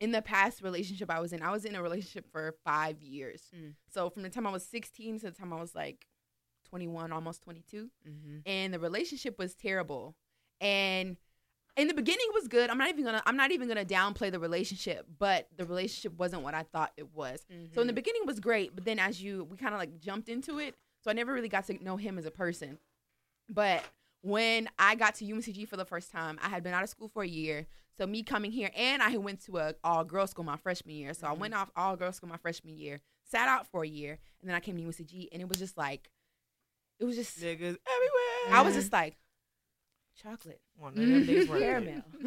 in 0.00 0.12
the 0.12 0.22
past 0.22 0.62
relationship 0.62 1.10
I 1.10 1.20
was 1.20 1.32
in, 1.32 1.42
I 1.42 1.50
was 1.50 1.64
in 1.64 1.74
a 1.74 1.82
relationship 1.82 2.26
for 2.32 2.54
five 2.64 3.02
years. 3.02 3.42
Mm. 3.54 3.74
So 3.92 4.08
from 4.08 4.22
the 4.22 4.30
time 4.30 4.46
I 4.46 4.50
was 4.50 4.64
16 4.66 5.20
to 5.20 5.26
the 5.26 5.32
time 5.32 5.52
I 5.52 5.60
was 5.60 5.74
like 5.74 6.06
21, 6.70 7.12
almost 7.12 7.42
22, 7.42 7.90
Mm-hmm. 8.08 8.36
and 8.46 8.72
the 8.72 8.78
relationship 8.78 9.38
was 9.38 9.54
terrible. 9.54 10.16
And 10.60 11.16
in 11.76 11.88
the 11.88 11.94
beginning 11.94 12.26
it 12.28 12.34
was 12.34 12.48
good. 12.48 12.70
I'm 12.70 12.78
not 12.78 12.88
even 12.88 13.04
gonna. 13.04 13.22
I'm 13.26 13.36
not 13.36 13.50
even 13.52 13.68
gonna 13.68 13.84
downplay 13.84 14.30
the 14.30 14.38
relationship, 14.38 15.06
but 15.18 15.48
the 15.56 15.64
relationship 15.64 16.18
wasn't 16.18 16.42
what 16.42 16.54
I 16.54 16.64
thought 16.64 16.92
it 16.96 17.14
was. 17.14 17.44
So 17.48 17.54
in 17.54 17.86
the 17.86 17.92
mm-hmm. 17.92 17.94
beginning 17.94 18.22
it 18.22 18.26
was 18.26 18.40
great, 18.40 18.74
but 18.74 18.84
then 18.84 18.98
as 18.98 19.22
you 19.22 19.44
we 19.44 19.56
kind 19.56 19.74
of 19.74 19.80
like 19.80 20.00
jumped 20.00 20.28
into 20.28 20.58
it, 20.58 20.74
so 21.02 21.10
I 21.10 21.14
never 21.14 21.32
really 21.32 21.48
got 21.48 21.66
to 21.66 21.82
know 21.82 21.96
him 21.96 22.18
as 22.18 22.26
a 22.26 22.30
person. 22.30 22.78
But 23.48 23.82
when 24.22 24.68
I 24.78 24.94
got 24.94 25.14
to 25.16 25.24
UNCG 25.24 25.68
for 25.68 25.76
the 25.76 25.84
first 25.84 26.10
time, 26.10 26.38
I 26.42 26.48
had 26.48 26.62
been 26.62 26.74
out 26.74 26.82
of 26.82 26.88
school 26.88 27.08
for 27.08 27.22
a 27.22 27.28
year. 27.28 27.66
So 27.98 28.06
me 28.06 28.22
coming 28.22 28.50
here, 28.50 28.70
and 28.76 29.02
I 29.02 29.10
had 29.10 29.22
went 29.22 29.44
to 29.46 29.58
a 29.58 29.74
all 29.84 30.04
girls 30.04 30.30
school 30.30 30.44
my 30.44 30.56
freshman 30.56 30.94
year. 30.94 31.14
So 31.14 31.26
I 31.26 31.30
mm-hmm. 31.30 31.40
went 31.40 31.54
off 31.54 31.70
all 31.76 31.96
girls 31.96 32.16
school 32.16 32.28
my 32.28 32.36
freshman 32.36 32.76
year, 32.76 33.00
sat 33.24 33.48
out 33.48 33.66
for 33.66 33.82
a 33.82 33.88
year, 33.88 34.18
and 34.40 34.48
then 34.48 34.56
I 34.56 34.60
came 34.60 34.76
to 34.76 34.82
UNCG, 34.82 35.28
and 35.32 35.42
it 35.42 35.48
was 35.48 35.58
just 35.58 35.76
like, 35.76 36.10
it 36.98 37.04
was 37.04 37.16
just, 37.16 37.40
Niggas 37.40 37.58
everywhere. 37.58 37.78
I 38.50 38.62
was 38.62 38.74
just 38.74 38.92
like, 38.92 39.16
chocolate, 40.22 40.60
One 40.76 40.92
of 40.92 40.98
them 40.98 41.24
days 41.26 41.48
were 41.48 41.58
caramel, 41.58 42.02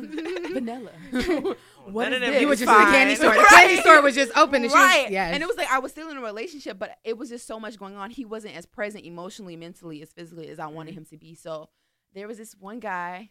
vanilla. 0.53 0.91
What 1.86 2.10
none 2.10 2.13
is 2.13 2.15
of 2.15 2.21
them 2.21 2.32
this? 2.32 2.41
You 2.41 2.47
were 2.47 2.53
is 2.53 2.60
just 2.62 2.71
in 2.71 2.86
the 2.86 2.91
candy 2.91 3.15
store. 3.15 3.32
The 3.34 3.39
Right. 3.39 3.49
candy 3.49 3.77
store 3.82 4.01
was 4.01 4.15
just 4.15 4.32
open. 4.38 4.63
And 4.63 4.71
she 4.71 4.75
was- 4.77 4.84
right. 4.84 5.12
yes. 5.12 5.34
And 5.34 5.43
it 5.43 5.45
was 5.47 5.58
like 5.58 5.69
I 5.69 5.79
was 5.79 5.91
still 5.91 6.10
in 6.10 6.17
a 6.17 6.21
relationship, 6.21 6.79
but 6.79 6.97
it 7.03 7.17
was 7.17 7.29
just 7.29 7.45
so 7.45 7.60
much 7.60 7.77
going 7.77 7.95
on. 7.95 8.10
He 8.10 8.23
wasn't 8.25 8.56
as 8.56 8.65
present 8.65 9.06
emotionally, 9.06 9.56
mentally, 9.56 10.01
as 10.01 10.12
physically 10.13 10.47
as 10.49 10.60
I 10.60 10.67
wanted 10.67 10.91
Mm-hmm. 10.91 10.99
him 10.99 11.06
to 11.06 11.17
be. 11.17 11.36
So 11.36 11.69
there 12.13 12.27
was 12.27 12.38
this 12.38 12.56
one 12.58 12.79
guy. 12.79 13.29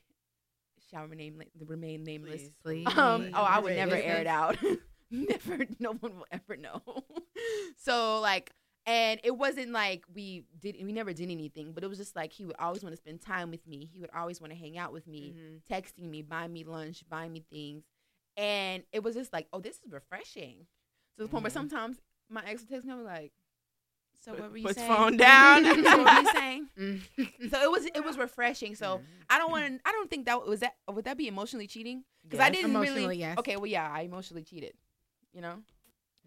Shall 0.91 1.07
remain 1.07 1.43
remain 1.67 2.05
nameless. 2.05 2.43
Please. 2.63 2.85
Please. 2.85 2.99
Um, 2.99 3.31
oh, 3.35 3.43
I 3.43 3.59
would 3.61 3.75
never 3.75 3.95
air 3.95 4.19
it 4.19 4.27
out. 4.27 4.59
never. 5.11 5.65
No 5.79 5.93
one 5.93 6.17
will 6.17 6.27
ever 6.31 6.57
know. 6.57 6.83
so 7.79 8.21
like, 8.21 8.51
and 8.87 9.21
it 9.23 9.37
wasn't 9.37 9.71
like 9.71 10.05
we 10.13 10.45
did. 10.61 10.77
We 10.83 10.93
never 10.93 11.13
did 11.13 11.31
anything, 11.31 11.73
but 11.73 11.85
it 11.85 11.89
was 11.89 11.99
just 11.99 12.17
like 12.17 12.33
he 12.33 12.45
would 12.45 12.57
always 12.59 12.83
want 12.83 12.93
to 12.95 12.97
spend 12.97 13.21
time 13.21 13.51
with 13.51 13.67
me. 13.67 13.89
He 13.93 14.01
would 14.01 14.11
always 14.15 14.41
want 14.41 14.53
to 14.53 14.59
hang 14.59 14.77
out 14.79 14.93
with 14.93 15.07
me, 15.07 15.35
Mhm. 15.37 15.61
texting 15.71 16.09
me, 16.11 16.23
buying 16.23 16.53
me 16.53 16.65
lunch, 16.65 17.05
buying 17.09 17.33
me 17.33 17.45
things, 17.51 17.85
and 18.37 18.83
it 18.93 19.03
was 19.03 19.15
just 19.15 19.33
like, 19.33 19.47
oh, 19.53 19.61
this 19.61 19.77
is 19.85 19.93
refreshing. 19.93 20.67
To 21.17 21.25
the 21.25 21.29
point 21.29 21.45
where 21.45 21.51
Mhm. 21.51 21.55
sometimes 21.55 22.01
my 22.29 22.43
ex 22.47 22.63
would 22.63 22.71
text 22.71 22.87
me, 22.87 22.93
I 22.93 22.97
was 22.97 23.05
like, 23.05 23.33
so 24.21 24.33
what 24.35 24.51
were 24.51 24.57
you 24.57 24.63
Puts 24.67 24.79
saying? 24.79 24.89
phone 24.89 25.17
down. 25.17 25.65
so 25.85 25.99
what 25.99 26.15
were 26.15 26.21
you 26.21 26.27
saying? 26.29 26.69
Mm. 26.79 27.51
So 27.51 27.61
it 27.63 27.71
was 27.71 27.85
it 27.85 28.05
was 28.05 28.17
refreshing. 28.17 28.75
So 28.75 29.03
I 29.29 29.39
don't 29.39 29.51
want 29.51 29.67
to. 29.67 29.81
I 29.89 29.93
don't 29.93 30.09
think 30.09 30.27
that 30.27 30.47
was 30.47 30.61
that. 30.61 30.77
Would 30.91 31.05
that 31.05 31.17
be 31.17 31.29
emotionally 31.29 31.67
cheating? 31.67 32.05
Because 32.23 32.41
I 32.41 32.51
didn't 32.51 32.71
Emotionally, 32.71 33.03
really. 33.03 33.19
yes. 33.19 33.37
Okay, 33.39 33.57
well, 33.57 33.67
yeah, 33.67 33.89
I 33.91 34.03
emotionally 34.03 34.43
cheated. 34.45 34.75
You 35.33 35.41
know, 35.43 35.63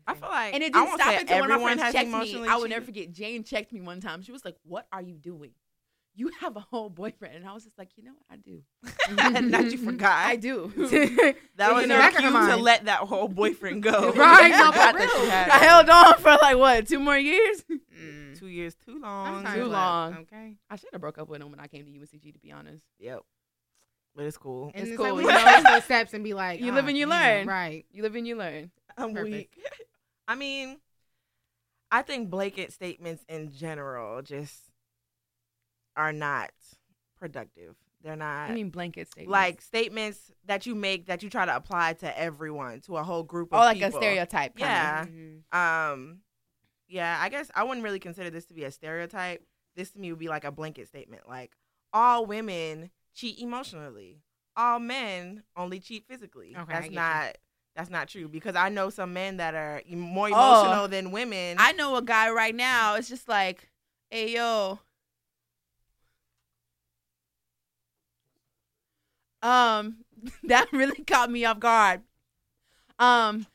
I 0.08 0.13
feel 0.13 0.30
like 0.30 0.54
and 0.54 0.63
it 0.63 0.76
I 0.76 0.86
didn't 0.86 1.00
stop 1.00 1.10
say 1.13 1.18
until 1.22 1.39
one 1.39 1.44
of 1.44 1.50
my 1.50 1.54
everyone 1.56 1.78
friends 1.78 1.82
has 1.84 1.94
checked 1.94 2.08
me. 2.08 2.13
emotionally 2.13 2.50
I 2.50 2.56
will 2.58 2.68
never 2.68 2.86
forget. 2.86 3.12
Jane 3.12 3.44
checked 3.44 3.72
me 3.74 3.82
one 3.82 4.02
time. 4.02 4.22
She 4.22 4.32
was 4.32 4.46
like, 4.46 4.56
"What 4.63 4.88
are 4.91 5.02
you 5.02 5.15
doing? 5.15 5.52
You 6.18 6.30
have 6.39 6.56
a 6.56 6.60
whole 6.62 6.89
boyfriend?" 6.89 7.36
And 7.36 7.46
I 7.48 7.54
was 7.54 7.63
just 7.63 7.78
like, 7.78 7.89
"You 7.98 8.04
know 8.04 8.12
what? 8.13 8.26
I 8.30 8.38
do. 8.38 9.41
Not 9.50 9.72
you 9.72 9.78
forgot. 9.78 10.28
I 10.28 10.36
do." 10.36 10.72
That 11.58 11.74
was 11.74 11.84
In 11.84 11.89
the 11.89 11.96
your 11.96 12.12
cue 12.12 12.30
to 12.30 12.56
let 12.58 12.86
that 12.86 13.00
whole 13.00 13.28
boyfriend 13.28 13.82
go. 13.82 14.12
Right, 14.13 14.52
You 14.52 14.58
no, 14.58 14.72
for 14.72 14.98
real. 14.98 15.30
had 15.30 15.50
I 15.50 15.58
held 15.58 15.89
on 15.89 16.13
for 16.20 16.38
like 16.41 16.58
what 16.58 16.88
two 16.88 17.00
more 17.00 17.18
years. 17.18 17.63
Mm. 17.98 18.38
two 18.38 18.48
years 18.48 18.76
too 18.76 19.00
long. 19.00 19.38
Sometimes, 19.38 19.56
Too 19.56 19.63
like, 19.63 19.72
long. 19.72 20.13
Okay. 20.18 20.56
I 20.70 20.76
should 20.76 20.89
have 20.91 21.02
broke 21.02 21.18
up 21.18 21.30
with 21.30 21.41
him 21.41 21.50
when 21.50 21.60
I 21.62 21.68
came 21.68 21.86
to 21.86 21.91
UNCG. 21.91 22.34
To 22.34 22.39
be 22.39 22.52
honest, 22.52 22.84
Yep. 23.00 23.22
But 24.15 24.26
it's 24.26 24.38
cool. 24.38 24.72
And 24.74 24.84
It's 24.84 24.89
it's 24.91 24.98
cool. 24.98 25.15
like 25.15 25.26
we 25.26 25.32
know 25.34 25.63
those 25.74 25.84
steps 25.86 26.13
and 26.13 26.24
be 26.24 26.34
like, 26.34 26.60
You 26.62 26.72
ah, 26.72 26.76
live 26.76 26.88
and 26.88 26.98
you 26.98 27.06
damn, 27.08 27.38
learn. 27.39 27.48
Right. 27.48 27.86
you 27.91 28.04
live 28.04 28.15
and 28.15 28.26
you 28.28 28.36
learn. 28.38 28.72
I'm 28.98 29.13
Perfect. 29.13 29.34
weak. 29.34 29.58
I 30.28 30.36
mean, 30.36 30.78
I 31.92 32.02
think 32.02 32.30
blanket 32.30 32.74
statements 32.74 33.24
in 33.30 33.52
general 33.52 34.22
just 34.22 34.72
are 35.96 36.14
not 36.14 36.52
productive. 37.20 37.76
They're 38.02 38.16
not 38.16 38.52
I 38.52 38.54
mean, 38.54 38.70
blanket 38.70 39.10
statements. 39.10 39.32
like 39.32 39.62
statements 39.62 40.32
that 40.46 40.66
you 40.66 40.76
make 40.76 41.08
that 41.08 41.24
you 41.24 41.30
try 41.30 41.46
to 41.46 41.56
apply 41.56 41.94
to 41.94 42.20
everyone, 42.20 42.82
to 42.82 42.98
a 42.98 43.04
whole 43.04 43.24
group 43.24 43.52
of 43.52 43.60
oh, 43.60 43.64
like 43.64 43.78
people. 43.78 43.98
a 43.98 44.02
stereotype. 44.02 44.60
Yeah. 44.60 45.06
Mhm. 45.06 45.42
Um, 45.52 46.20
yeah, 46.88 47.18
I 47.20 47.30
guess 47.30 47.50
I 47.56 47.64
wouldn't 47.64 47.84
really 47.84 48.00
consider 48.00 48.30
this 48.30 48.46
to 48.46 48.54
be 48.54 48.64
a 48.64 48.72
stereotype. 48.72 49.44
This 49.76 49.92
to 49.92 50.00
me 50.00 50.12
would 50.12 50.20
be 50.20 50.28
like 50.28 50.44
a 50.44 50.52
blanket 50.52 50.88
statement, 50.88 51.28
like 51.28 51.56
all 51.94 52.26
women 52.26 52.92
cheat 53.16 53.40
emotionally, 53.40 54.22
all 54.56 54.80
men 54.80 55.44
only 55.58 55.80
cheat 55.80 56.06
physically. 56.08 56.56
Okay, 56.56 56.74
that's 56.74 56.92
not 56.92 57.38
that's 57.76 57.90
not 57.90 58.08
true 58.08 58.28
because 58.28 58.56
I 58.56 58.70
know 58.70 58.90
some 58.90 59.14
men 59.14 59.38
that 59.38 59.54
are 59.54 59.82
more 59.90 60.30
Oh. 60.32 60.62
emotional 60.64 60.88
than 60.88 61.12
women. 61.12 61.58
I 61.60 61.74
know 61.74 61.96
a 61.98 62.02
guy 62.02 62.30
right 62.32 62.56
now. 62.56 62.96
It's 62.96 63.10
just 63.10 63.28
like, 63.28 63.70
hey 64.10 64.34
yo. 64.34 64.80
Um, 69.42 69.98
that 70.44 70.72
really 70.72 71.04
caught 71.04 71.30
me 71.30 71.46
off 71.46 71.60
guard. 71.60 72.02
Um, 72.98 73.46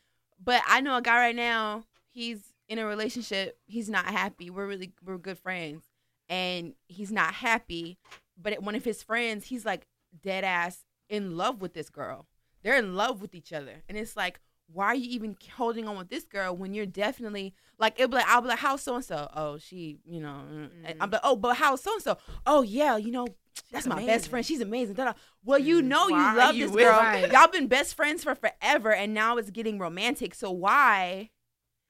but 0.43 0.61
I 0.67 0.81
know 0.81 0.95
a 0.97 1.01
guy 1.01 1.17
right 1.17 1.35
now. 1.35 1.85
He's 2.11 2.53
in 2.67 2.79
a 2.79 2.85
relationship. 2.85 3.57
He's 3.65 3.89
not 3.89 4.05
happy. 4.05 4.49
We're 4.49 4.67
really 4.67 4.91
we're 5.05 5.17
good 5.17 5.37
friends, 5.37 5.85
and 6.29 6.73
he's 6.87 7.11
not 7.11 7.33
happy. 7.33 7.97
But 8.41 8.61
one 8.61 8.75
of 8.75 8.83
his 8.85 9.01
friends, 9.03 9.45
he's 9.47 9.65
like 9.65 9.87
dead 10.23 10.43
ass 10.43 10.85
in 11.09 11.37
love 11.37 11.61
with 11.61 11.73
this 11.73 11.89
girl. 11.89 12.27
They're 12.63 12.77
in 12.77 12.95
love 12.95 13.21
with 13.21 13.33
each 13.35 13.53
other, 13.53 13.83
and 13.89 13.97
it's 13.97 14.15
like, 14.15 14.39
why 14.73 14.87
are 14.87 14.95
you 14.95 15.09
even 15.09 15.35
holding 15.55 15.87
on 15.87 15.97
with 15.97 16.09
this 16.09 16.23
girl 16.23 16.55
when 16.55 16.73
you're 16.73 16.85
definitely 16.85 17.53
like 17.77 17.99
it'll 17.99 18.09
be 18.09 18.15
like 18.15 18.27
I'll 18.27 18.41
be 18.41 18.47
like 18.47 18.59
how's 18.59 18.81
so 18.81 18.95
and 18.95 19.03
so 19.03 19.29
oh 19.35 19.57
she 19.57 19.99
you 20.05 20.21
know 20.21 20.41
mm. 20.51 20.69
and 20.85 21.01
I'm 21.01 21.09
like 21.09 21.21
oh 21.23 21.35
but 21.35 21.57
how 21.57 21.75
so 21.75 21.93
and 21.93 22.01
so 22.01 22.17
oh 22.45 22.61
yeah 22.61 22.97
you 22.97 23.11
know 23.11 23.27
that's 23.71 23.85
my 23.85 24.05
best 24.05 24.29
friend. 24.29 24.45
She's 24.45 24.61
amazing 24.61 24.95
da-da. 24.95 25.13
well 25.43 25.59
you 25.59 25.81
know 25.81 26.07
Why 26.07 26.31
you 26.31 26.37
love 26.37 26.55
you 26.55 26.67
this 26.67 26.75
girl. 26.75 26.99
her? 26.99 27.27
y'all 27.27 27.47
been 27.47 27.67
best 27.67 27.95
friends 27.95 28.23
for 28.23 28.35
forever 28.35 28.93
and 28.93 29.13
now 29.13 29.37
it's 29.37 29.51
getting 29.51 29.77
romantic. 29.77 30.33
So 30.33 30.51
why 30.51 31.29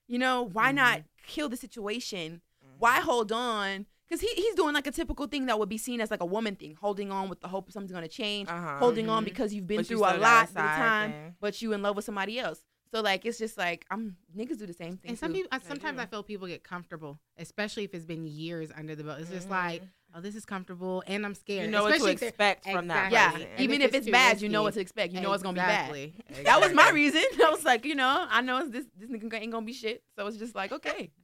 you 0.07 0.17
know 0.17 0.43
why 0.43 0.71
not 0.71 1.03
kill 1.27 1.49
the 1.49 1.57
situation? 1.57 2.41
Why 2.79 2.99
hold 2.99 3.31
on 3.31 3.85
because 4.11 4.19
he, 4.21 4.27
he's 4.35 4.55
doing 4.55 4.73
like 4.73 4.87
a 4.87 4.91
typical 4.91 5.25
thing 5.25 5.45
that 5.45 5.57
would 5.57 5.69
be 5.69 5.77
seen 5.77 6.01
as 6.01 6.11
like 6.11 6.21
a 6.21 6.25
woman 6.25 6.55
thing 6.57 6.75
holding 6.81 7.11
on 7.11 7.29
with 7.29 7.39
the 7.39 7.47
hope 7.47 7.71
something's 7.71 7.91
going 7.93 8.03
to 8.03 8.09
change 8.09 8.49
Uh-huh. 8.49 8.77
holding 8.79 9.07
on 9.09 9.21
Mhm. 9.23 9.25
because 9.25 9.53
you've 9.53 9.67
been 9.67 9.77
But 9.77 9.89
you 9.89 9.97
through 9.97 10.05
a 10.05 10.17
lot 10.17 10.49
of 10.49 10.53
time 10.53 11.11
thing. 11.13 11.35
but 11.39 11.61
you 11.61 11.71
in 11.73 11.81
love 11.81 11.95
with 11.95 12.03
somebody 12.03 12.37
else 12.37 12.59
so 12.93 12.99
like 12.99 13.25
it's 13.25 13.37
just 13.37 13.57
like 13.57 13.85
I'm 13.89 14.17
niggas 14.37 14.57
do 14.59 14.65
the 14.65 14.73
same 14.73 14.97
thing. 14.97 15.11
And 15.11 15.17
some 15.17 15.31
too. 15.33 15.43
people, 15.43 15.59
sometimes 15.65 15.95
do. 15.97 16.03
I 16.03 16.05
feel 16.07 16.23
people 16.23 16.45
get 16.47 16.61
comfortable, 16.61 17.19
especially 17.37 17.85
if 17.85 17.93
it's 17.93 18.03
been 18.05 18.25
years 18.27 18.69
under 18.75 18.95
the 18.95 19.03
belt. 19.05 19.19
It's 19.21 19.29
just 19.31 19.47
Mhm. 19.47 19.51
like, 19.51 19.81
oh, 20.13 20.19
this 20.19 20.35
is 20.35 20.43
comfortable, 20.45 21.01
and 21.07 21.25
I'm 21.25 21.33
scared. 21.33 21.65
you 21.67 21.71
know 21.71 21.83
what 21.83 21.91
to 21.91 21.95
Especially 21.95 22.13
if 22.15 22.19
they're- 22.19 22.29
expect 22.29 22.65
from 22.69 22.87
that. 22.89 23.13
Yeah. 23.13 23.33
And 23.33 23.47
even 23.61 23.81
if 23.81 23.89
if 23.89 23.95
it's 23.95 23.97
it's 23.99 24.05
too 24.07 24.11
bad, 24.11 24.41
you 24.41 24.49
know 24.49 24.63
what 24.63 24.73
to 24.73 24.81
expect. 24.81 25.13
You 25.13 25.21
know 25.21 25.31
it's 25.31 25.41
gonna 25.41 25.53
be 25.53 25.59
bad. 25.61 25.89
Exactly. 25.95 26.43
That 26.43 26.59
was 26.59 26.73
my 26.73 26.89
reason. 26.89 27.23
I 27.45 27.49
was 27.49 27.63
like, 27.63 27.85
you 27.85 27.95
know, 27.95 28.27
I 28.29 28.41
know 28.41 28.67
this 28.67 28.85
this 28.97 29.09
nigga 29.09 29.33
ain't 29.41 29.53
gonna 29.53 29.65
be 29.65 29.71
shit. 29.71 30.03
So 30.17 30.27
it's 30.27 30.35
just 30.35 30.53
like, 30.53 30.73
okay, 30.73 30.91
this, 30.91 30.99
this- 30.99 31.09
My 31.17 31.20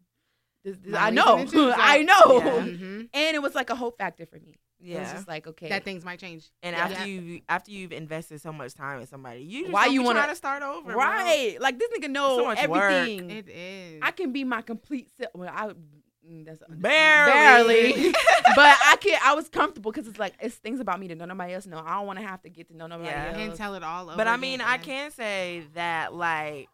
I 0.96 1.10
know, 1.10 1.44
too, 1.46 1.48
so- 1.72 1.74
I 1.78 2.04
know, 2.04 2.38
Yeah. 2.40 2.62
Mhm. 2.66 3.10
and 3.14 3.36
it 3.36 3.42
was 3.42 3.56
like 3.56 3.70
a 3.70 3.76
hope 3.76 3.98
factor 3.98 4.26
for 4.26 4.38
me. 4.40 4.56
It 4.80 4.90
was 5.00 5.08
Yeah. 5.08 5.14
just 5.14 5.28
like, 5.28 5.48
okay, 5.48 5.70
That 5.70 5.84
things 5.84 6.06
might 6.06 6.20
change. 6.20 6.52
And 6.62 6.76
Yeah. 6.76 6.84
after 6.84 7.08
you 7.08 7.42
after 7.50 7.72
you've 7.72 7.92
invested 7.92 8.42
so 8.42 8.54
much 8.54 8.76
time 8.76 9.02
in 9.02 9.08
somebody, 9.08 9.42
you 9.42 9.62
just 9.64 9.74
Why 9.74 9.88
you 9.88 10.04
wanna- 10.04 10.36
start 10.36 10.62
over, 10.62 10.92
bro. 10.94 10.96
right? 10.96 11.58
Like 11.60 11.80
this 11.80 11.90
nigga 11.98 12.10
know 12.12 12.38
So 12.38 12.46
much 12.46 12.68
work. 12.68 12.92
everything. 12.92 13.32
It 13.32 13.50
is. 13.50 14.00
I 14.04 14.12
can 14.12 14.32
be 14.32 14.44
my 14.44 14.62
complete 14.62 15.10
self. 15.18 15.32
Well, 15.34 15.52
I 15.52 15.70
mm, 16.30 16.46
that's 16.46 16.62
Barely. 16.70 17.94
barely. 17.94 18.12
but 18.56 18.78
I 18.86 18.98
can. 19.00 19.20
I 19.24 19.34
was 19.34 19.50
comfortable 19.50 19.92
because 19.92 20.08
it's 20.08 20.20
like 20.20 20.34
it's 20.40 20.56
things 20.56 20.80
about 20.80 21.00
me 21.00 21.08
that 21.08 21.16
nobody 21.16 21.54
else 21.54 21.66
know. 21.66 21.82
I 21.84 21.96
don't 21.98 22.06
want 22.08 22.20
to 22.20 22.26
have 22.26 22.42
to 22.44 22.50
get 22.50 22.68
to 22.70 22.78
know 22.78 22.86
nobody 22.88 23.10
else. 23.10 23.18
Yeah. 23.18 23.30
else. 23.32 23.38
and 23.50 23.56
tell 23.56 23.74
it 23.76 23.84
all 23.84 24.08
over. 24.10 24.18
But 24.18 24.28
I 24.28 24.32
again, 24.36 24.42
mean, 24.42 24.62
I 24.62 24.78
can 24.78 25.10
say 25.12 25.64
that 25.74 26.14
like 26.14 26.70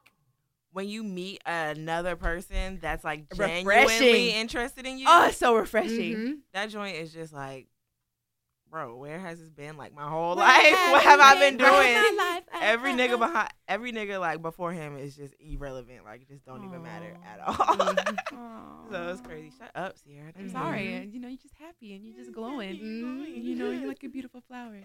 when 0.73 0.87
you 0.89 1.03
meet 1.03 1.41
another 1.45 2.15
person 2.15 2.79
that's 2.81 3.03
like 3.03 3.29
genuinely 3.33 3.63
Refreshing. 3.83 4.35
interested 4.35 4.85
in 4.85 4.97
you, 4.97 5.05
Oh, 5.07 5.27
it's 5.27 5.37
so 5.37 5.55
refreshing. 5.55 6.15
Mhm. 6.15 6.33
that 6.53 6.69
joint 6.69 6.95
is 6.97 7.13
just 7.13 7.31
like 7.33 7.67
bro, 8.73 8.95
where 8.95 9.19
has 9.19 9.39
this 9.39 9.51
been 9.51 9.77
like 9.77 9.93
my 9.93 10.09
whole 10.09 10.35
Where 10.35 10.45
life? 10.47 10.63
have 10.65 10.91
What 10.93 11.03
have 11.03 11.19
I 11.19 11.35
been 11.35 11.57
been? 11.57 11.67
Doing? 11.67 11.93
my 11.93 12.13
life 12.33 12.43
at? 12.51 12.63
Every 12.63 12.91
nigga 12.93 13.19
behind, 13.19 13.49
every 13.67 13.91
nigga 13.93 14.19
like 14.19 14.41
before 14.41 14.71
him 14.73 14.97
is 14.97 15.15
just 15.15 15.35
irrelevant. 15.39 16.03
Like, 16.05 16.23
it 16.23 16.27
just 16.27 16.43
don't 16.43 16.65
even 16.65 16.81
matter 16.81 17.15
at 17.23 17.39
all. 17.47 17.55
Aw. 18.33 18.89
so 18.89 19.09
it's 19.09 19.21
crazy. 19.21 19.51
Shut 19.59 19.69
up, 19.75 19.95
Sierra. 19.99 20.31
I'm 20.37 20.49
sorry. 20.49 20.91
and, 20.95 21.13
You 21.13 21.19
know, 21.19 21.27
you're 21.27 21.37
just 21.37 21.53
happy 21.59 21.93
and 21.93 22.03
you're 22.03 22.17
just 22.17 22.31
glowing. 22.33 22.77
Mhm. 22.79 23.43
You 23.43 23.55
know, 23.55 23.69
you're 23.69 23.87
like 23.93 24.03
a 24.03 24.09
beautiful 24.09 24.41
flower. 24.47 24.79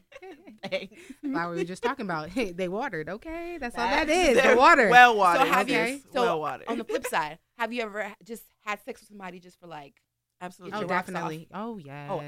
Thanks. 0.69 0.95
Flower 1.23 1.53
we 1.53 1.57
were 1.57 1.65
just 1.65 1.83
talking 1.83 2.05
about. 2.05 2.29
Hey, 2.29 2.53
they 2.53 2.69
watered. 2.69 3.09
Okay, 3.09 3.57
that's 3.59 3.75
all 3.79 3.87
That's- 3.89 4.35
they're 4.37 4.53
The 4.55 4.61
water. 4.61 4.91
Well 4.91 5.17
watered. 5.17 5.47
So 5.47 5.53
have 5.53 5.69
you- 5.71 6.01
so 6.13 6.23
well 6.23 6.41
watered. 6.41 6.69
On 6.69 6.77
the 6.77 6.85
flip 6.85 7.07
side, 7.07 7.39
have 7.57 7.73
you 7.73 7.81
ever 7.83 8.13
just 8.23 8.43
had 8.67 8.81
sex 8.85 9.01
with 9.01 9.09
somebody 9.09 9.41
just 9.41 9.59
for 9.59 9.67
like? 9.67 9.95
Absolutely. 10.41 10.79
Oh, 10.79 10.87
definitely. 10.87 11.49
Oh 11.53 11.79
yes. 11.79 12.09
Oh, 12.11 12.21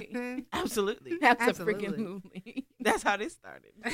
absolutely. 0.52 1.18
That's 1.20 1.40
Absolutely. 1.42 1.86
Absolutely. 1.86 2.04
Absolutely. 2.36 2.66
That's 2.80 3.02
how 3.02 3.16
this 3.16 3.32
started. 3.34 3.72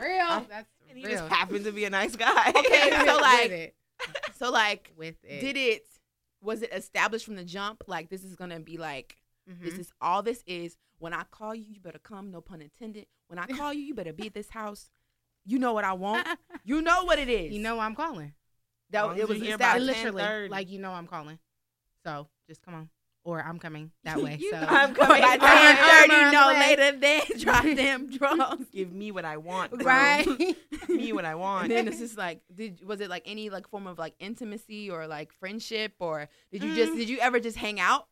real. 0.00 0.46
That's 0.48 0.68
And 0.88 0.98
he 0.98 1.04
real. 1.06 1.18
just 1.18 1.32
happened 1.32 1.64
to 1.64 1.72
be 1.72 1.84
a 1.84 1.90
nice 1.90 2.16
guy. 2.16 2.52
Okay, 2.56 2.90
so 3.06 3.16
like- 3.20 3.50
it. 3.50 3.74
so 4.38 4.50
like, 4.50 4.92
with 4.96 5.16
it. 5.24 5.40
did 5.40 5.56
it? 5.56 5.82
Was 6.42 6.62
it 6.62 6.70
established 6.72 7.26
from 7.26 7.36
the 7.36 7.44
jump? 7.44 7.84
Like 7.86 8.08
this 8.08 8.24
is 8.24 8.34
gonna 8.34 8.60
be 8.60 8.78
like 8.78 9.16
this 9.46 9.74
Mhm. 9.74 9.78
is 9.80 9.92
all 10.00 10.22
this 10.22 10.42
is. 10.46 10.76
When 10.98 11.12
I 11.14 11.24
call 11.30 11.54
you, 11.54 11.64
you 11.68 11.80
better 11.80 11.98
come. 11.98 12.30
No 12.30 12.40
pun 12.42 12.60
intended. 12.60 13.06
When 13.28 13.38
I 13.38 13.46
call 13.46 13.72
you, 13.72 13.80
you 13.82 13.94
better 13.94 14.12
be 14.12 14.26
at 14.26 14.34
this 14.34 14.50
house. 14.50 14.90
You 15.46 15.58
know 15.58 15.72
what 15.72 15.84
I 15.84 15.94
want. 15.94 16.26
You 16.64 16.82
know 16.82 17.04
what 17.04 17.18
it 17.18 17.28
is. 17.28 17.52
you 17.52 17.60
know 17.60 17.78
I'm 17.80 17.94
calling. 17.94 18.34
that 18.90 19.16
it 19.18 19.26
was 19.28 19.38
you 19.38 19.44
hear 19.44 19.52
I 19.52 19.54
about 19.56 19.80
established. 19.80 20.14
literally 20.14 20.48
like 20.48 20.70
you 20.70 20.78
know 20.78 20.92
I'm 20.92 21.06
calling. 21.06 21.38
So 22.04 22.28
just 22.48 22.62
come 22.62 22.74
on, 22.74 22.90
or 23.24 23.42
I'm 23.42 23.58
coming 23.58 23.90
that 24.04 24.16
way. 24.22 24.38
So 24.50 24.56
I'm 24.56 24.94
By 24.94 25.20
coming. 25.20 25.40
thirty, 25.40 26.14
on 26.14 26.24
the 26.26 26.30
no 26.32 26.48
way. 26.48 26.60
later 26.76 26.98
than 26.98 27.20
drop 27.38 27.64
them 27.64 28.10
drums. 28.10 28.66
Give 28.72 28.92
me 28.92 29.12
what 29.12 29.24
I 29.24 29.36
want. 29.36 29.72
bro. 29.72 29.84
right. 29.84 30.24
Give 30.26 30.88
me 30.88 31.12
what 31.12 31.24
I 31.24 31.34
want. 31.34 31.64
And 31.64 31.72
then 31.72 31.88
it's 31.88 31.98
just 31.98 32.16
like, 32.18 32.40
did 32.54 32.84
was 32.86 33.00
it 33.00 33.10
like 33.10 33.22
any 33.26 33.50
like 33.50 33.68
form 33.68 33.86
of 33.86 33.98
like 33.98 34.14
intimacy 34.20 34.90
or 34.90 35.06
like 35.06 35.32
friendship 35.32 35.92
or 36.00 36.28
did 36.52 36.62
you 36.62 36.74
just 36.74 36.92
Mm. 36.92 36.96
did 36.96 37.08
you 37.08 37.18
ever 37.18 37.38
just 37.40 37.56
hang 37.56 37.78
out? 37.80 38.06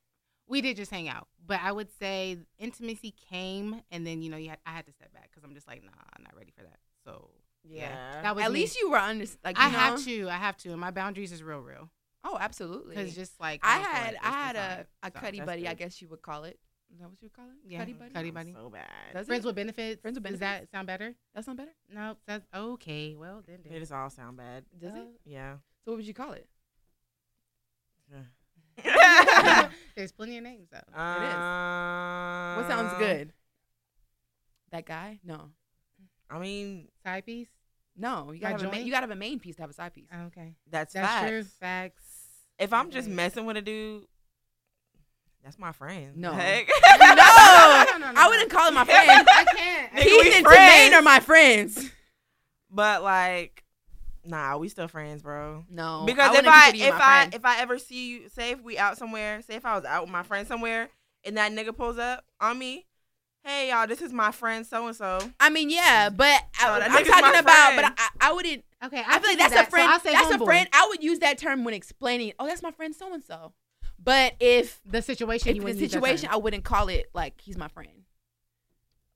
we 0.50 0.62
did 0.62 0.76
just 0.78 0.90
hang 0.90 1.10
out, 1.10 1.28
but 1.46 1.60
I 1.62 1.70
would 1.70 1.90
say 2.00 2.38
intimacy 2.58 3.14
came, 3.28 3.82
and 3.90 4.06
then 4.06 4.22
you 4.22 4.30
know 4.30 4.38
you 4.38 4.48
had, 4.48 4.58
I 4.64 4.70
had 4.70 4.86
to 4.86 4.92
step 4.92 5.12
back 5.12 5.28
because 5.30 5.44
I'm 5.44 5.52
just 5.54 5.68
like, 5.68 5.84
nah, 5.84 5.90
I'm 6.16 6.22
not 6.22 6.34
ready 6.34 6.52
for 6.56 6.62
that. 6.62 6.78
So 7.04 7.28
yeah. 7.64 8.22
that 8.22 8.34
was 8.34 8.46
At 8.46 8.52
me. 8.52 8.60
least 8.60 8.80
you 8.80 8.88
were 8.90 8.96
under 8.96 9.26
like 9.44 9.58
you 9.58 9.64
I 9.64 9.70
know? 9.70 9.78
have 9.78 10.04
to. 10.06 10.28
I 10.30 10.36
have 10.36 10.56
to. 10.58 10.70
And 10.70 10.80
my 10.80 10.90
boundaries 10.90 11.32
is 11.32 11.42
real, 11.42 11.58
real. 11.60 11.90
Oh, 12.24 12.36
absolutely. 12.40 12.96
Because 12.96 13.14
just 13.14 13.38
like 13.40 13.60
I 13.62 13.76
don't 13.78 13.84
had 13.86 14.12
like 14.14 14.24
I 14.24 14.30
had 14.30 14.56
the 14.56 14.60
a, 14.60 14.62
time. 14.76 14.86
a 15.02 15.06
So, 15.14 15.20
cuddy 15.20 15.38
that's 15.38 15.46
buddy, 15.46 15.68
I 15.68 15.74
guess 15.74 16.02
you 16.02 16.08
would 16.08 16.22
call 16.22 16.44
it. 16.44 16.58
Is 16.92 16.98
that 17.00 17.08
what 17.08 17.20
you 17.20 17.26
would 17.26 17.32
call 17.34 17.46
it? 17.46 17.56
Yeah, 17.70 17.78
Cuddy 17.80 17.92
buddy. 17.92 18.10
cuddy 18.14 18.30
buddy. 18.30 18.52
So 18.54 18.70
bad. 18.70 18.88
Does 19.12 19.26
Friends 19.26 19.44
it? 19.44 19.48
with 19.48 19.56
benefits. 19.56 20.00
Friends 20.00 20.16
with 20.16 20.22
benefits. 20.24 20.40
Does 20.40 20.60
that 20.60 20.70
sound 20.70 20.86
better? 20.86 21.14
That 21.34 21.44
sound 21.44 21.58
better? 21.58 21.72
No, 21.92 22.16
that's 22.26 22.46
okay. 22.54 23.14
Well, 23.18 23.42
then. 23.46 23.58
It 23.70 23.78
just 23.78 23.92
all 23.92 24.08
sound 24.10 24.36
bad. 24.38 24.64
Does 24.80 24.94
it? 24.94 25.06
Yeah. 25.24 25.54
So 25.84 25.92
what 25.92 25.96
would 25.98 26.06
you 26.06 26.14
call 26.14 26.32
it? 26.32 26.46
There's 29.96 30.12
plenty 30.12 30.38
of 30.38 30.44
names 30.44 30.68
though. 30.70 30.98
Uh, 30.98 32.56
What 32.56 32.68
sounds 32.68 32.94
good? 32.98 33.32
That 34.70 34.86
guy? 34.86 35.18
No. 35.24 35.50
I 36.30 36.38
mean, 36.38 36.88
Side 37.02 37.24
piece. 37.26 37.48
No, 37.96 38.30
you 38.30 38.38
gotta 38.38 38.52
have 38.52 38.62
a 38.62 38.70
main, 38.70 38.86
you 38.86 38.92
gotta 38.92 39.04
have 39.04 39.10
a 39.10 39.16
main 39.16 39.40
piece 39.40 39.56
to 39.56 39.62
have 39.62 39.70
a 39.70 39.74
side 39.74 39.92
piece. 39.92 40.06
Okay, 40.28 40.54
that's, 40.70 40.92
that's 40.92 41.06
facts. 41.08 41.28
true. 41.28 41.42
Facts. 41.42 42.04
If 42.58 42.72
I'm 42.72 42.90
just 42.90 43.06
mm-hmm. 43.06 43.16
messing 43.16 43.46
with 43.46 43.56
a 43.56 43.62
dude, 43.62 44.04
that's 45.44 45.58
my 45.58 45.72
friend. 45.72 46.16
No. 46.16 46.32
No, 46.98 47.84
no, 47.84 47.98
no, 47.98 48.12
I 48.16 48.28
wouldn't 48.28 48.50
call 48.50 48.68
him 48.68 48.74
my 48.74 48.84
friend. 48.84 49.08
I 49.08 49.44
can't. 49.56 49.96
Keith 49.96 50.36
and. 50.36 50.46
Jermaine 50.46 50.92
are 50.98 51.02
my 51.02 51.20
friends. 51.20 51.90
but 52.70 53.02
like, 53.02 53.64
nah, 54.24 54.56
we 54.56 54.68
still 54.68 54.88
friends, 54.88 55.22
bro. 55.22 55.64
No, 55.70 56.04
Because 56.04 56.36
if 56.36 56.46
I 56.46 56.72
if 56.74 56.94
I 56.94 56.98
friend. 56.98 57.34
if 57.34 57.44
I 57.44 57.60
ever 57.60 57.78
see 57.78 58.08
you, 58.10 58.28
say 58.28 58.50
if 58.50 58.62
we 58.62 58.78
out 58.78 58.98
somewhere, 58.98 59.40
say 59.42 59.54
if 59.54 59.64
I 59.64 59.76
was 59.76 59.84
out 59.84 60.02
with 60.02 60.10
my 60.10 60.22
friend 60.22 60.46
somewhere, 60.46 60.88
and 61.24 61.36
that 61.36 61.52
nigga 61.52 61.76
pulls 61.76 61.98
up 61.98 62.24
on 62.40 62.58
me, 62.58 62.86
hey 63.44 63.70
y'all, 63.70 63.86
this 63.86 64.02
is 64.02 64.12
my 64.12 64.32
friend 64.32 64.66
so 64.66 64.86
and 64.86 64.96
so. 64.96 65.20
I 65.40 65.50
mean, 65.50 65.70
yeah, 65.70 66.10
but 66.10 66.42
I, 66.60 66.80
I'm 66.80 67.04
talking 67.04 67.40
about. 67.40 67.76
But. 67.76 67.84
I, 67.96 68.08
I 68.20 68.32
wouldn't. 68.32 68.64
Okay, 68.84 69.02
I, 69.04 69.18
feel 69.18 69.30
like 69.30 69.38
that's 69.38 69.54
a 69.68 69.70
friend. 69.70 70.00
that's 70.04 70.30
a 70.34 70.38
friend. 70.44 70.68
I 70.72 70.86
would 70.90 71.02
use 71.02 71.18
that 71.18 71.36
term 71.38 71.64
when 71.64 71.74
explaining. 71.74 72.32
Oh, 72.38 72.46
that's 72.46 72.62
my 72.62 72.70
friend 72.70 72.94
so 72.94 73.12
and 73.12 73.24
so. 73.24 73.52
But 74.02 74.34
if 74.38 74.80
The 74.86 75.02
situation. 75.02 75.48
if 75.50 75.56
you 75.56 75.60
the 75.62 75.64
wouldn't 75.64 75.80
use 75.80 75.90
that 75.90 76.00
situation. 76.02 76.28
I 76.30 76.36
wouldn't 76.36 76.64
call 76.64 76.88
it 76.88 77.10
like 77.12 77.40
he's 77.40 77.56
my 77.58 77.66
friend. 77.68 78.04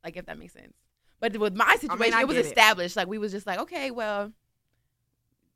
Like 0.03 0.16
if 0.16 0.27
that 0.27 0.37
makes 0.38 0.55
sense. 0.55 0.75
But 1.20 1.37
with 1.37 1.55
my 1.55 1.77
situation, 1.77 2.14
I 2.14 2.22
it 2.22 2.27
was 2.29 2.37
get 2.37 2.46
it. 2.46 2.48
established. 2.48 2.96
Like 2.96 3.07
we 3.07 3.18
was 3.18 3.31
just 3.31 3.46
like, 3.46 3.61
okay, 3.61 3.92
well, 3.92 4.33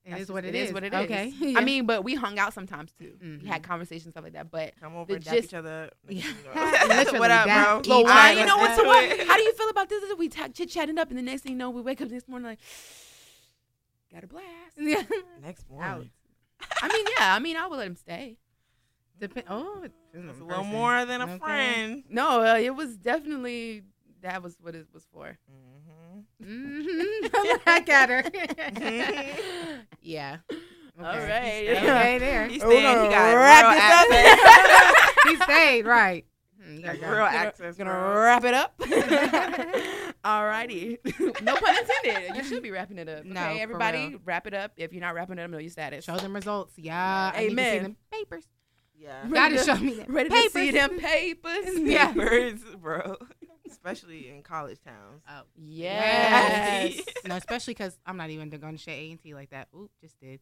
It 0.04 0.10
that's 0.10 0.22
is 0.22 0.30
what 0.30 0.44
it 0.44 0.54
is. 0.54 0.72
what 0.72 0.84
it 0.84 0.94
is. 0.94 1.00
Okay. 1.00 1.32
I 1.56 1.64
mean, 1.64 1.86
but 1.86 2.04
we 2.04 2.14
hung 2.14 2.38
out 2.38 2.54
sometimes 2.54 2.92
too. 2.92 3.14
We 3.20 3.26
Mhm. 3.26 3.46
had 3.46 3.64
conversations 3.64 4.12
stuff 4.14 4.22
like 4.22 4.34
that. 4.34 4.52
But 4.52 4.74
Come 4.78 4.94
over 4.94 5.06
The 5.08 5.14
and 5.16 5.24
dap 5.24 5.34
each 5.34 5.54
other. 5.54 5.90
Yeah. 6.08 6.22
What 7.18 7.30
up, 7.32 7.46
bro? 7.46 7.80
each 7.80 7.86
you 8.38 8.46
know 8.46 8.56
what? 8.58 8.62
let's 8.70 8.76
So 8.76 8.82
do 8.82 8.88
what? 8.88 9.26
How 9.26 9.36
do 9.36 9.42
you 9.42 9.52
feel 9.54 9.68
about 9.68 9.88
this? 9.88 10.04
We 10.16 10.28
t- 10.28 10.48
chit 10.54 10.68
chatting 10.70 10.98
up, 10.98 11.08
and 11.08 11.18
the 11.18 11.22
next 11.22 11.42
thing 11.42 11.52
you 11.52 11.58
know, 11.58 11.70
we 11.70 11.80
wake 11.82 12.00
up 12.00 12.08
this 12.08 12.28
morning 12.28 12.46
like, 12.46 12.60
got 14.12 14.24
a 14.24 14.26
blast. 14.26 14.46
yeah. 14.78 15.02
Next 15.42 15.64
Out. 15.64 15.70
morning. 15.70 16.10
I 16.82 16.88
mean, 16.88 17.06
yeah. 17.18 17.34
I 17.34 17.38
mean, 17.38 17.56
I 17.56 17.66
would 17.66 17.78
let 17.78 17.86
him 17.86 17.96
stay. 17.96 18.38
Dep- 19.18 19.44
oh, 19.48 19.82
it 19.84 19.92
It's 20.12 20.36
a 20.36 20.38
the 20.40 20.44
little 20.44 20.64
more 20.64 21.04
than 21.06 21.20
a 21.22 21.24
Okay. 21.24 21.38
friend. 21.38 22.04
No, 22.10 22.42
uh, 22.42 22.56
it 22.58 22.74
was 22.74 22.96
definitely 22.96 23.82
that 24.22 24.42
was 24.42 24.56
what 24.60 24.74
it 24.74 24.86
was 24.92 25.06
for. 25.12 25.38
Mm-hmm. 25.50 26.44
Mhm. 26.44 27.64
Back 27.64 27.88
at 27.88 28.08
her. 28.10 28.24
yeah. 30.02 30.38
All 30.98 31.04
right. 31.04 31.68
Okay, 31.68 32.18
there. 32.18 32.46
He 32.48 32.58
We're 32.58 32.66
stayed. 32.70 33.02
He 33.02 33.08
got 33.08 33.34
wrap 33.34 33.64
real 33.64 33.72
this 33.74 33.82
up. 33.82 34.10
access. 34.12 35.14
he 35.28 35.36
stayed 35.36 35.86
right. 35.86 36.24
Hmm, 36.62 36.74
you 36.76 36.82
Got 36.82 37.00
gotta 37.00 37.12
real 37.16 37.24
Gonna- 37.26 37.36
access. 37.38 37.76
Gonna 37.76 37.90
wrap 38.18 38.44
it 38.44 38.54
up. 38.54 38.74
Alrighty. 40.26 40.98
no 41.42 41.56
pun 41.56 41.76
intended. 41.78 42.36
You 42.36 42.42
should 42.42 42.62
be 42.62 42.72
wrapping 42.72 42.98
it 42.98 43.08
up. 43.08 43.24
No, 43.24 43.40
okay, 43.40 43.54
for 43.56 43.62
everybody, 43.62 44.08
real. 44.08 44.18
wrap 44.24 44.46
it 44.48 44.54
up. 44.54 44.72
If 44.76 44.92
you're 44.92 45.00
not 45.00 45.14
wrapping 45.14 45.38
it 45.38 45.42
up, 45.42 45.50
know 45.50 45.58
your 45.58 45.70
status. 45.70 46.04
Show 46.04 46.16
them 46.16 46.34
results. 46.34 46.72
Yeah. 46.76 47.30
I 47.32 47.42
need 47.42 47.44
to 47.44 47.48
see 47.50 47.52
Amen. 47.52 47.82
them 47.84 47.96
papers. 48.10 48.44
Yeah. 48.98 49.20
Ready 49.28 49.34
Gotta 49.34 49.56
to- 49.58 49.64
show 49.64 49.76
me 49.76 49.94
that. 49.94 50.10
Ready 50.10 50.30
papers. 50.30 50.52
to 50.52 50.58
see 50.58 50.70
them 50.72 50.98
papers? 50.98 51.78
Yeah. 51.78 52.12
Papers, 52.12 52.60
bro. 52.80 53.16
Especially 53.70 54.30
in 54.30 54.42
college 54.42 54.78
towns. 54.82 55.22
Oh. 55.28 55.42
Yes. 55.56 57.00
No, 57.24 57.36
especially 57.36 57.74
because 57.74 57.96
I'm 58.04 58.16
not 58.16 58.30
even 58.30 58.48
going 58.50 58.76
to 58.76 58.82
say 58.82 59.06
A 59.06 59.10
and 59.12 59.22
T 59.22 59.32
like 59.34 59.50
that. 59.50 59.68
Oop, 59.76 59.90
just 60.00 60.18
did. 60.20 60.40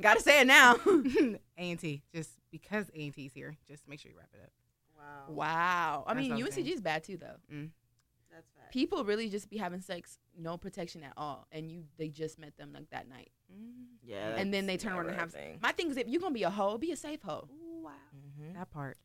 Gotta 0.00 0.20
say 0.20 0.40
it 0.40 0.46
now. 0.46 0.76
A 0.86 1.38
and 1.58 1.78
T, 1.78 2.02
just 2.14 2.30
because 2.50 2.86
A 2.94 3.04
and 3.04 3.14
T's 3.14 3.32
here, 3.34 3.56
just 3.68 3.86
make 3.86 4.00
sure 4.00 4.10
you 4.10 4.16
wrap 4.16 4.30
it 4.32 4.40
up. 4.42 4.50
Wow. 5.28 5.34
Wow. 5.34 6.04
I 6.06 6.14
That's 6.14 6.28
mean, 6.28 6.36
what 6.44 6.52
UNCG 6.52 6.72
is 6.72 6.80
bad 6.80 7.04
too, 7.04 7.16
though. 7.16 7.36
That's 8.32 8.48
fact. 8.56 8.72
People 8.72 9.04
really 9.04 9.28
just 9.28 9.50
be 9.50 9.56
having 9.56 9.80
sex, 9.80 10.18
no 10.38 10.56
protection 10.56 11.02
at 11.02 11.12
all, 11.16 11.46
and 11.52 11.70
you 11.70 11.84
they 11.98 12.08
just 12.08 12.38
met 12.38 12.56
them 12.56 12.72
like 12.72 12.88
that 12.90 13.08
night. 13.08 13.30
Yeah. 14.06 14.36
and 14.36 14.52
then 14.54 14.66
they 14.66 14.76
turn 14.76 14.92
around 14.92 15.08
and 15.08 15.16
have. 15.18 15.32
thing. 15.32 15.58
My 15.62 15.72
thing 15.72 15.90
is, 15.90 15.96
if 15.96 16.06
you're 16.08 16.20
gonna 16.20 16.34
be 16.34 16.44
a 16.44 16.50
hoe, 16.50 16.78
be 16.78 16.92
a 16.92 16.96
safe 16.96 17.20
hoe. 17.22 17.48
Wow. 17.82 17.90
Mhm. 18.40 18.54
That 18.54 18.70
part. 18.70 18.96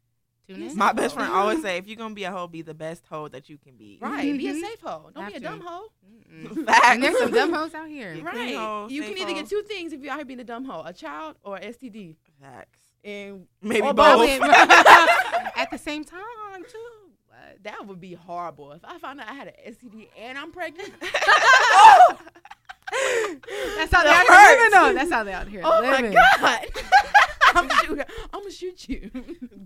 Tune 0.48 0.62
in. 0.62 0.78
My 0.78 0.94
best 0.94 1.16
friend 1.16 1.32
always 1.32 1.62
say, 1.64 1.78
if 1.78 1.88
you're 1.88 1.96
gonna 1.96 2.14
be 2.14 2.24
a 2.26 2.32
hoe, 2.32 2.46
be 2.48 2.62
the 2.62 2.76
best 2.76 3.08
hoe 3.08 3.28
that 3.30 3.50
you 3.50 3.58
can 3.58 3.76
be. 3.76 3.98
Right. 4.00 4.38
Be 4.38 4.48
a 4.50 4.54
Mhm. 4.54 4.62
safe 4.62 4.80
hoe. 4.82 5.10
Don't 5.14 5.24
Have 5.24 5.32
be 5.34 5.38
a 5.38 5.40
to. 5.40 5.46
dumb 5.46 5.62
hoe. 5.66 5.90
Facts. 6.66 6.88
And 6.90 7.04
there's 7.04 7.18
some 7.18 7.32
dumb 7.32 7.52
hoes 7.54 7.74
out 7.74 7.88
here. 7.88 8.20
Right. 8.22 8.54
hoe, 8.56 8.88
you 8.90 9.02
can 9.02 9.18
either 9.18 9.30
hoe. 9.32 9.34
get 9.36 9.48
two 9.50 9.64
things 9.64 9.94
if 9.94 10.02
you're 10.04 10.12
out 10.12 10.18
here 10.18 10.26
being 10.26 10.40
a 10.40 10.44
dumb 10.44 10.66
hoe: 10.66 10.84
a 10.86 10.94
child 10.94 11.38
or 11.44 11.58
STD. 11.60 12.16
Facts. 12.40 12.80
And 13.04 13.48
Maybe 13.62 13.82
both. 13.82 13.96
both. 13.96 14.40
At 15.66 15.72
the 15.72 15.78
same 15.84 16.04
time, 16.04 16.64
too. 16.70 16.78
uh, 17.32 17.36
that 17.64 17.88
would 17.88 18.00
be 18.00 18.14
horrible 18.14 18.72
if 18.74 18.86
I 18.86 19.00
found 19.00 19.20
out 19.20 19.28
I 19.30 19.34
had 19.34 19.48
an 19.48 19.54
STD 19.74 20.08
and 20.18 20.38
I'm 20.38 20.52
pregnant. 20.52 20.94
That's 21.02 21.16
how 23.92 24.04
they 24.04 24.10
That 24.10 24.28
out 24.30 24.38
here 24.38 24.58
living, 24.58 24.72
though. 24.72 24.94
That's 24.94 25.12
how 25.12 25.24
they 25.24 25.34
out 25.34 25.48
here 25.48 25.62
oh 25.66 25.80
living. 25.82 26.14
my 26.14 26.28
god! 26.40 26.68
I'm 27.56 27.70
shoot. 27.70 28.00
I'm 28.34 28.42
gonna 28.42 28.52
shoot 28.52 28.90
you. 28.90 29.10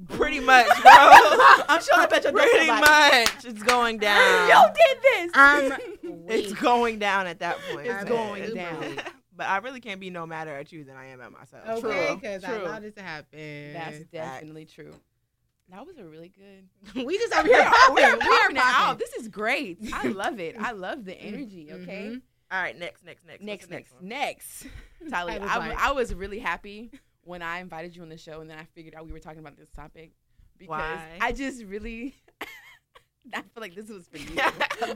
Pretty 0.10 0.40
much, 0.40 0.68
bro. 0.68 0.92
I'm 0.94 1.82
showing 1.82 2.04
up 2.06 2.14
at 2.14 2.24
your 2.24 2.34
Pretty 2.34 2.68
door. 2.68 2.80
much. 2.80 3.46
It's 3.46 3.64
going 3.64 3.98
down. 3.98 4.48
You 4.50 4.70
did 4.76 4.98
this. 5.04 5.32
I'm 5.34 5.72
It's 6.30 6.50
weak. 6.52 6.60
going 6.62 7.00
down 7.00 7.26
at 7.28 7.40
that 7.40 7.58
point. 7.72 7.88
It's 7.88 8.04
man. 8.04 8.06
going 8.06 8.54
down. 8.54 8.98
but 9.36 9.48
I 9.48 9.58
really 9.58 9.80
can't 9.82 10.00
be 10.00 10.12
no 10.12 10.26
madder 10.28 10.56
at 10.56 10.72
you 10.72 10.84
than 10.84 10.96
I 10.96 11.08
am 11.08 11.20
at 11.22 11.32
myself. 11.32 11.84
Okay, 11.84 12.14
because 12.16 12.44
I 12.44 12.48
true. 12.58 12.62
allowed 12.66 12.84
it 12.84 12.96
to 12.98 13.02
happen. 13.02 13.74
That's 13.74 14.04
definitely 14.06 14.66
true. 14.66 14.94
That 15.72 15.86
was 15.86 15.98
a 15.98 16.04
really 16.06 16.30
good. 16.30 17.06
we 17.06 17.18
just 17.18 17.34
over 17.34 17.48
here 17.48 17.58
We 17.58 17.62
are, 17.64 17.70
popping. 17.72 17.96
we 17.96 18.04
are 18.04 18.18
popping 18.18 18.56
it 18.58 18.62
out. 18.64 18.98
This 19.00 19.14
is 19.14 19.28
great. 19.28 19.78
I 19.94 20.08
love 20.08 20.40
it. 20.40 20.56
I 20.60 20.72
love 20.72 21.06
the 21.06 21.14
energy. 21.20 21.70
Okay. 21.72 22.08
Mhm. 22.14 22.22
All 22.52 22.60
right, 22.62 22.78
next, 22.78 23.06
next, 23.06 23.26
next. 23.28 23.42
What's 23.42 23.46
Next, 23.48 23.68
the 23.68 23.76
next, 23.76 23.94
one? 23.94 24.08
next. 24.08 24.68
Tyler, 25.12 25.34
I 25.34 25.36
I 25.36 25.40
was 25.40 25.44
was, 25.44 25.58
like- 25.70 25.78
I 25.80 25.92
was 25.92 26.14
really 26.16 26.40
happy 26.40 26.90
when 27.24 27.44
I 27.44 27.60
invited 27.60 27.96
you 27.96 28.02
on 28.02 28.10
the 28.10 28.18
show, 28.18 28.42
and 28.42 28.50
then 28.50 28.58
I 28.58 28.64
figured 28.74 28.96
out 28.96 29.06
we 29.06 29.12
were 29.14 29.20
talking 29.20 29.40
about 29.40 29.56
this 29.56 29.70
topic 29.70 30.14
because 30.58 30.70
Why? 30.70 31.18
I 31.22 31.32
just 31.32 31.64
really. 31.66 32.16
I 33.32 33.42
feel 33.42 33.62
like 33.62 33.76
this 33.76 33.88
was 33.90 34.08
for 34.08 34.18
you. 34.18 34.40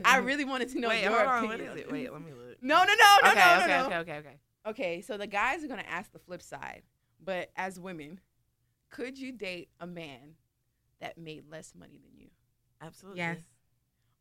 I 0.04 0.18
really 0.18 0.46
wanted 0.46 0.70
to 0.70 0.80
know 0.80 0.88
Wait, 0.90 1.04
your 1.04 1.12
hold 1.12 1.28
on. 1.28 1.44
opinion. 1.46 1.70
What 1.70 1.78
is 1.78 1.86
it? 1.86 1.92
Wait, 1.92 2.12
let 2.12 2.22
me 2.24 2.32
look. 2.32 2.58
No, 2.64 2.78
no, 2.78 2.86
no, 2.86 2.94
no, 3.24 3.30
okay, 3.30 3.40
no, 3.40 3.58
okay, 3.58 3.68
no, 3.68 3.78
no. 3.78 3.86
okay, 3.86 3.96
okay, 3.98 4.18
okay. 4.18 4.38
Okay, 4.66 5.02
so 5.02 5.18
the 5.18 5.28
guys 5.28 5.64
are 5.64 5.68
gonna 5.68 5.84
ask 5.88 6.12
the 6.12 6.18
flip 6.20 6.42
side, 6.42 6.82
but 7.24 7.52
as 7.56 7.80
women, 7.80 8.20
could 8.90 9.20
you 9.20 9.32
date 9.32 9.70
a 9.80 9.86
man 9.86 10.34
that 11.04 11.18
made 11.18 11.44
less 11.50 11.74
money 11.78 12.00
than 12.04 12.18
you? 12.20 12.28
Absolutely. 12.82 13.20
Yes. 13.22 13.40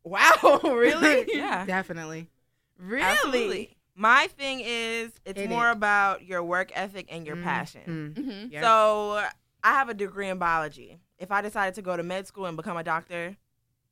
Wow, 0.03 0.59
really? 0.63 1.25
Yeah. 1.33 1.65
Definitely. 1.65 2.29
really? 2.77 3.01
Absolutely. 3.03 3.77
My 3.95 4.27
thing 4.37 4.61
is, 4.63 5.11
it's 5.25 5.39
It 5.39 5.49
more 5.49 5.69
is. 5.69 5.75
about 5.75 6.23
your 6.25 6.43
work 6.43 6.71
ethic 6.75 7.07
and 7.09 7.25
your 7.25 7.35
Mm, 7.35 7.43
passion. 7.43 7.81
mm. 7.85 8.13
Mm-hmm. 8.23 8.51
Yep. 8.53 8.63
So 8.63 9.23
I 9.63 9.71
have 9.73 9.89
a 9.89 9.93
degree 9.93 10.29
in 10.29 10.39
biology. 10.39 10.97
If 11.19 11.31
I 11.31 11.41
decided 11.41 11.75
to 11.75 11.81
go 11.81 11.95
to 11.95 12.03
med 12.03 12.27
school 12.27 12.45
and 12.47 12.57
become 12.57 12.75
a 12.75 12.83
doctor, 12.83 13.37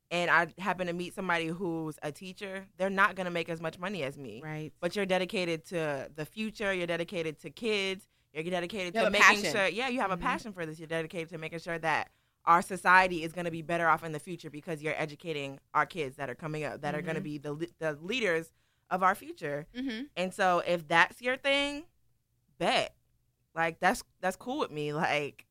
and 0.10 0.30
I 0.30 0.48
happen 0.58 0.88
to 0.88 0.94
meet 0.94 1.14
somebody 1.14 1.48
who's 1.48 1.98
a 2.04 2.12
teacher, 2.12 2.66
they're 2.78 2.90
not 2.90 3.16
going 3.16 3.26
to 3.26 3.32
make 3.32 3.48
as 3.48 3.62
much 3.62 3.80
money 3.80 4.04
as 4.04 4.18
me. 4.18 4.42
Right. 4.44 4.74
But 4.82 4.96
you're 4.96 5.06
dedicated 5.06 5.66
to 5.68 6.10
the 6.14 6.26
future. 6.26 6.74
You're 6.74 6.88
dedicated 6.88 7.40
to 7.42 7.50
kids. 7.52 8.06
You're 8.34 8.44
dedicated 8.44 8.96
You 8.96 9.02
to 9.04 9.10
making 9.10 9.26
passion. 9.44 9.52
sure. 9.52 9.68
Yeah, 9.68 9.88
you 9.88 10.02
have 10.02 10.10
Mhm. 10.12 10.16
a 10.16 10.18
passion 10.18 10.52
for 10.52 10.66
this. 10.66 10.80
You're 10.80 10.88
dedicated 10.88 11.30
to 11.30 11.38
making 11.38 11.60
sure 11.60 11.78
that 11.80 12.10
our 12.46 12.62
society 12.62 13.24
is 13.24 13.34
going 13.34 13.46
to 13.46 13.52
be 13.52 13.62
better 13.62 13.88
off 13.88 14.04
in 14.04 14.12
the 14.14 14.20
future 14.20 14.50
because 14.50 14.82
you're 14.82 14.96
educating 15.00 15.60
our 15.74 15.86
kids 15.86 16.16
that 16.18 16.30
are 16.30 16.36
coming 16.36 16.64
up 16.64 16.82
that 16.82 16.96
are 16.96 17.02
going 17.02 17.16
to 17.16 17.22
be 17.22 17.38
the 17.38 17.68
the 17.80 17.98
leaders 18.02 18.52
of 18.90 19.04
our 19.04 19.16
future. 19.16 19.68
Mm-hmm. 19.78 20.04
And 20.18 20.34
so 20.34 20.62
if 20.66 20.88
that's 20.88 21.22
your 21.22 21.38
thing, 21.38 21.84
bet. 22.58 22.96
Like 23.56 23.80
that's 23.80 24.04
that's 24.22 24.36
cool 24.38 24.60
with 24.60 24.72
me. 24.72 24.94
Like 24.94 25.46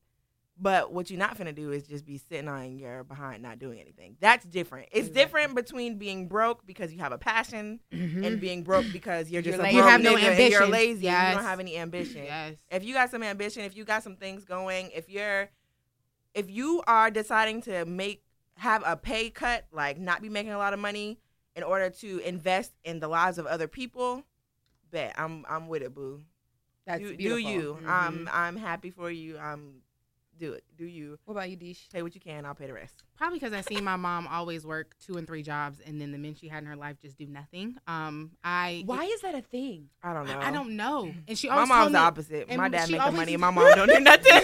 but 0.59 0.91
what 0.93 1.09
you're 1.09 1.17
not 1.17 1.37
gonna 1.37 1.53
do 1.53 1.71
is 1.71 1.87
just 1.87 2.05
be 2.05 2.17
sitting 2.19 2.47
on 2.47 2.77
your 2.77 3.03
behind 3.03 3.41
not 3.41 3.57
doing 3.57 3.79
anything. 3.79 4.15
That's 4.19 4.45
different. 4.45 4.89
It's 4.91 5.07
Exactly. 5.07 5.21
different 5.23 5.55
between 5.55 5.97
being 5.97 6.27
broke 6.27 6.65
because 6.67 6.91
you 6.93 6.99
have 6.99 7.11
a 7.13 7.17
passion 7.17 7.79
Mhm. 7.91 8.25
and 8.25 8.39
being 8.39 8.61
broke 8.63 8.85
because 8.91 9.31
you're 9.31 9.41
You're 9.41 9.53
just 9.57 9.63
a 9.65 9.73
You 9.73 9.81
have 9.81 10.01
no 10.01 10.15
ambition. 10.17 10.51
You're 10.51 10.67
lazy. 10.67 11.07
and 11.07 11.29
You 11.29 11.35
don't 11.35 11.43
have 11.45 11.59
any 11.59 11.77
ambition. 11.77 12.25
yes. 12.25 12.57
If 12.69 12.83
you 12.83 12.93
got 12.93 13.09
some 13.09 13.23
ambition, 13.23 13.63
if 13.63 13.75
you 13.75 13.85
got 13.85 14.03
some 14.03 14.17
things 14.17 14.43
going, 14.43 14.91
if 14.93 15.09
you're 15.09 15.49
if 16.33 16.49
you 16.49 16.81
are 16.87 17.11
deciding 17.11 17.61
to 17.63 17.85
make 17.85 18.23
have 18.57 18.83
a 18.85 18.95
pay 18.95 19.29
cut, 19.29 19.65
like 19.71 19.99
not 19.99 20.21
be 20.21 20.29
making 20.29 20.51
a 20.51 20.57
lot 20.57 20.73
of 20.73 20.79
money 20.79 21.17
in 21.55 21.63
order 21.63 21.89
to 21.89 22.19
invest 22.19 22.71
in 22.83 22.99
the 22.99 23.07
lives 23.07 23.37
of 23.37 23.45
other 23.45 23.67
people, 23.67 24.23
bet 24.91 25.13
I'm 25.17 25.45
I'm 25.49 25.67
with 25.67 25.81
it, 25.81 25.93
boo. 25.93 26.21
That's 26.85 27.01
do, 27.01 27.09
do 27.09 27.15
beautiful. 27.15 27.75
Mm-hmm. 27.75 27.85
you? 27.85 27.89
I'm 27.89 28.29
I'm 28.31 28.55
happy 28.55 28.91
for 28.91 29.09
you. 29.09 29.37
Um, 29.37 29.81
do 30.41 30.53
it. 30.53 30.63
Do 30.77 30.85
you? 30.85 31.17
What 31.25 31.33
about 31.35 31.49
you, 31.49 31.55
Deesh? 31.57 31.89
Pay 31.93 32.01
what 32.01 32.15
you 32.15 32.19
can. 32.21 32.45
I'll 32.45 32.55
pay 32.55 32.67
the 32.67 32.73
rest. 32.73 33.03
Probably 33.15 33.37
because 33.39 33.53
I 33.53 33.61
seen 33.61 33.83
my 33.83 33.95
mom 33.95 34.27
always 34.27 34.65
work 34.65 34.95
two 35.05 35.17
and 35.17 35.27
three 35.27 35.43
jobs, 35.43 35.79
and 35.85 36.01
then 36.01 36.11
the 36.11 36.17
men 36.17 36.33
she 36.33 36.47
had 36.47 36.63
in 36.63 36.65
her 36.69 36.75
life 36.75 36.97
just 36.99 37.17
do 37.17 37.27
nothing. 37.27 37.77
Um, 37.87 38.31
I 38.43 38.83
Why 38.85 39.05
is 39.05 39.21
that 39.21 39.35
a 39.35 39.41
thing? 39.41 39.89
I 40.03 40.13
don't 40.13 40.27
know. 40.27 40.39
I, 40.39 40.47
I 40.47 40.51
don't 40.51 40.75
know. 40.75 41.13
And 41.27 41.37
she 41.37 41.47
My 41.47 41.63
mom's 41.65 41.69
told 41.71 41.93
the 41.93 41.97
opposite. 41.99 42.57
My 42.57 42.67
dad 42.69 42.87
she 42.87 42.93
make 42.93 43.05
the 43.05 43.11
money. 43.11 43.33
and 43.35 43.41
My 43.47 43.51
mom 43.51 43.71
don't 43.75 43.89
do 43.89 43.99
nothing. 43.99 44.25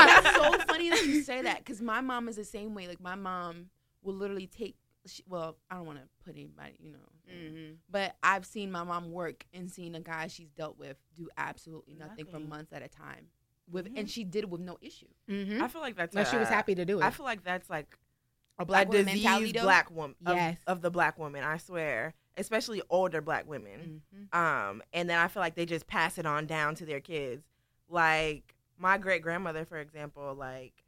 It's 0.00 0.36
so 0.36 0.58
funny 0.68 0.90
that 0.90 1.04
you 1.06 1.22
say 1.22 1.42
that 1.42 1.58
because 1.58 1.80
my 1.82 2.00
mom 2.00 2.28
is 2.28 2.36
the 2.36 2.44
same 2.44 2.74
way. 2.74 2.86
Like 2.86 3.00
my 3.00 3.14
mom 3.16 3.66
will 4.02 4.14
literally 4.14 4.46
take. 4.46 4.76
She, 5.06 5.22
well, 5.26 5.56
I 5.70 5.76
don't 5.76 5.86
want 5.86 5.98
to 5.98 6.04
put 6.24 6.34
anybody, 6.36 6.74
you 6.78 6.92
know, 6.92 7.32
Mhm. 7.32 7.76
but 7.90 8.14
I've 8.22 8.44
seen 8.44 8.70
my 8.70 8.84
mom 8.84 9.10
work 9.10 9.46
and 9.54 9.70
seen 9.70 9.94
a 9.94 10.00
guy 10.00 10.26
she's 10.26 10.50
dealt 10.50 10.76
with 10.78 10.98
do 11.16 11.28
absolutely 11.38 11.94
nothing, 11.94 12.26
for 12.26 12.38
months 12.38 12.72
at 12.74 12.82
a 12.82 12.88
time. 12.88 13.28
With 13.70 13.86
Mhm. 13.86 13.98
and 13.98 14.10
she 14.10 14.24
did 14.24 14.44
it 14.44 14.50
with 14.50 14.60
no 14.62 14.78
issue. 14.80 15.08
Mhm. 15.28 15.60
I 15.60 15.68
feel 15.68 15.80
like 15.82 15.96
that's. 15.96 16.14
No, 16.14 16.24
she 16.24 16.36
was 16.36 16.48
happy 16.48 16.74
to 16.74 16.84
do 16.84 17.00
it. 17.00 17.04
I 17.04 17.10
feel 17.10 17.24
like 17.26 17.44
that's 17.44 17.68
like 17.68 17.98
A 18.58 18.62
a 18.62 18.64
black 18.64 18.88
woman 18.88 19.04
diseased 19.04 19.24
mentality, 19.24 19.52
though. 19.52 19.62
black 19.62 19.90
woman 19.90 20.16
of, 20.26 20.36
Yes. 20.36 20.58
of 20.66 20.80
the 20.80 20.90
black 20.90 21.18
woman. 21.18 21.44
I 21.44 21.58
swear, 21.58 22.14
especially 22.36 22.80
older 22.88 23.20
black 23.20 23.46
women. 23.46 24.02
Mhm. 24.14 24.34
Um, 24.34 24.82
and 24.92 25.08
then 25.10 25.18
I 25.18 25.28
feel 25.28 25.40
like 25.42 25.54
they 25.54 25.66
just 25.66 25.86
pass 25.86 26.16
it 26.18 26.24
on 26.26 26.46
down 26.46 26.74
to 26.76 26.86
their 26.86 27.00
kids. 27.00 27.44
Like 27.88 28.54
my 28.78 28.96
great 28.96 29.22
grandmother, 29.22 29.64
for 29.64 29.78
example, 29.78 30.34
like 30.34 30.84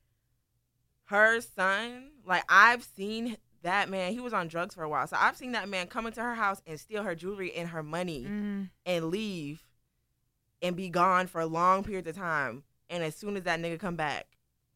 her 1.07 1.41
son, 1.41 2.13
like 2.25 2.45
I've 2.49 2.85
seen 2.85 3.37
that 3.63 3.89
man. 3.91 4.13
He 4.13 4.21
was 4.21 4.33
on 4.33 4.49
drugs 4.49 4.75
for 4.75 4.83
a 4.85 4.89
while, 4.89 5.07
so 5.07 5.17
I've 5.19 5.37
seen 5.37 5.53
that 5.53 5.69
man 5.69 5.87
come 5.89 6.07
into 6.07 6.23
her 6.23 6.35
house 6.35 6.63
and 6.67 6.79
steal 6.81 7.03
her 7.03 7.15
jewelry 7.15 7.53
and 7.53 7.69
her 7.71 7.83
money 7.83 8.25
Mhm. 8.25 8.71
and 8.87 9.11
leave 9.11 9.67
and 10.63 10.77
be 10.77 10.89
gone 10.91 11.27
for 11.27 11.45
long 11.47 11.83
periods 11.85 12.07
of 12.09 12.17
time. 12.17 12.65
And 12.91 13.03
as 13.03 13.15
soon 13.17 13.37
as 13.37 13.45
that 13.45 13.59
nigga 13.61 13.79
come 13.79 13.97
back, 13.97 14.27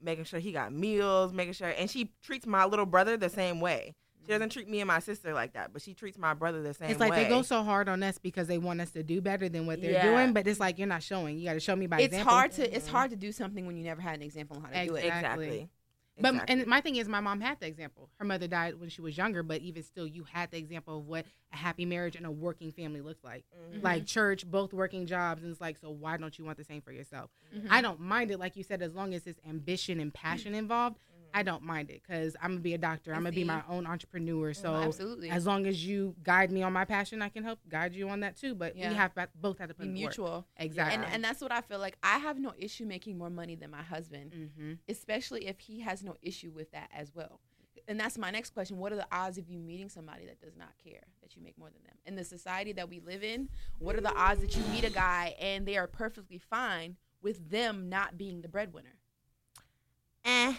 making 0.00 0.24
sure 0.24 0.38
he 0.40 0.52
got 0.52 0.72
meals, 0.72 1.32
making 1.32 1.52
sure, 1.54 1.68
and 1.76 1.90
she 1.90 2.12
treats 2.22 2.46
my 2.46 2.64
little 2.64 2.86
brother 2.86 3.16
the 3.16 3.28
same 3.28 3.60
way. 3.60 3.94
She 4.24 4.28
doesn't 4.32 4.50
treat 4.50 4.70
me 4.70 4.80
and 4.80 4.88
my 4.88 5.00
sister 5.00 5.34
like 5.34 5.52
that, 5.52 5.74
but 5.74 5.82
she 5.82 5.92
treats 5.92 6.16
my 6.16 6.32
brother 6.32 6.62
the 6.62 6.72
same 6.72 6.88
It's 6.90 6.98
like 7.00 7.10
way. 7.10 7.24
they 7.24 7.28
go 7.28 7.42
so 7.42 7.62
hard 7.62 7.90
on 7.90 8.02
us 8.02 8.16
because 8.16 8.46
they 8.46 8.56
want 8.56 8.80
us 8.80 8.90
to 8.92 9.02
do 9.02 9.20
better 9.20 9.50
than 9.50 9.66
what 9.66 9.82
they're 9.82 9.90
Yeah. 9.92 10.10
doing, 10.10 10.32
but 10.32 10.46
it's 10.46 10.58
like 10.60 10.78
you're 10.78 10.88
not 10.88 11.02
showing. 11.02 11.36
You 11.36 11.44
got 11.44 11.52
to 11.54 11.60
show 11.60 11.76
me 11.76 11.86
by 11.86 11.98
It's 11.98 12.06
example. 12.06 12.32
hard 12.32 12.52
to 12.52 12.74
it's 12.74 12.88
Mhm. 12.88 12.92
hard 12.92 13.10
to 13.10 13.16
do 13.16 13.32
something 13.32 13.66
when 13.66 13.76
you 13.76 13.84
never 13.84 14.00
had 14.00 14.14
an 14.14 14.22
example 14.22 14.56
on 14.56 14.62
how 14.62 14.70
to 14.70 14.86
do 14.86 14.94
it. 14.94 15.04
Exactly. 15.04 15.68
Exactly. 16.16 16.38
But 16.40 16.48
and 16.50 16.66
my 16.66 16.80
thing 16.80 16.96
is, 16.96 17.08
my 17.08 17.20
mom 17.20 17.40
had 17.40 17.58
the 17.60 17.66
example. 17.66 18.08
Her 18.18 18.24
mother 18.24 18.46
died 18.46 18.78
when 18.78 18.88
she 18.88 19.00
was 19.00 19.16
younger, 19.16 19.42
but 19.42 19.60
even 19.62 19.82
still, 19.82 20.06
you 20.06 20.24
had 20.24 20.50
the 20.50 20.58
example 20.58 20.98
of 20.98 21.06
what 21.06 21.26
a 21.52 21.56
happy 21.56 21.84
marriage 21.84 22.14
and 22.16 22.24
a 22.24 22.30
working 22.30 22.70
family 22.72 23.00
looked 23.00 23.24
like. 23.24 23.44
Mhm. 23.72 23.82
Like 23.82 24.06
church, 24.06 24.46
both 24.46 24.72
working 24.72 25.06
jobs, 25.06 25.42
and 25.42 25.50
it's 25.50 25.60
like, 25.60 25.76
so 25.78 25.90
why 25.90 26.16
don't 26.16 26.38
you 26.38 26.44
want 26.44 26.56
the 26.58 26.64
same 26.64 26.82
for 26.82 26.92
yourself? 26.92 27.30
Mhm. 27.54 27.66
I 27.70 27.80
don't 27.80 28.00
mind 28.00 28.30
it, 28.30 28.38
like 28.38 28.54
you 28.56 28.62
said, 28.62 28.80
as 28.82 28.94
long 28.94 29.12
as 29.14 29.26
it's 29.26 29.40
ambition 29.46 29.98
and 30.00 30.14
passion 30.14 30.54
involved. 30.54 30.98
I 31.34 31.42
don't 31.42 31.64
mind 31.64 31.90
it 31.90 32.00
because 32.06 32.36
I'm 32.40 32.52
gonna 32.52 32.60
be 32.60 32.74
a 32.74 32.78
doctor. 32.78 33.12
I'm 33.12 33.24
gonna 33.24 33.32
be 33.32 33.42
my 33.42 33.62
own 33.68 33.86
entrepreneur. 33.86 34.54
So 34.54 34.72
absolutely. 34.72 35.30
as 35.30 35.46
long 35.46 35.66
as 35.66 35.84
you 35.84 36.14
guide 36.22 36.52
me 36.52 36.62
on 36.62 36.72
my 36.72 36.84
passion, 36.84 37.20
I 37.20 37.28
can 37.28 37.42
help 37.42 37.58
guide 37.68 37.92
you 37.92 38.08
on 38.08 38.20
that 38.20 38.36
too. 38.36 38.54
But 38.54 38.76
Yeah. 38.76 38.90
we 38.90 38.94
have 38.94 39.12
both 39.40 39.58
have 39.58 39.68
to 39.68 39.74
put 39.74 39.82
be 39.82 39.88
in 39.88 39.94
the 39.94 40.02
work. 40.04 40.10
mutual. 40.10 40.46
Exactly. 40.56 40.94
And 40.94 41.12
and 41.12 41.24
that's 41.24 41.40
what 41.40 41.50
I 41.50 41.60
feel 41.60 41.80
like. 41.80 41.98
I 42.04 42.18
have 42.18 42.38
no 42.38 42.54
issue 42.56 42.86
making 42.86 43.18
more 43.18 43.30
money 43.30 43.56
than 43.56 43.72
my 43.72 43.82
husband, 43.82 44.32
mm-hmm. 44.32 44.72
especially 44.88 45.46
if 45.48 45.58
he 45.58 45.80
has 45.80 46.04
no 46.04 46.14
issue 46.22 46.52
with 46.52 46.70
that 46.70 46.88
as 46.94 47.12
well. 47.12 47.40
And 47.88 47.98
that's 47.98 48.16
my 48.16 48.30
next 48.30 48.50
question. 48.50 48.78
What 48.78 48.92
are 48.92 48.96
the 48.96 49.06
odds 49.10 49.36
of 49.36 49.48
you 49.48 49.58
meeting 49.58 49.88
somebody 49.88 50.24
that 50.26 50.40
does 50.40 50.56
not 50.56 50.70
care 50.82 51.02
that 51.20 51.34
you 51.36 51.42
make 51.42 51.58
more 51.58 51.68
than 51.68 51.82
them? 51.82 51.96
In 52.06 52.14
the 52.14 52.24
society 52.24 52.72
that 52.74 52.88
we 52.88 53.00
live 53.00 53.24
in, 53.24 53.48
what 53.78 53.96
are 53.96 54.00
the 54.00 54.14
odds 54.14 54.40
that 54.40 54.56
you 54.56 54.62
meet 54.72 54.84
a 54.84 54.90
guy 54.90 55.34
and 55.40 55.66
they 55.66 55.76
are 55.76 55.86
perfectly 55.86 56.38
fine 56.38 56.96
with 57.20 57.50
them 57.50 57.88
not 57.88 58.16
being 58.16 58.40
the 58.40 58.48
breadwinner? 58.48 59.00
Eh. 60.24 60.54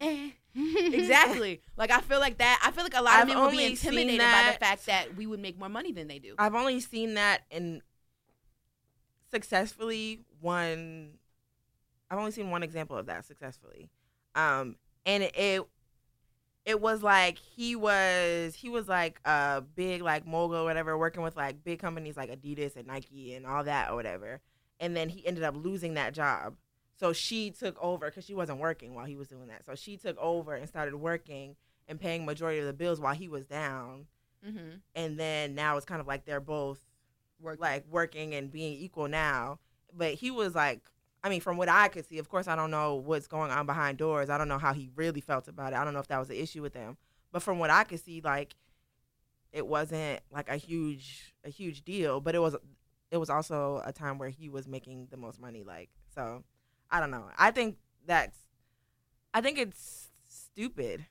Eh. 0.00 0.30
exactly. 0.54 1.60
Like 1.76 1.90
I 1.90 2.00
feel 2.00 2.20
like 2.20 2.38
that. 2.38 2.60
I 2.64 2.70
feel 2.70 2.84
like 2.84 2.96
a 2.96 3.02
lot 3.02 3.14
I've 3.14 3.22
of 3.22 3.28
men 3.28 3.40
would 3.40 3.50
be 3.50 3.64
intimidated 3.64 4.20
by 4.20 4.50
the 4.52 4.58
fact 4.58 4.86
that 4.86 5.16
we 5.16 5.26
would 5.26 5.40
make 5.40 5.58
more 5.58 5.68
money 5.68 5.92
than 5.92 6.06
they 6.06 6.18
do. 6.18 6.34
I've 6.38 6.54
only 6.54 6.80
seen 6.80 7.14
that 7.14 7.42
in 7.50 7.82
successfully 9.30 10.20
one. 10.40 11.14
I've 12.10 12.18
only 12.18 12.30
seen 12.30 12.50
one 12.50 12.62
example 12.62 12.96
of 12.96 13.06
that 13.06 13.24
successfully, 13.24 13.90
um, 14.36 14.76
and 15.04 15.24
it, 15.24 15.36
it 15.36 15.66
it 16.64 16.80
was 16.80 17.02
like 17.02 17.38
he 17.38 17.74
was 17.74 18.54
he 18.54 18.68
was 18.68 18.88
like 18.88 19.20
a 19.24 19.62
big 19.74 20.02
like 20.02 20.26
mogul 20.26 20.58
or 20.58 20.64
whatever, 20.64 20.96
working 20.96 21.22
with 21.22 21.36
like 21.36 21.64
big 21.64 21.80
companies 21.80 22.16
like 22.16 22.30
Adidas 22.30 22.76
and 22.76 22.86
Nike 22.86 23.34
and 23.34 23.44
all 23.44 23.64
that 23.64 23.90
or 23.90 23.96
whatever, 23.96 24.40
and 24.78 24.96
then 24.96 25.08
he 25.08 25.26
ended 25.26 25.42
up 25.42 25.56
losing 25.56 25.94
that 25.94 26.14
job. 26.14 26.54
So 26.96 27.12
she 27.12 27.50
took 27.50 27.76
over 27.82 28.06
because 28.06 28.24
she 28.24 28.34
wasn't 28.34 28.60
working 28.60 28.94
while 28.94 29.06
he 29.06 29.16
was 29.16 29.28
doing 29.28 29.48
that. 29.48 29.64
So 29.66 29.74
she 29.74 29.96
took 29.96 30.16
over 30.18 30.54
and 30.54 30.68
started 30.68 30.94
working 30.96 31.56
and 31.88 32.00
paying 32.00 32.24
majority 32.24 32.60
of 32.60 32.66
the 32.66 32.72
bills 32.72 33.00
while 33.00 33.14
he 33.14 33.28
was 33.28 33.44
down. 33.44 34.06
Mm-hmm. 34.46 34.76
And 34.94 35.18
then 35.18 35.54
now 35.54 35.76
it's 35.76 35.86
kind 35.86 36.00
of 36.00 36.06
like 36.06 36.24
they're 36.24 36.40
both 36.40 36.80
Work 37.40 37.60
like 37.60 37.84
working 37.90 38.34
and 38.34 38.50
being 38.50 38.74
equal 38.74 39.08
now. 39.08 39.58
But 39.92 40.14
he 40.14 40.30
was 40.30 40.54
like, 40.54 40.80
I 41.22 41.28
mean, 41.28 41.40
from 41.40 41.56
what 41.56 41.68
I 41.68 41.88
could 41.88 42.06
see, 42.06 42.18
of 42.18 42.28
course, 42.28 42.48
I 42.48 42.56
don't 42.56 42.70
know 42.70 42.94
what's 42.94 43.26
going 43.26 43.50
on 43.50 43.66
behind 43.66 43.98
doors. 43.98 44.30
I 44.30 44.38
don't 44.38 44.48
know 44.48 44.58
how 44.58 44.72
he 44.72 44.90
really 44.94 45.20
felt 45.20 45.48
about 45.48 45.72
it. 45.72 45.76
I 45.76 45.84
don't 45.84 45.94
know 45.94 46.00
if 46.00 46.08
that 46.08 46.18
was 46.18 46.30
an 46.30 46.36
issue 46.36 46.62
with 46.62 46.74
him. 46.74 46.96
But 47.32 47.42
from 47.42 47.58
what 47.58 47.70
I 47.70 47.84
could 47.84 48.02
see, 48.02 48.20
like, 48.22 48.54
it 49.52 49.66
wasn't 49.66 50.20
like 50.32 50.48
a 50.48 50.56
huge 50.56 51.34
a 51.44 51.50
huge 51.50 51.84
deal. 51.84 52.20
But 52.20 52.34
it 52.34 52.38
was 52.38 52.56
it 53.10 53.18
was 53.18 53.30
also 53.30 53.82
a 53.84 53.92
time 53.92 54.18
where 54.18 54.30
he 54.30 54.48
was 54.48 54.66
making 54.66 55.08
the 55.10 55.16
most 55.16 55.40
money. 55.40 55.64
Like, 55.64 55.90
so 56.14 56.44
I 56.90 57.00
don't 57.00 57.10
know. 57.10 57.24
I 57.38 57.50
think 57.50 57.76
that's 58.06 58.36
I 59.32 59.40
think 59.40 59.58
it's 59.58 60.08
stupid 60.28 61.06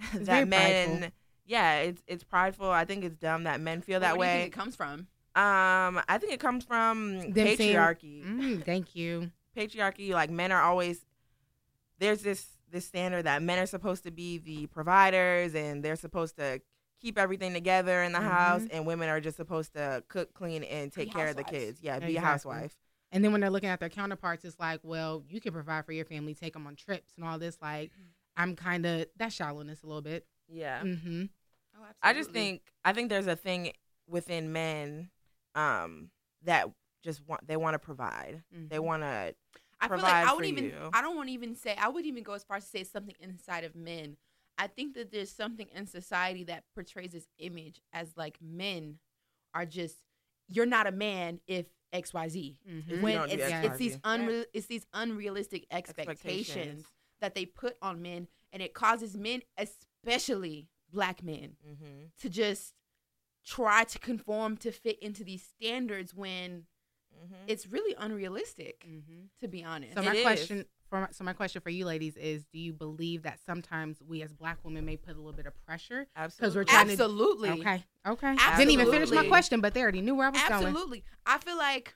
It's 0.12 0.26
that 0.26 0.48
men. 0.48 0.88
prideful. 0.98 1.10
Yeah, 1.46 1.76
it's 1.80 2.02
it's 2.06 2.24
prideful. 2.24 2.70
I 2.70 2.84
think 2.84 3.04
it's 3.04 3.16
dumb 3.16 3.44
that 3.44 3.60
men 3.60 3.80
feel 3.80 4.00
that 4.00 4.16
way. 4.16 4.26
Where 4.26 4.26
do 4.28 4.32
you 4.32 4.36
way. 4.38 4.42
think 4.44 4.54
it 4.54 4.56
comes 4.58 4.76
from? 4.76 5.06
Um, 5.34 6.02
I 6.08 6.18
think 6.18 6.32
it 6.32 6.40
comes 6.40 6.64
from 6.64 7.18
Them 7.32 7.34
saying- 7.34 7.58
patriarchy. 7.58 8.24
Mm, 8.24 8.64
thank 8.64 8.94
you. 8.96 9.30
Patriarchy, 9.56 10.10
like 10.12 10.30
men 10.30 10.52
are 10.52 10.62
always 10.62 11.04
there's 11.98 12.22
this 12.22 12.46
this 12.70 12.84
standard 12.86 13.24
that 13.24 13.42
men 13.42 13.58
are 13.58 13.66
supposed 13.66 14.04
to 14.04 14.10
be 14.10 14.38
the 14.38 14.66
providers 14.66 15.54
and 15.54 15.82
they're 15.82 15.96
supposed 15.96 16.36
to 16.36 16.60
keep 17.00 17.16
everything 17.18 17.54
together 17.54 18.02
in 18.02 18.12
the 18.12 18.20
house, 18.20 18.62
Mhm. 18.62 18.68
and 18.72 18.86
women 18.86 19.08
are 19.08 19.20
just 19.20 19.36
supposed 19.36 19.72
to 19.74 20.02
cook, 20.08 20.34
clean, 20.34 20.64
and 20.64 20.92
take 20.92 21.08
Be 21.08 21.14
care 21.14 21.28
of 21.28 21.36
the 21.36 21.44
kids. 21.44 21.80
Yeah, 21.82 21.98
be 22.00 22.16
a 22.16 22.20
housewife. 22.20 22.74
And 23.10 23.24
then 23.24 23.32
when 23.32 23.40
they're 23.40 23.50
looking 23.50 23.70
at 23.70 23.80
their 23.80 23.88
counterparts, 23.88 24.44
it's 24.44 24.58
like, 24.58 24.80
well, 24.82 25.24
you 25.28 25.40
can 25.40 25.52
provide 25.52 25.86
for 25.86 25.92
your 25.92 26.04
family, 26.04 26.34
take 26.34 26.52
them 26.52 26.66
on 26.66 26.76
trips 26.76 27.12
and 27.16 27.24
all 27.24 27.38
this. 27.38 27.56
Like, 27.62 27.90
I'm 28.36 28.54
kind 28.54 28.84
of 28.86 29.06
that 29.16 29.32
shallowness 29.32 29.82
a 29.82 29.86
little 29.86 30.02
bit. 30.02 30.26
Yeah. 30.48 30.82
Mm-hmm. 30.82 31.24
Oh, 31.76 31.84
I 32.02 32.12
just 32.12 32.30
think 32.30 32.62
I 32.84 32.92
think 32.92 33.08
there's 33.08 33.26
a 33.26 33.36
thing 33.36 33.72
within 34.08 34.52
men 34.52 35.10
um 35.54 36.10
that 36.44 36.68
just 37.04 37.26
want 37.26 37.46
they 37.46 37.56
want 37.56 37.74
to 37.74 37.78
provide. 37.78 38.42
They 38.68 38.78
want 38.78 39.02
to 39.02 39.34
I 39.80 39.88
feel 39.88 39.98
like 39.98 40.04
provide 40.04 40.26
I 40.26 40.34
would 40.34 40.44
even 40.44 40.64
you. 40.64 40.90
I 40.92 41.02
don't 41.02 41.16
want 41.16 41.28
to 41.28 41.32
even 41.32 41.54
say 41.54 41.76
I 41.78 41.88
would 41.88 42.06
even 42.06 42.22
go 42.22 42.32
as 42.32 42.44
far 42.44 42.56
as 42.56 42.64
to 42.64 42.70
say 42.70 42.84
something 42.84 43.14
inside 43.20 43.64
of 43.64 43.74
men. 43.74 44.16
I 44.56 44.66
think 44.66 44.94
that 44.94 45.12
there's 45.12 45.30
something 45.30 45.68
in 45.74 45.86
society 45.86 46.44
that 46.44 46.64
portrays 46.74 47.12
this 47.12 47.28
image 47.38 47.80
as 47.92 48.08
like 48.16 48.38
men 48.42 48.98
are 49.54 49.66
just 49.66 49.96
you're 50.48 50.66
not 50.66 50.86
a 50.86 50.92
man 50.92 51.40
if 51.46 51.66
XYZ. 51.92 52.56
Mm-hmm. 52.68 53.02
When 53.02 53.30
it's, 53.30 53.42
X, 53.42 53.66
it's 53.66 53.78
these 53.78 53.92
Z. 53.94 53.98
unre- 54.04 54.44
it's 54.52 54.66
these 54.66 54.86
unrealistic 54.94 55.66
expectations, 55.70 56.18
Expectations. 56.48 56.84
that 57.20 57.34
they 57.34 57.46
put 57.46 57.76
on 57.82 58.02
men 58.02 58.28
and 58.52 58.62
it 58.62 58.74
causes 58.74 59.16
men 59.16 59.42
especially 59.58 60.68
black 60.92 61.22
men 61.22 61.56
mm-hmm. 61.66 62.04
to 62.20 62.28
just 62.28 62.74
try 63.46 63.84
to 63.84 63.98
conform 63.98 64.56
to 64.58 64.70
fit 64.72 64.98
into 65.02 65.24
these 65.24 65.42
standards 65.42 66.14
when 66.14 66.64
Mm-hmm. 67.18 67.34
it's 67.48 67.66
really 67.66 67.96
unrealistic 67.98 68.86
Mm-hmm. 68.88 69.22
to 69.40 69.48
be 69.48 69.64
honest. 69.64 69.94
So 69.94 70.02
It 70.02 70.24
my 70.24 70.34
is. 70.34 70.64
For 70.88 71.08
so 71.12 71.24
my 71.24 71.32
question 71.32 71.60
for 71.60 71.70
you 71.70 71.84
ladies 71.84 72.16
is: 72.16 72.44
Do 72.52 72.58
you 72.58 72.72
believe 72.72 73.22
that 73.22 73.38
sometimes 73.44 74.02
we 74.06 74.22
as 74.22 74.32
Black 74.32 74.58
women 74.64 74.84
may 74.84 74.96
put 74.96 75.14
a 75.14 75.18
little 75.18 75.32
bit 75.32 75.46
of 75.46 75.54
pressure? 75.66 76.06
Absolutely. 76.16 76.58
we're 76.60 76.64
trying 76.64 76.86
to- 76.86 76.92
Absolutely. 76.92 77.50
Okay, 77.50 77.84
okay. 78.06 78.36
Didn't 78.56 78.72
even 78.72 78.90
finish 78.90 79.10
my 79.10 79.26
question, 79.26 79.60
but 79.60 79.74
they 79.74 79.82
already 79.82 80.00
knew 80.00 80.14
where 80.14 80.28
I 80.28 80.30
was 80.30 80.40
going. 80.48 80.66
Absolutely. 80.66 81.04
I 81.26 81.38
feel 81.38 81.58
like 81.58 81.94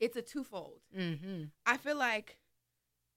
it's 0.00 0.16
a 0.16 0.22
twofold. 0.22 0.80
Mm-hmm. 0.96 1.44
I 1.66 1.76
feel 1.76 1.96
like, 1.96 2.38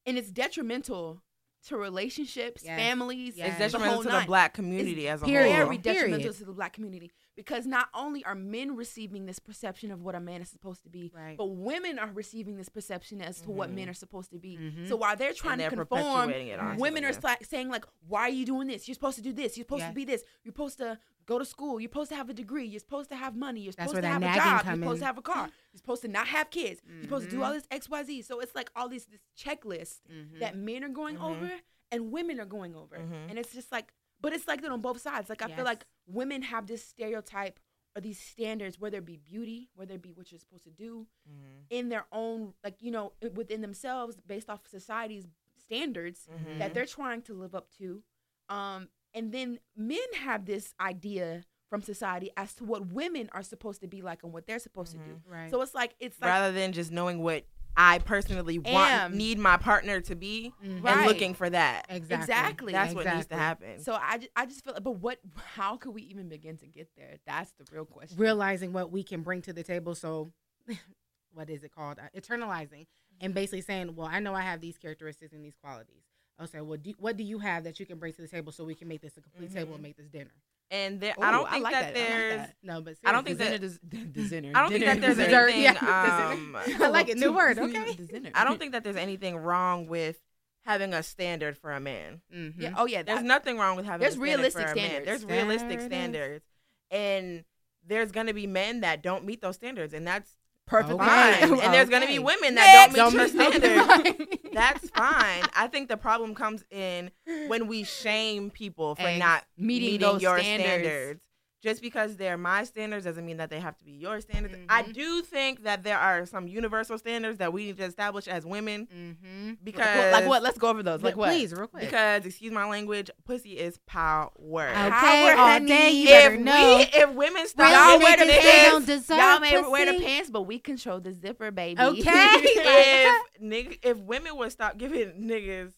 and 0.05 0.17
it's 0.17 0.29
detrimental 0.29 1.21
to 1.67 1.77
relationships, 1.77 2.63
Yes. 2.65 2.77
families, 2.79 3.37
Yes. 3.37 3.49
It's 3.49 3.57
detrimental 3.59 3.93
whole 3.95 4.03
to 4.03 4.09
nine. 4.09 4.21
the 4.21 4.27
black 4.27 4.53
community 4.53 5.07
It's 5.07 5.13
as 5.15 5.21
a 5.23 5.25
period. 5.25 5.55
whole. 5.55 5.65
very 5.65 5.77
detrimental 5.77 6.19
Period. 6.19 6.37
to 6.37 6.45
the 6.45 6.51
black 6.53 6.73
community 6.73 7.11
because 7.35 7.65
not 7.65 7.87
only 7.93 8.23
are 8.25 8.35
men 8.35 8.75
receiving 8.75 9.25
this 9.25 9.39
perception 9.39 9.89
of 9.91 10.01
what 10.01 10.13
a 10.15 10.19
man 10.19 10.41
is 10.41 10.49
supposed 10.49 10.83
to 10.83 10.89
be, 10.89 11.11
Right. 11.15 11.37
but 11.37 11.45
women 11.45 11.97
are 11.99 12.11
receiving 12.11 12.57
this 12.57 12.69
perception 12.69 13.21
as 13.21 13.39
to 13.41 13.51
what 13.51 13.69
Mhm. 13.71 13.75
men 13.75 13.89
are 13.89 13.93
supposed 13.93 14.31
to 14.31 14.39
be. 14.39 14.57
Mhm. 14.57 14.87
So 14.89 14.95
while 14.97 15.15
they're 15.15 15.33
trying 15.33 15.57
they're 15.59 15.69
to 15.69 15.75
conform, 15.77 16.29
it 16.31 16.59
onto 16.59 16.81
women 16.81 17.03
the 17.03 17.09
are 17.09 17.19
men. 17.21 17.37
saying 17.43 17.69
like, 17.69 17.85
"Why 18.07 18.21
are 18.23 18.29
you 18.29 18.45
doing 18.45 18.67
this? 18.67 18.87
You're 18.87 18.95
supposed 18.95 19.15
to 19.17 19.23
do 19.23 19.31
this. 19.33 19.57
You're 19.57 19.63
supposed 19.63 19.81
Yeah. 19.81 19.89
to 19.89 19.95
be 19.95 20.05
this. 20.05 20.23
You're 20.43 20.51
supposed 20.51 20.77
to 20.79 20.99
go 21.25 21.39
to 21.39 21.45
school. 21.45 21.79
You're 21.79 21.89
supposed 21.89 22.09
to 22.11 22.15
have 22.15 22.29
a 22.29 22.33
degree. 22.33 22.65
You're 22.65 22.79
supposed 22.79 23.09
to 23.09 23.15
have 23.15 23.35
money. 23.35 23.61
You're 23.61 23.71
supposed 23.73 23.95
to 23.95 24.07
have 24.07 24.21
a 24.21 24.25
job. 24.25 24.65
You're 24.65 24.75
supposed 24.75 24.95
in. 24.97 24.99
to 25.01 25.05
have 25.05 25.17
a 25.17 25.21
car. 25.21 25.45
You're 25.73 25.77
supposed 25.77 26.01
to 26.03 26.07
not 26.07 26.27
have 26.27 26.49
kids. 26.49 26.81
You're 26.87 27.03
supposed 27.03 27.25
to 27.29 27.31
do 27.31 27.43
all 27.43 27.53
this 27.53 27.67
X, 27.71 27.89
Y, 27.89 28.03
Z. 28.03 28.21
So 28.23 28.39
it's 28.39 28.55
like 28.55 28.69
all 28.75 28.87
these 28.89 29.05
this 29.05 29.21
checklist 29.37 30.01
Mm-hmm. 30.11 30.39
that 30.39 30.55
men 30.57 30.83
are 30.83 30.89
going 30.89 31.17
Mhm. 31.17 31.23
over 31.29 31.51
and 31.91 32.11
women 32.11 32.39
are 32.39 32.45
going 32.45 32.75
over, 32.75 32.97
Mhm. 32.97 33.29
and 33.29 33.37
it's 33.39 33.53
just 33.53 33.71
like, 33.71 33.93
but 34.19 34.33
it's 34.33 34.47
like 34.47 34.61
that 34.61 34.71
on 34.71 34.81
both 34.81 34.99
sides. 35.01 35.29
Like 35.29 35.41
I 35.41 35.47
Yes. 35.47 35.55
feel 35.57 35.65
like 35.65 35.85
women 36.07 36.41
have 36.43 36.65
this 36.67 36.83
stereotype 36.83 37.59
or 37.95 38.01
these 38.01 38.19
standards, 38.19 38.79
whether 38.79 38.97
it 38.97 39.05
be 39.05 39.17
beauty, 39.17 39.69
whether 39.75 39.93
it 39.95 40.01
be 40.01 40.11
what 40.13 40.31
you're 40.31 40.39
supposed 40.39 40.63
to 40.63 40.71
do 40.71 41.07
Mhm. 41.29 41.65
in 41.69 41.89
their 41.89 42.07
own, 42.11 42.53
like 42.63 42.81
you 42.81 42.89
know, 42.91 43.13
within 43.35 43.61
themselves, 43.61 44.19
based 44.25 44.49
off 44.49 44.67
society's 44.67 45.27
standards 45.57 46.27
that 46.57 46.73
they're 46.73 46.85
trying 46.85 47.21
to 47.23 47.33
live 47.33 47.53
up 47.55 47.69
to. 47.77 48.03
Um, 48.49 48.89
and 49.13 49.31
then 49.31 49.59
men 49.75 49.99
have 50.19 50.45
this 50.45 50.73
idea 50.79 51.43
from 51.69 51.81
society 51.81 52.29
as 52.37 52.53
to 52.55 52.63
what 52.63 52.87
women 52.87 53.29
are 53.33 53.41
supposed 53.43 53.81
to 53.81 53.87
be 53.87 54.01
like 54.01 54.23
and 54.23 54.31
what 54.31 54.45
they're 54.45 54.59
supposed 54.59 54.91
to 54.91 54.97
do. 54.99 55.19
Right. 55.27 55.49
So 55.49 55.61
it's 55.61 55.73
like 55.73 55.95
it's 55.99 56.19
like 56.21 56.29
rather 56.29 56.51
than 56.53 56.71
just 56.71 56.91
knowing 56.91 57.19
what 57.19 57.45
I 57.75 57.97
personally 57.97 58.59
want 58.59 59.15
need 59.15 59.39
my 59.39 59.57
partner 59.57 59.99
to 60.01 60.15
be 60.15 60.53
Mhm. 60.63 60.83
Right. 60.83 60.97
and 60.97 61.07
looking 61.07 61.33
for 61.33 61.49
that. 61.49 61.87
exactly. 61.89 62.15
Exactly. 62.25 62.71
That's 62.73 62.93
what 62.93 63.05
needs 63.07 63.25
to 63.27 63.35
happen. 63.35 63.79
so 63.79 63.97
I 63.99 64.19
just, 64.19 64.29
I 64.35 64.45
just 64.45 64.63
feel 64.63 64.73
like, 64.73 64.83
but 64.83 64.97
what 64.99 65.17
how 65.55 65.77
could 65.77 65.95
we 65.95 66.03
even 66.03 66.29
begin 66.29 66.57
to 66.57 66.67
get 66.67 66.89
there? 66.95 67.15
That's 67.25 67.51
the 67.53 67.65
real 67.71 67.85
question. 67.85 68.17
realizing 68.19 68.73
what 68.73 68.91
we 68.91 69.01
can 69.03 69.23
bring 69.23 69.41
to 69.43 69.53
the 69.53 69.63
table. 69.63 69.95
So, 69.95 70.31
what 71.33 71.49
is 71.49 71.63
it 71.63 71.73
called? 71.73 71.97
Uh, 71.97 72.19
eternalizing, 72.19 72.85
and 73.19 73.33
basically 73.33 73.61
saying, 73.61 73.95
"Well, 73.95 74.07
I 74.07 74.19
know 74.19 74.35
I 74.35 74.41
have 74.41 74.61
these 74.61 74.77
characteristics 74.77 75.33
and 75.33 75.43
these 75.43 75.55
qualities. 75.55 76.03
I'll 76.39 76.47
say, 76.47 76.61
well, 76.61 76.77
do, 76.77 76.93
what 76.99 77.15
do 77.17 77.23
you 77.23 77.39
have 77.39 77.63
that 77.65 77.79
you 77.79 77.85
can 77.85 77.97
bring 77.99 78.13
to 78.13 78.21
the 78.21 78.27
table 78.27 78.51
so 78.51 78.63
we 78.63 78.75
can 78.75 78.87
make 78.87 79.01
this 79.01 79.15
a 79.17 79.21
complete 79.21 79.53
table 79.53 79.71
Mhm. 79.71 79.75
and 79.75 79.83
make 79.83 79.97
this 79.97 80.07
dinner?" 80.07 80.31
and 80.71 80.99
there, 80.99 81.13
Ooh, 81.19 81.21
I 81.21 81.31
don't 81.31 81.45
I 81.47 81.51
think 81.51 81.63
like 81.65 81.73
that, 81.73 81.93
that. 81.93 81.99
I 81.99 82.01
like 82.01 82.09
there's 82.09 82.37
that. 82.41 82.55
No, 82.63 82.81
but 82.81 82.95
I 83.05 83.11
don't 83.11 83.27
seriously. 83.27 83.59
think 83.59 83.61
that- 83.61 84.13
the, 84.13 84.21
the 84.21 84.29
zinner. 84.29 84.55
I 84.55 84.61
don't 84.61 84.71
think 84.71 84.85
that 84.85 85.01
there's 85.01 85.17
Dessert, 85.17 85.49
anything. 85.49 85.63
yeah, 85.83 86.29
um, 86.33 86.57
I 86.81 86.87
like 86.87 87.09
it. 87.09 87.17
New 87.17 87.33
word, 87.33 87.59
okay? 87.59 88.31
I 88.33 88.43
don't 88.43 88.57
think 88.57 88.71
that 88.71 88.83
there's 88.83 88.95
anything 88.95 89.35
wrong 89.37 89.85
with 89.87 90.19
having 90.65 90.93
a 90.93 91.03
standard 91.03 91.57
for 91.57 91.71
a 91.73 91.79
man. 91.79 92.21
Mhm. 92.33 92.53
Yeah. 92.57 92.73
Oh 92.77 92.85
yeah. 92.85 93.03
There's 93.03 93.19
that- 93.19 93.25
nothing 93.25 93.57
wrong 93.59 93.75
with 93.75 93.85
having 93.85 93.99
There's 94.01 94.13
a 94.13 94.17
standard 94.17 94.35
realistic 94.37 94.65
for 94.67 94.71
a 94.71 94.75
man. 94.75 94.85
standards. 94.89 95.05
There's 95.05 95.25
There 95.25 95.37
realistic 95.45 95.81
standards, 95.81 96.45
and 96.89 97.43
there's 97.85 98.11
gonna 98.11 98.33
be 98.33 98.47
men 98.47 98.79
that 98.81 99.03
don't 99.03 99.25
meet 99.25 99.41
those 99.41 99.55
standards, 99.55 99.93
and 99.93 100.07
that's 100.07 100.31
perfectly 100.65 100.95
Okay. 100.95 101.05
fine. 101.05 101.49
fine. 101.49 101.59
And 101.61 101.73
there's 101.73 101.89
gonna 101.89 102.07
be 102.07 102.19
women 102.19 102.55
that 102.55 102.89
Next. 102.91 102.95
don't 102.95 103.13
meet 103.13 103.33
your 103.33 103.49
Don't 103.51 103.61
standards. 103.61 104.19
meet- 104.19 104.53
That's 104.53 104.89
fine. 104.91 105.43
I 105.55 105.67
think 105.71 105.89
the 105.89 105.97
problem 105.97 106.35
comes 106.35 106.63
in 106.71 107.11
when 107.47 107.67
we 107.67 107.83
shame 107.83 108.49
people 108.49 108.95
for 108.95 109.01
Ex- 109.07 109.19
not 109.19 109.43
meeting 109.57 109.91
meeting, 109.93 109.99
those 110.01 110.21
your 110.21 110.39
standards. 110.39 110.69
standards. 110.85 111.21
Just 111.63 111.81
because 111.81 112.17
they're 112.17 112.37
my 112.37 112.65
standards 112.65 113.05
doesn't 113.05 113.25
mean 113.25 113.37
that 113.37 113.49
they 113.49 113.59
have 113.61 113.77
to 113.77 113.85
be 113.85 113.93
your 113.93 114.19
standards. 114.19 114.55
I 114.67 114.83
Mhm. 114.83 114.93
do 114.93 115.21
think 115.21 115.63
that 115.63 115.81
there 115.83 115.97
are 115.97 116.25
some 116.25 116.45
universal 116.47 116.97
standards 116.97 117.37
that 117.37 117.53
we 117.53 117.67
need 117.67 117.77
to 117.77 117.83
establish 117.85 118.27
as 118.27 118.45
women 118.45 118.85
Mhm. 118.93 119.57
because 119.63 120.11
like 120.11 120.25
what? 120.27 120.43
Let's 120.43 120.57
go 120.57 120.67
over 120.67 120.83
those. 120.83 121.01
Like 121.01 121.13
Yeah, 121.13 121.19
what? 121.19 121.29
Please, 121.29 121.53
real 121.53 121.67
quick. 121.67 121.85
because 121.85 122.25
excuse 122.25 122.51
my 122.51 122.65
language, 122.67 123.09
pussy 123.25 123.57
is 123.57 123.77
power. 123.85 124.29
okay, 124.37 124.89
Power, 124.89 125.31
all 125.39 125.47
honey. 125.53 125.67
day 125.67 125.91
you 125.91 126.03
If 126.03 126.09
better 126.09 126.37
we, 126.37 126.43
know. 126.43 126.85
if 126.93 127.09
women 127.11 127.47
stop 127.47 127.71
Y'all 127.71 127.97
giving 127.99 128.03
wear 128.03 128.17
the 128.17 128.23
niggas- 128.25 128.43
they 128.43 128.69
don't 128.69 128.85
deserve 128.85 129.17
Y'all 129.17 129.39
may 129.39 129.61
wear 129.61 129.91
the 129.93 129.99
pants, 130.03 130.29
but 130.29 130.41
we 130.41 130.59
control 130.59 130.99
the 130.99 131.13
zipper, 131.13 131.49
baby. 131.49 131.79
Okay. 131.79 132.01
if 132.03 133.41
nigg- 133.41 133.79
if 133.83 133.97
women 133.99 134.35
would 134.35 134.51
stop 134.51 134.77
giving 134.77 135.13
niggas 135.29 135.71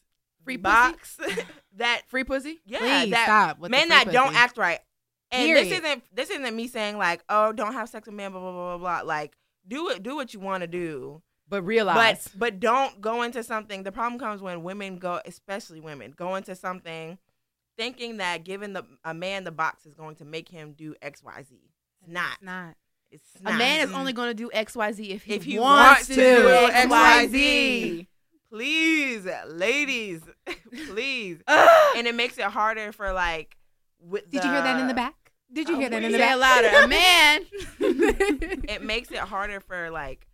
Free 0.44 0.58
pussy? 0.58 0.62
box 0.64 1.18
that 1.78 2.02
Free 2.08 2.24
pussy. 2.24 2.60
yeah 2.66 2.80
Please 2.80 3.12
that 3.12 3.26
stop 3.26 3.60
with 3.60 3.70
the 3.72 3.78
men 3.78 3.88
free 3.88 3.96
that 4.06 4.12
don't 4.12 4.36
act 4.36 4.58
right. 4.58 4.80
And 5.36 5.56
this 5.58 5.80
isn't 5.80 6.04
this 6.16 6.30
isn't 6.30 6.56
me 6.56 6.68
saying 6.68 6.98
like 6.98 7.24
oh 7.30 7.52
don't 7.52 7.74
have 7.74 7.90
sex 7.90 8.06
with 8.08 8.16
men 8.16 8.32
blah 8.32 8.40
blah 8.42 8.52
blah 8.52 8.78
blah 8.78 9.02
blah 9.02 9.08
like 9.08 9.36
do 9.68 9.90
it 9.90 10.04
do 10.04 10.16
what 10.16 10.34
you 10.34 10.40
want 10.40 10.62
to 10.62 10.68
do 10.68 11.22
But 11.50 11.64
realize. 11.64 12.28
but 12.30 12.40
but 12.40 12.60
don't 12.60 13.02
go 13.02 13.22
into 13.24 13.44
something. 13.44 13.84
The 13.84 13.92
problem 13.92 14.20
comes 14.20 14.42
when 14.42 14.64
women 14.64 14.98
go, 14.98 15.20
especially 15.26 15.80
women, 15.80 16.14
go 16.16 16.36
into 16.36 16.56
something 16.56 17.18
thinking 17.78 18.18
that 18.18 18.44
giving 18.46 18.74
the 18.74 18.86
a 19.04 19.14
man 19.14 19.44
the 19.44 19.52
box 19.52 19.86
is 19.86 19.94
going 19.94 20.16
to 20.16 20.26
make 20.26 20.48
him 20.50 20.74
do 20.74 20.96
X 21.02 21.22
Y 21.24 21.44
Z. 21.50 21.56
It's 22.02 22.10
not. 22.12 22.34
It's 22.34 22.44
not. 22.44 22.76
It's 23.12 23.32
a 23.46 23.54
man 23.54 23.82
is 23.88 23.94
only 23.94 24.14
going 24.14 24.30
to 24.30 24.34
do 24.34 24.50
X 24.54 24.76
Y 24.76 24.92
Z 24.92 25.04
if 25.12 25.24
he, 25.24 25.34
If 25.36 25.44
he 25.44 25.60
wants, 25.60 26.02
wants 26.02 26.08
to 26.08 26.16
do 26.16 26.36
do 26.38 26.72
XYZ. 26.74 28.08
Please, 28.50 29.28
ladies, 29.48 30.22
please. 30.88 31.40
And 31.48 32.08
it 32.08 32.16
makes 32.16 32.38
it 32.38 32.46
harder 32.46 32.92
for 32.92 33.12
like. 33.12 33.58
With 34.00 34.30
Did 34.30 34.44
you 34.44 34.50
hear 34.52 34.62
that 34.62 34.80
in 34.80 34.88
the 34.88 34.94
back? 34.94 35.25
Did 35.52 35.70
you 35.70 35.76
Oh, 35.76 35.80
hear 35.80 35.90
that 35.90 36.04
in 36.04 36.12
say 36.12 36.18
the 36.18 36.24
it 36.24 36.28
back? 36.28 36.38
louder. 36.38 36.84
A 36.84 36.88
man. 36.88 37.46
It 38.68 38.84
makes 38.84 39.12
it 39.12 39.20
harder 39.20 39.60
for 39.60 39.90
like 39.90 40.28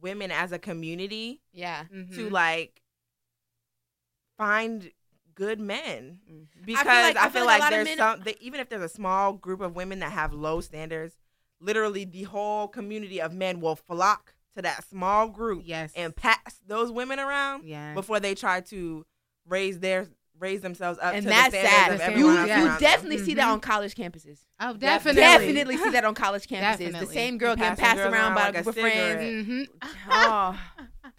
women 0.00 0.30
as 0.30 0.52
a 0.52 0.58
community 0.58 1.40
yeah. 1.52 1.84
Mhm. 1.92 2.14
to 2.16 2.28
like 2.28 2.82
find 4.36 4.90
good 5.34 5.60
men. 5.60 6.20
Because 6.64 6.84
like- 6.86 7.16
I 7.16 7.20
I 7.26 7.28
feel 7.28 7.30
feel 7.42 7.46
like, 7.46 7.60
like 7.60 7.60
a 7.60 7.62
lot 7.62 7.72
of 7.72 7.76
there's 7.86 7.88
men- 7.88 7.96
some 7.98 8.20
they, 8.24 8.36
even 8.40 8.60
if 8.60 8.68
there's 8.68 8.82
a 8.82 8.88
small 8.88 9.32
group 9.32 9.60
of 9.60 9.74
women 9.76 10.00
that 10.00 10.12
have 10.12 10.32
low 10.32 10.60
standards, 10.60 11.16
literally 11.60 12.04
the 12.04 12.24
whole 12.24 12.68
community 12.68 13.20
of 13.20 13.32
men 13.32 13.60
will 13.60 13.76
flock 13.76 14.34
to 14.56 14.62
that 14.62 14.84
small 14.88 15.28
group 15.28 15.62
Yes. 15.64 15.92
and 15.96 16.14
pass 16.14 16.60
those 16.66 16.90
women 16.90 17.18
around 17.18 17.64
yeah. 17.64 17.94
before 17.94 18.20
they 18.20 18.34
try 18.34 18.60
to 18.62 19.06
raise 19.46 19.80
their 19.80 20.08
raise 20.42 20.60
themselves 20.60 20.98
up 21.00 21.14
And 21.14 21.22
to 21.22 21.28
that's 21.30 21.52
the 21.52 21.58
standards 21.60 21.72
sad. 21.72 21.92
of 21.94 22.00
everyone 22.12 22.34
You, 22.34 22.38
else 22.40 22.48
Yeah. 22.48 22.58
you 22.58 22.64
around 22.66 22.72
them. 22.74 22.80
definitely 22.80 23.18
see 23.18 23.34
that 23.34 23.46
Mhm. 23.46 23.52
on 23.52 23.60
college 23.60 23.94
campuses. 23.94 24.38
oh, 24.60 24.72
Definitely. 24.74 25.20
definitely. 25.20 25.52
Definitely 25.54 25.76
see 25.78 25.90
that 25.90 26.04
on 26.04 26.14
college 26.14 26.46
campuses. 26.48 26.98
The 27.00 27.06
same 27.06 27.38
girl 27.38 27.56
getting 27.56 27.76
passed 27.76 28.00
around 28.00 28.12
around 28.12 28.34
by 28.34 28.44
like 28.46 28.56
a 28.56 28.58
a 28.58 28.62
group 28.64 28.76
of 28.76 28.82
friends. 28.82 29.48
Mhm. 29.48 29.66
Oh, 30.10 30.58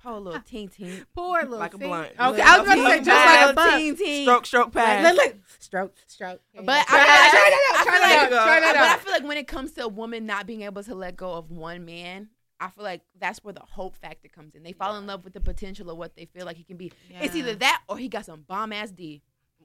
poor 0.04 0.20
little 0.20 0.42
teen 0.42 0.68
teen. 0.68 1.06
Poor 1.16 1.42
little 1.44 1.60
Like 1.60 1.74
a 1.74 1.78
blunt. 1.78 2.12
Okay, 2.12 2.20
I 2.20 2.28
was 2.60 2.68
about 2.68 2.76
to 2.76 2.86
say 2.88 2.98
just 3.02 3.08
like 3.08 3.40
a 3.42 3.46
teen 3.48 3.56
blunt. 3.56 3.78
teen 3.78 3.96
teen. 3.96 4.24
Stroke, 4.26 4.46
stroke, 4.46 4.76
Like, 4.76 4.86
pass. 4.86 5.04
look, 5.16 5.26
look. 5.26 5.36
Stroke, 5.60 5.96
stroke. 6.08 6.42
But 6.54 6.66
try 6.66 6.76
I- 6.80 6.84
try 6.86 7.00
I- 7.00 7.50
that 7.50 7.70
out. 7.74 7.80
I 7.80 7.84
Try 7.84 7.92
feel 7.94 8.02
that 8.02 8.02
like- 8.10 8.40
out. 8.40 8.46
Try 8.46 8.60
that 8.60 8.74
But 8.76 8.90
I 8.90 8.98
feel 8.98 9.12
like 9.14 9.24
when 9.24 9.38
it 9.38 9.48
comes 9.48 9.72
to 9.74 9.84
a 9.86 9.88
woman 9.88 10.26
not 10.26 10.46
being 10.46 10.62
able 10.64 10.84
to 10.84 10.94
let 10.96 11.16
go 11.16 11.32
of 11.34 11.50
one 11.52 11.86
man, 11.86 12.28
I 12.66 12.70
feel 12.70 12.84
like 12.84 13.02
that's 13.20 13.44
where 13.44 13.54
the 13.54 13.62
hope 13.62 13.96
factor 13.98 14.28
comes 14.28 14.56
in. 14.56 14.64
They 14.64 14.72
fall 14.72 14.96
in 14.98 15.06
love 15.08 15.24
with 15.24 15.34
the 15.34 15.42
potential 15.42 15.90
of 15.90 15.98
what 15.98 16.16
they 16.16 16.26
feel 16.26 16.46
like 16.46 16.56
he 16.58 16.64
can 16.64 16.78
be. 16.78 16.92
It's 17.10 17.36
either 17.36 17.56
that 17.56 17.82
or 17.88 17.98
he 17.98 18.08
got 18.08 18.26
some 18.26 18.42
bomb 18.48 18.72
ass 18.74 18.92
D. 18.92 19.22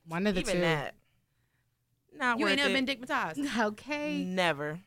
one 0.06 0.26
of 0.26 0.34
the 0.34 0.40
Even 0.40 0.54
two. 0.54 0.60
that. 0.62 0.94
Not 2.16 2.38
You 2.38 2.44
worth 2.46 2.52
ain't 2.52 2.60
never 2.60 2.74
it. 2.74 2.86
been 2.86 3.08
dickmatized. 3.08 3.58
Okay. 3.66 4.24
Never. 4.24 4.80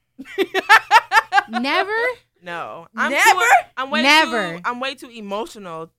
Never. 1.49 1.91
No, 2.43 2.87
I'm 2.97 3.11
Never? 3.11 3.39
Too, 3.39 3.45
I'm 3.77 3.91
way 3.91 4.01
Never. 4.01 4.55
Too, 4.55 4.61
I'm 4.65 4.79
way 4.79 4.95
too 4.95 5.09
emotional 5.09 5.91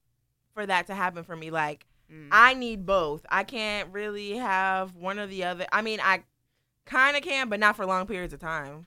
for 0.54 0.66
that 0.66 0.88
to 0.88 0.94
happen 0.96 1.22
for 1.22 1.36
me. 1.36 1.50
Like 1.52 1.86
Mm. 2.12 2.28
I 2.32 2.52
need 2.54 2.84
both. 2.84 3.24
I 3.30 3.42
can't 3.44 3.90
really 3.92 4.36
have 4.36 4.94
one 4.96 5.18
or 5.20 5.26
the 5.28 5.44
other. 5.44 5.66
I 5.72 5.80
mean, 5.82 5.98
I 6.02 6.24
kind 6.84 7.16
of 7.16 7.22
can, 7.22 7.48
but 7.48 7.58
not 7.60 7.74
for 7.76 7.86
long 7.86 8.06
periods 8.06 8.34
of 8.34 8.40
time. 8.40 8.86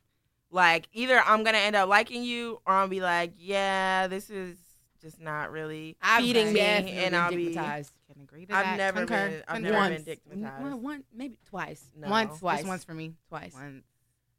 Like 0.52 0.88
either 0.94 1.20
I'm 1.20 1.44
gonna 1.44 1.58
end 1.58 1.76
up 1.76 1.90
liking 1.90 2.24
you, 2.24 2.60
or 2.66 2.74
I'll 2.74 2.88
be 2.88 3.02
like, 3.02 3.34
yeah, 3.38 4.08
this 4.08 4.30
is 4.30 4.58
just 5.02 5.20
not 5.20 5.52
really 5.52 5.98
I've 6.02 6.24
feeding 6.24 6.54
me, 6.54 6.60
and 6.62 7.16
I'll 7.16 7.30
be. 7.30 7.52
stigmatized. 7.52 7.92
Can 8.12 8.22
agree 8.22 8.46
to 8.46 8.56
I've 8.56 8.66
that. 8.66 8.78
never 8.78 9.00
Concur. 9.06 9.30
been. 9.30 9.44
I've 9.48 9.62
never 9.62 9.76
Once. 9.78 10.04
been 10.04 10.18
dickmatized. 10.18 10.62
One, 10.62 10.82
one, 10.82 11.04
maybe 11.14 11.38
twice. 11.50 11.84
No. 11.96 12.10
Once, 12.10 12.40
Twice. 12.40 12.60
Just 12.60 12.68
once 12.68 12.84
for 12.84 12.94
me. 12.94 13.14
Twice. 13.30 13.54
Once. 13.54 13.84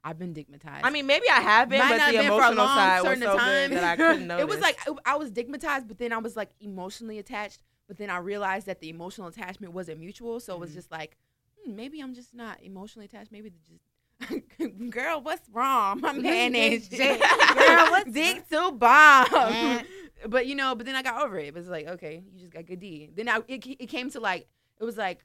I've 0.04 0.18
been 0.20 0.32
dickmatized. 0.34 0.80
I 0.84 0.90
mean, 0.90 1.06
maybe 1.06 1.28
I 1.28 1.40
have 1.40 1.68
been, 1.68 1.80
Might 1.80 1.98
but 1.98 2.06
the 2.12 2.18
been 2.18 2.26
emotional 2.26 2.54
long 2.64 2.76
side 2.76 3.00
was 3.02 3.18
so 3.18 3.36
time. 3.36 3.70
good 3.70 3.78
that 3.78 3.84
I 3.84 3.96
couldn't 3.96 4.26
notice. 4.28 4.42
it 4.42 4.48
was 4.48 4.60
like 4.60 4.78
I- 4.88 5.12
I 5.14 5.16
was 5.16 5.32
dickmatized, 5.32 5.88
but 5.88 5.98
then 5.98 6.12
I 6.12 6.18
was 6.18 6.36
like 6.36 6.50
emotionally 6.60 7.18
attached. 7.18 7.60
But 7.88 7.98
then 7.98 8.08
I 8.10 8.18
realized 8.18 8.66
that 8.66 8.80
the 8.80 8.88
emotional 8.88 9.26
attachment 9.26 9.72
wasn't 9.72 9.98
mutual, 10.00 10.38
so 10.40 10.54
it 10.54 10.60
was 10.60 10.70
Mhm. 10.70 10.74
just 10.74 10.90
like 10.92 11.16
hmm, 11.64 11.74
maybe 11.74 12.00
I'm 12.00 12.14
just 12.14 12.34
not 12.34 12.62
emotionally 12.62 13.06
attached. 13.06 13.32
Maybe 13.32 13.50
just 13.50 13.68
girl, 14.90 15.20
what's 15.20 15.48
wrong? 15.50 16.00
My 16.00 16.12
man 16.18 16.54
is 16.54 16.88
shit. 16.88 17.20
Girl, 17.56 17.86
what's 17.90 18.10
dick 18.10 18.48
to 18.48 18.72
bomb? 18.72 19.26
Yeah. 19.32 19.82
but 20.26 20.46
you 20.46 20.54
know, 20.54 20.74
but 20.74 20.86
then 20.86 20.94
I 20.96 21.02
got 21.02 21.22
over 21.22 21.38
it. 21.38 21.46
It 21.48 21.54
was 21.54 21.68
like 21.68 21.86
okay, 21.86 22.22
you 22.32 22.40
just 22.40 22.52
got 22.52 22.66
good 22.66 22.80
D. 22.80 23.10
Then 23.14 23.28
I 23.28 23.38
it, 23.48 23.64
it 23.66 23.86
came 23.88 24.10
to 24.10 24.20
like 24.20 24.46
it 24.80 24.84
was 24.84 24.96
like 24.96 25.24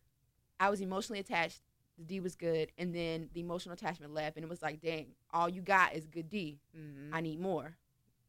I 0.59 0.69
was 0.69 0.81
emotionally 0.81 1.19
attached. 1.19 1.61
The 1.97 2.03
D 2.05 2.19
was 2.19 2.35
good, 2.35 2.71
and 2.77 2.93
then 2.95 3.29
the 3.33 3.41
emotional 3.41 3.73
attachment 3.73 4.13
left, 4.13 4.35
and 4.35 4.43
it 4.43 4.49
was 4.49 4.61
like, 4.61 4.81
dang, 4.81 5.07
all 5.33 5.47
you 5.49 5.61
got 5.61 5.93
is 5.95 6.07
good 6.07 6.29
D. 6.29 6.59
Mhm. 6.77 7.09
I 7.13 7.21
need 7.21 7.39
more. 7.39 7.75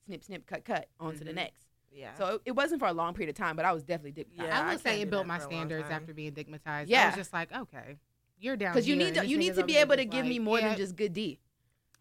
Snip, 0.07 0.25
snip, 0.25 0.47
cut, 0.47 0.65
cut. 0.65 0.89
On 1.01 1.15
to 1.17 1.25
the 1.25 1.31
Mhm. 1.31 1.37
next. 1.37 1.65
yeah. 1.93 2.15
So 2.15 2.27
it, 2.35 2.41
it 2.47 2.51
wasn't 2.53 2.81
for 2.81 2.89
a 2.89 2.93
long 2.93 3.15
period 3.15 3.31
of 3.31 3.37
time, 3.37 3.55
but 3.57 3.65
I 3.65 3.73
was 3.73 3.83
definitely 3.85 4.13
dickmatized. 4.25 4.43
Yeah, 4.45 4.59
I 4.61 4.69
I 4.69 4.73
would 4.73 4.83
say 4.83 5.01
it 5.01 5.11
built 5.11 5.27
my 5.27 5.39
for 5.39 5.45
a 5.45 5.47
long 5.47 5.51
standards 5.69 5.91
after 5.91 6.13
being 6.13 6.33
dickmatized. 6.33 6.67
I 6.67 6.85
Yeah. 6.89 7.07
was 7.07 7.17
just 7.17 7.33
like, 7.33 7.53
okay, 7.55 7.97
you're 8.43 8.57
down 8.57 8.73
because 8.73 8.87
you 8.89 8.97
need 8.97 9.15
to 9.15 9.27
you 9.27 9.39
need 9.39 9.55
to 9.55 9.65
be 9.65 9.77
able 9.77 9.97
to 9.97 10.05
just 10.05 10.11
give 10.13 10.27
me 10.27 10.39
more 10.39 10.59
yeah, 10.59 10.69
than 10.69 10.77
just 10.77 10.97
good 10.97 11.13
D. 11.13 11.39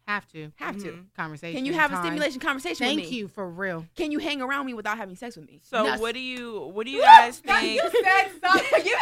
have 0.08 0.26
to 0.32 0.50
Have 0.56 0.76
to. 0.78 0.92
Mhm. 0.92 1.04
conversation. 1.16 1.56
Can 1.56 1.64
you 1.64 1.72
have 1.74 1.92
a 1.92 1.96
stimulation 1.98 2.40
conversation 2.40 2.84
Thank 2.86 3.00
with 3.00 3.10
me? 3.10 3.16
you 3.16 3.28
for 3.28 3.48
real. 3.48 3.86
Can 3.94 4.10
you 4.10 4.18
hang 4.18 4.42
around 4.42 4.66
me 4.66 4.74
without 4.74 4.98
having 4.98 5.14
sex 5.16 5.36
with 5.36 5.46
me? 5.46 5.60
So 5.62 5.84
No, 5.84 5.98
what 5.98 6.12
do 6.14 6.20
you 6.20 6.70
what 6.74 6.84
do 6.86 6.90
you 6.92 7.00
guys 7.14 7.38
think? 7.38 7.80
You 7.82 7.90
said 8.02 8.30
something. 8.44 8.84
You- 8.86 8.98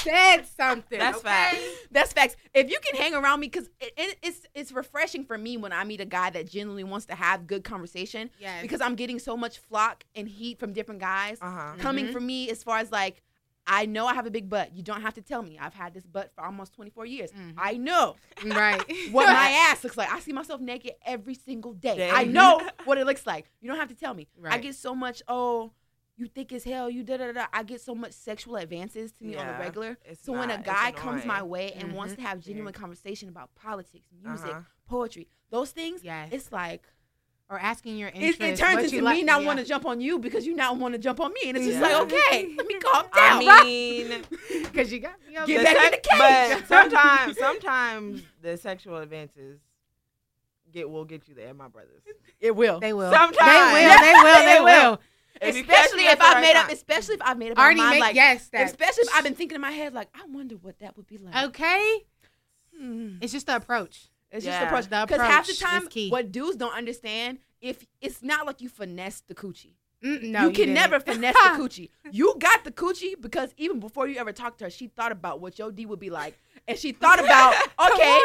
said 0.00 0.42
something. 0.58 0.98
That's 0.98 1.18
okay? 1.18 1.28
facts. 1.28 1.58
That's 1.92 2.12
facts. 2.12 2.36
If 2.54 2.68
you 2.70 2.78
can 2.84 3.00
hang 3.00 3.14
around 3.14 3.38
me, 3.38 3.46
because 3.46 3.68
it, 3.80 3.92
it, 3.96 4.18
it's 4.22 4.40
it's 4.52 4.72
refreshing 4.72 5.22
for 5.24 5.38
me 5.38 5.56
when 5.56 5.72
I 5.72 5.84
meet 5.84 6.00
a 6.00 6.04
guy 6.04 6.28
that 6.30 6.48
genuinely 6.50 6.82
wants 6.82 7.06
to 7.06 7.14
have 7.14 7.46
good 7.46 7.62
conversation. 7.62 8.28
Yes. 8.40 8.62
Because 8.62 8.80
I'm 8.80 8.96
getting 8.96 9.20
so 9.20 9.36
much 9.36 9.58
flock 9.58 10.02
and 10.16 10.26
heat 10.28 10.58
from 10.58 10.72
different 10.72 11.00
guys 11.00 11.38
Uh 11.40 11.50
huh. 11.50 11.72
coming 11.78 12.06
Mhm. 12.06 12.12
from 12.12 12.26
me 12.26 12.50
as 12.50 12.64
far 12.64 12.78
as 12.78 12.90
like, 12.90 13.22
I 13.66 13.86
know 13.86 14.06
I 14.06 14.14
have 14.14 14.26
a 14.26 14.30
big 14.30 14.48
butt. 14.48 14.74
You 14.74 14.82
don't 14.82 15.02
have 15.02 15.14
to 15.14 15.22
tell 15.22 15.42
me. 15.42 15.58
I've 15.58 15.74
had 15.74 15.94
this 15.94 16.04
butt 16.04 16.32
for 16.34 16.44
almost 16.44 16.72
24 16.74 17.06
years. 17.06 17.30
Mhm. 17.30 17.54
I 17.56 17.74
know 17.74 18.16
right. 18.44 18.82
what 19.12 19.26
my 19.26 19.48
ass 19.70 19.84
looks 19.84 19.96
like. 19.96 20.12
I 20.12 20.18
see 20.20 20.32
myself 20.32 20.60
naked 20.60 20.94
every 21.06 21.34
single 21.34 21.72
day. 21.72 21.96
Day. 21.96 22.10
I 22.10 22.24
know 22.24 22.60
what 22.84 22.98
it 22.98 23.06
looks 23.06 23.26
like. 23.26 23.50
You 23.60 23.68
don't 23.68 23.78
have 23.78 23.88
to 23.88 23.94
tell 23.94 24.14
me. 24.14 24.26
I 24.44 24.58
get 24.58 24.74
so 24.74 24.94
much, 24.94 25.22
oh, 25.28 25.72
you 26.16 26.26
thick 26.26 26.52
as 26.52 26.64
hell, 26.64 26.90
you 26.90 27.02
da 27.04 27.16
da 27.16 27.32
da. 27.32 27.46
I 27.52 27.62
get 27.62 27.80
so 27.80 27.94
much 27.94 28.12
sexual 28.12 28.56
advances 28.56 29.12
to 29.12 29.24
me 29.24 29.36
on 29.36 29.46
Yeah. 29.46 29.56
a 29.56 29.60
regular. 29.60 29.98
It's 30.04 30.22
So 30.22 30.32
when 30.32 30.50
a 30.50 30.58
guy 30.58 30.92
comes 30.92 31.24
my 31.24 31.42
way 31.42 31.72
and 31.72 31.94
wants 31.94 32.14
Mhm. 32.14 32.16
to 32.16 32.22
have 32.22 32.40
genuine 32.40 32.72
conversation 32.72 33.28
about 33.28 33.54
politics, 33.54 34.08
music, 34.22 34.50
Uh-huh. 34.50 34.60
poetry, 34.86 35.28
those 35.50 35.70
things, 35.70 36.02
Yes. 36.04 36.28
it's 36.32 36.52
like 36.52 36.82
or 37.52 37.58
asking 37.58 37.98
your 37.98 38.08
it, 38.08 38.14
interest. 38.16 38.40
it 38.40 38.56
turns 38.56 38.84
into 38.84 38.96
you 38.96 39.02
me 39.04 39.22
not 39.22 39.42
yeah. 39.42 39.46
want 39.46 39.58
to 39.58 39.64
jump 39.64 39.84
on 39.84 40.00
you 40.00 40.18
because 40.18 40.46
you 40.46 40.56
not 40.56 40.78
want 40.78 40.94
to 40.94 40.98
jump 40.98 41.20
on 41.20 41.32
me, 41.34 41.40
and 41.48 41.56
it's 41.58 41.66
just 41.66 41.78
Yeah. 41.78 41.98
like 41.98 42.02
okay, 42.12 42.54
let 42.56 42.66
me 42.66 42.74
calm 42.80 43.04
down. 43.14 43.42
I 43.46 43.64
mean, 43.64 44.22
Because 44.62 44.90
you 44.90 45.00
got 45.00 45.14
me 45.28 45.36
over 45.36 45.46
Get 45.46 45.58
the 45.58 45.64
back 45.64 45.76
in 45.76 45.92
sex- 45.92 46.08
the 46.10 46.16
cage. 46.16 46.58
But 46.58 46.68
sometimes, 46.90 47.38
sometimes 47.38 48.22
the 48.40 48.56
sexual 48.56 48.96
advances 48.96 49.60
get 50.72 50.88
will 50.88 51.04
get 51.04 51.28
you 51.28 51.34
there, 51.34 51.52
my 51.52 51.68
brothers. 51.68 52.02
It 52.40 52.56
will. 52.56 52.80
They 52.80 52.94
will. 52.94 53.12
Sometimes. 53.12 53.36
They 53.38 53.86
will. 53.86 54.00
They 54.00 54.14
will. 54.14 54.44
They 54.44 54.60
will. 54.60 54.90
will. 54.92 55.00
If 55.42 55.56
especially 55.56 56.04
if 56.06 56.20
I've 56.20 56.34
right 56.36 56.40
made 56.40 56.56
up, 56.56 56.70
especially 56.70 57.14
if 57.16 57.22
I've 57.22 57.36
made 57.36 57.50
up 57.50 57.56
my 57.58 57.64
Already 57.64 57.80
mind, 57.80 58.00
like, 58.00 58.14
yes. 58.14 58.48
That, 58.48 58.66
especially 58.66 59.02
if 59.02 59.14
I've 59.14 59.24
been 59.24 59.34
thinking 59.34 59.56
in 59.56 59.60
my 59.60 59.72
head, 59.72 59.92
like, 59.92 60.08
I 60.14 60.24
wonder 60.26 60.54
what 60.56 60.78
that 60.78 60.96
would 60.96 61.06
be 61.06 61.18
like. 61.18 61.34
okay. 61.48 62.04
Hmm. 62.78 63.16
It's 63.20 63.32
just 63.32 63.46
the 63.46 63.56
approach. 63.56 64.08
It's 64.32 64.44
Yeah. 64.44 64.50
just 64.52 64.60
the 64.60 64.66
approach. 64.66 64.88
The 64.88 65.06
Because 65.06 65.20
half 65.26 65.46
the 65.46 65.54
time, 65.54 65.88
what 66.10 66.32
dudes 66.32 66.56
don't 66.56 66.74
understand, 66.74 67.38
if 67.60 67.86
it's 68.00 68.22
not 68.22 68.46
like 68.46 68.60
you 68.60 68.68
finesse 68.68 69.22
the 69.28 69.34
coochie. 69.34 69.74
Mm, 70.02 70.22
no, 70.22 70.40
you 70.40 70.46
can 70.48 70.54
didn't. 70.66 70.74
never 70.74 70.98
finesse 70.98 71.32
the 71.34 71.50
coochie. 71.62 71.88
You 72.10 72.34
got 72.40 72.64
the 72.64 72.72
coochie 72.72 73.14
because 73.20 73.54
even 73.56 73.78
before 73.78 74.08
you 74.08 74.16
ever 74.18 74.32
talked 74.32 74.58
to 74.58 74.64
her, 74.64 74.70
she 74.70 74.88
thought 74.88 75.12
about 75.12 75.38
what 75.40 75.60
your 75.60 75.70
D 75.70 75.86
would 75.86 76.00
be 76.00 76.10
like, 76.10 76.36
and 76.66 76.76
she 76.76 76.90
thought 76.90 77.20
about, 77.24 77.54
okay. 77.78 78.18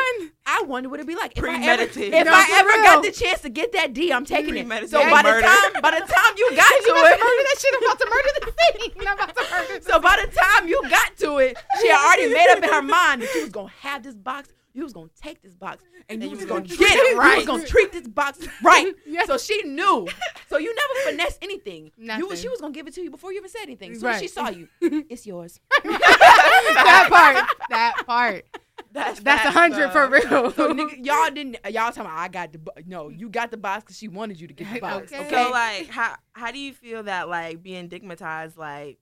I 0.48 0.64
wonder 0.66 0.90
what 0.90 1.00
it'd 1.00 1.08
be 1.08 1.14
like 1.16 1.38
if 1.38 1.44
I 1.44 1.50
ever, 1.50 1.58
Premeditated. 1.60 2.14
if 2.16 2.26
No, 2.26 2.32
I 2.34 2.48
ever 2.56 2.68
real. 2.70 2.84
got 2.84 3.04
the 3.04 3.12
chance 3.12 3.42
to 3.42 3.50
get 3.50 3.74
that 3.74 3.94
D, 3.94 4.12
I'm 4.12 4.26
taking 4.26 4.56
it. 4.58 4.66
Premeditated 4.66 4.90
So 4.90 5.08
by 5.12 5.22
the 5.22 5.40
time, 5.40 5.82
by 5.84 5.92
the 5.92 6.00
time 6.00 6.34
you 6.38 6.50
got 6.56 6.72
You 6.72 6.82
to 6.82 6.92
about 6.94 7.04
to 7.04 7.14
it, 7.14 7.20
murder 7.20 7.44
that 7.46 7.58
shit. 7.60 7.76
I'm 7.76 7.84
about 7.84 8.00
to 8.00 8.10
murder 8.10 8.30
the 8.40 8.52
thing. 8.58 9.08
I'm 9.08 9.14
about 9.20 9.36
to 9.36 9.46
murder. 9.52 9.82
So 9.84 10.00
by 10.00 10.26
the 10.26 10.32
time 10.36 10.68
you 10.68 10.82
got 10.90 11.16
to 11.18 11.38
it, 11.38 11.58
she 11.80 11.90
had 11.90 12.04
already 12.04 12.34
made 12.34 12.48
up 12.58 12.64
in 12.64 12.70
her 12.74 12.82
mind 12.82 13.22
that 13.22 13.30
she 13.30 13.42
was 13.42 13.50
gonna 13.50 13.70
have 13.82 14.02
this 14.02 14.16
box, 14.16 14.50
you 14.78 14.84
was 14.84 14.94
gonna 14.94 15.10
take 15.20 15.42
this 15.42 15.56
box, 15.56 15.84
and 16.08 16.22
you 16.22 16.30
And 16.30 16.38
was 16.38 16.46
gonna 16.46 16.62
get 16.62 16.78
gonna 16.78 16.86
it 16.86 16.90
treat 16.90 17.00
it 17.00 17.18
right. 17.18 17.32
You 17.32 17.38
was 17.38 17.46
gonna 17.48 17.66
treat 17.66 17.92
this 17.92 18.08
box 18.08 18.48
right. 18.64 18.94
Yes. 19.08 19.26
So 19.26 19.40
she 19.40 19.60
knew. 19.64 20.08
So 20.50 20.60
you 20.60 20.74
never 20.76 21.10
finesse 21.10 21.40
anything. 21.42 21.92
Nothing. 21.98 22.28
was 22.28 22.40
she 22.40 22.48
was 22.48 22.62
gonna 22.62 22.74
give 22.74 22.86
it 22.88 22.94
to 22.94 23.02
you 23.02 23.10
before 23.10 23.32
you 23.32 23.40
even 23.40 23.50
said 23.50 23.64
anything. 23.64 23.98
So 23.98 24.14
she 24.14 24.28
saw 24.28 24.50
you. 24.50 24.68
It's 25.10 25.26
yours. 25.26 25.60
that 25.84 27.08
part. 27.10 27.50
That 27.72 28.06
part. 28.06 28.46
That's 28.92 29.20
That's 29.22 29.46
a 29.46 29.52
hundred 29.52 29.92
for 29.92 30.08
real. 30.08 30.52
So 30.52 30.74
nigga, 30.74 31.04
y'all 31.04 31.32
didn't 31.32 31.58
y'all 31.66 31.92
talking 31.92 32.02
about 32.02 32.18
I 32.20 32.28
got 32.28 32.52
the 32.52 32.60
bo- 32.60 32.72
no, 32.86 33.10
you 33.10 33.30
got 33.30 33.50
the 33.50 33.58
box 33.58 33.84
because 33.84 33.98
she 33.98 34.08
wanted 34.08 34.40
you 34.40 34.48
to 34.48 34.54
get 34.54 34.72
the 34.72 34.80
box. 34.80 35.12
Okay. 35.12 35.26
Okay. 35.26 35.44
So 35.44 35.50
like, 35.50 35.88
how 35.90 36.16
how 36.34 36.52
do 36.52 36.60
you 36.60 36.74
feel 36.74 37.02
that 37.04 37.30
like 37.30 37.64
being 37.64 37.90
dickmatized 37.90 38.58
like 38.58 39.00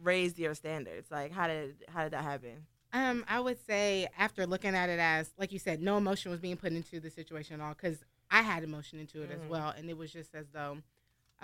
raised 0.00 0.38
your 0.38 0.54
standards? 0.54 1.10
Like, 1.10 1.32
how 1.32 1.48
did 1.48 1.74
how 1.88 2.04
did 2.04 2.12
that 2.12 2.22
happen? 2.22 2.66
Um, 2.96 3.26
I 3.28 3.40
would 3.40 3.58
say 3.66 4.08
after 4.18 4.46
looking 4.46 4.74
at 4.74 4.88
it 4.88 4.98
as, 4.98 5.30
like 5.36 5.52
you 5.52 5.58
said, 5.58 5.82
no 5.82 5.98
emotion 5.98 6.30
was 6.30 6.40
being 6.40 6.56
put 6.56 6.72
into 6.72 6.98
the 6.98 7.10
situation 7.10 7.60
at 7.60 7.64
all 7.64 7.74
because 7.74 7.98
I 8.30 8.40
had 8.40 8.64
emotion 8.64 8.98
into 8.98 9.22
it 9.22 9.30
as 9.30 9.40
Mhm. 9.42 9.48
well, 9.48 9.68
and 9.68 9.90
it 9.90 9.98
was 9.98 10.10
just 10.10 10.34
as 10.34 10.48
though, 10.48 10.78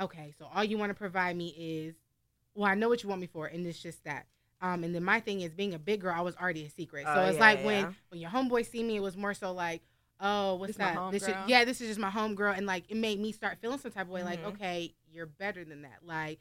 okay, 0.01 0.33
so 0.39 0.47
all 0.47 0.65
you 0.65 0.79
want 0.79 0.89
to 0.91 0.95
provide 0.95 1.37
me 1.37 1.49
is, 1.51 1.95
well, 2.55 2.71
I 2.71 2.75
know 2.75 2.89
what 2.89 3.03
you 3.03 3.09
want 3.11 3.21
me 3.21 3.27
for, 3.27 3.47
and 3.49 3.67
it's 3.67 3.83
just 3.83 4.03
that. 4.05 4.27
Um, 4.63 4.83
and 4.83 4.95
then 4.95 5.05
my 5.05 5.21
thing 5.21 5.43
is 5.43 5.53
being 5.53 5.75
a 5.75 5.79
big 5.79 6.01
girl, 6.01 6.15
I 6.17 6.23
was 6.23 6.37
already 6.37 6.65
a 6.65 6.71
secret, 6.71 7.05
so 7.07 7.17
Oh, 7.17 7.27
it's 7.27 7.35
yeah, 7.35 7.41
like 7.41 7.59
yeah. 7.59 7.65
when 7.67 7.97
when 8.09 8.21
your 8.21 8.31
homeboy 8.31 8.65
see 8.65 8.83
me, 8.83 8.97
it 8.97 9.01
was 9.01 9.17
more 9.17 9.35
so 9.35 9.53
like, 9.53 9.83
oh, 10.21 10.55
what's 10.55 10.69
This 10.69 10.77
that? 10.79 11.11
this 11.11 11.29
is, 11.29 11.37
yeah, 11.49 11.67
this 11.67 11.83
is 11.83 11.89
just 11.89 12.01
my 12.01 12.11
homegirl, 12.11 12.57
and 12.57 12.67
like 12.67 12.85
it 12.91 12.97
made 12.97 13.21
me 13.21 13.31
start 13.33 13.59
feeling 13.61 13.79
some 13.79 13.91
type 13.93 14.07
of 14.07 14.11
way, 14.13 14.23
like, 14.25 14.41
Mhm. 14.41 14.47
okay, 14.55 14.95
you're 15.13 15.27
better 15.27 15.65
than 15.67 15.83
that, 15.83 15.99
like. 16.07 16.41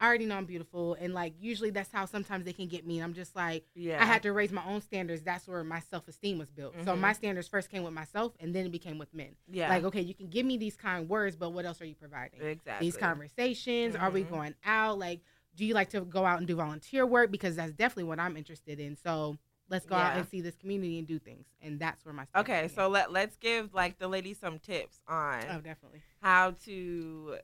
I 0.00 0.06
already 0.06 0.24
know 0.26 0.36
I'm 0.36 0.46
beautiful, 0.46 0.94
and 0.98 1.12
like 1.12 1.34
usually 1.40 1.70
that's 1.70 1.92
how 1.92 2.06
sometimes 2.06 2.44
they 2.46 2.52
can 2.54 2.68
get 2.68 2.86
me. 2.86 2.96
And 2.98 3.04
I'm 3.04 3.12
just 3.14 3.36
like, 3.36 3.66
Yeah, 3.74 4.02
I 4.02 4.06
had 4.06 4.22
to 4.22 4.32
raise 4.32 4.50
my 4.50 4.64
own 4.64 4.80
standards. 4.80 5.22
That's 5.22 5.46
where 5.46 5.62
my 5.62 5.80
self 5.80 6.08
esteem 6.08 6.38
was 6.38 6.50
built. 6.50 6.74
So 6.84 6.94
Mhm. 6.94 7.00
my 7.00 7.12
standards 7.12 7.48
first 7.48 7.68
came 7.70 7.82
with 7.82 7.92
myself, 7.92 8.32
and 8.40 8.54
then 8.54 8.64
it 8.66 8.72
became 8.72 8.98
with 8.98 9.12
men. 9.12 9.36
yeah, 9.46 9.68
Like, 9.68 9.84
okay, 9.84 10.00
you 10.00 10.14
can 10.14 10.28
give 10.28 10.46
me 10.46 10.56
these 10.56 10.76
kind 10.76 11.08
words, 11.08 11.36
but 11.36 11.50
what 11.50 11.66
else 11.66 11.80
are 11.82 11.86
you 11.86 11.94
providing? 11.94 12.40
exactly 12.40 12.86
These 12.86 12.96
conversations. 12.96 13.94
Are 13.94 14.10
we 14.10 14.22
Mhm. 14.24 14.30
going 14.30 14.54
out? 14.64 14.98
Like, 14.98 15.20
do 15.54 15.64
you 15.66 15.74
like 15.74 15.90
to 15.90 16.00
go 16.02 16.24
out 16.24 16.38
and 16.38 16.46
do 16.46 16.56
volunteer 16.56 17.04
work? 17.04 17.30
Because 17.30 17.56
that's 17.56 17.72
definitely 17.72 18.04
what 18.04 18.18
I'm 18.18 18.36
interested 18.36 18.80
in. 18.80 18.96
So 18.96 19.36
let's 19.68 19.84
go 19.84 19.96
out 19.96 20.16
and 20.16 20.26
see 20.28 20.40
this 20.40 20.56
community 20.56 20.98
and 20.98 21.06
do 21.06 21.18
things. 21.18 21.46
And 21.60 21.78
that's 21.78 22.04
where 22.04 22.14
my 22.14 22.26
Okay, 22.34 22.68
so 22.68 22.88
let 22.88 23.12
let's 23.12 23.36
give 23.36 23.74
like 23.74 23.98
the 23.98 24.08
ladies 24.08 24.38
some 24.38 24.58
tips 24.58 25.00
on 25.06 25.42
oh, 25.50 25.60
definitely. 25.60 26.00
how 26.22 26.52
to 26.64 27.36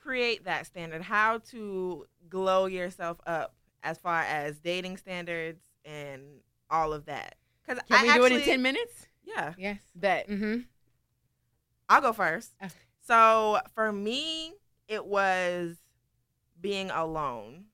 create 0.00 0.44
that 0.44 0.66
standard, 0.66 1.02
how 1.02 1.38
to 1.50 2.06
glow 2.28 2.66
yourself 2.66 3.18
up 3.26 3.54
as 3.82 3.98
far 3.98 4.22
as 4.22 4.58
dating 4.58 4.96
standards 4.96 5.62
and 5.84 6.22
all 6.70 6.92
of 6.92 7.06
that. 7.06 7.36
Because 7.66 7.82
Can 7.88 7.98
I 7.98 8.02
we 8.02 8.08
actually, 8.10 8.28
do 8.30 8.34
it 8.36 8.40
in 8.40 8.44
ten 8.46 8.62
minutes? 8.62 9.06
Yeah, 9.24 9.54
Yes. 9.56 9.80
Bet. 9.94 10.28
Mm-hmm. 10.28 10.60
I'll 11.88 12.00
go 12.00 12.12
first. 12.12 12.52
Okay. 12.62 12.72
So 13.06 13.58
for 13.74 13.92
me, 13.92 14.54
it 14.88 15.04
was 15.04 15.76
being 16.60 16.90
alone. 16.90 17.64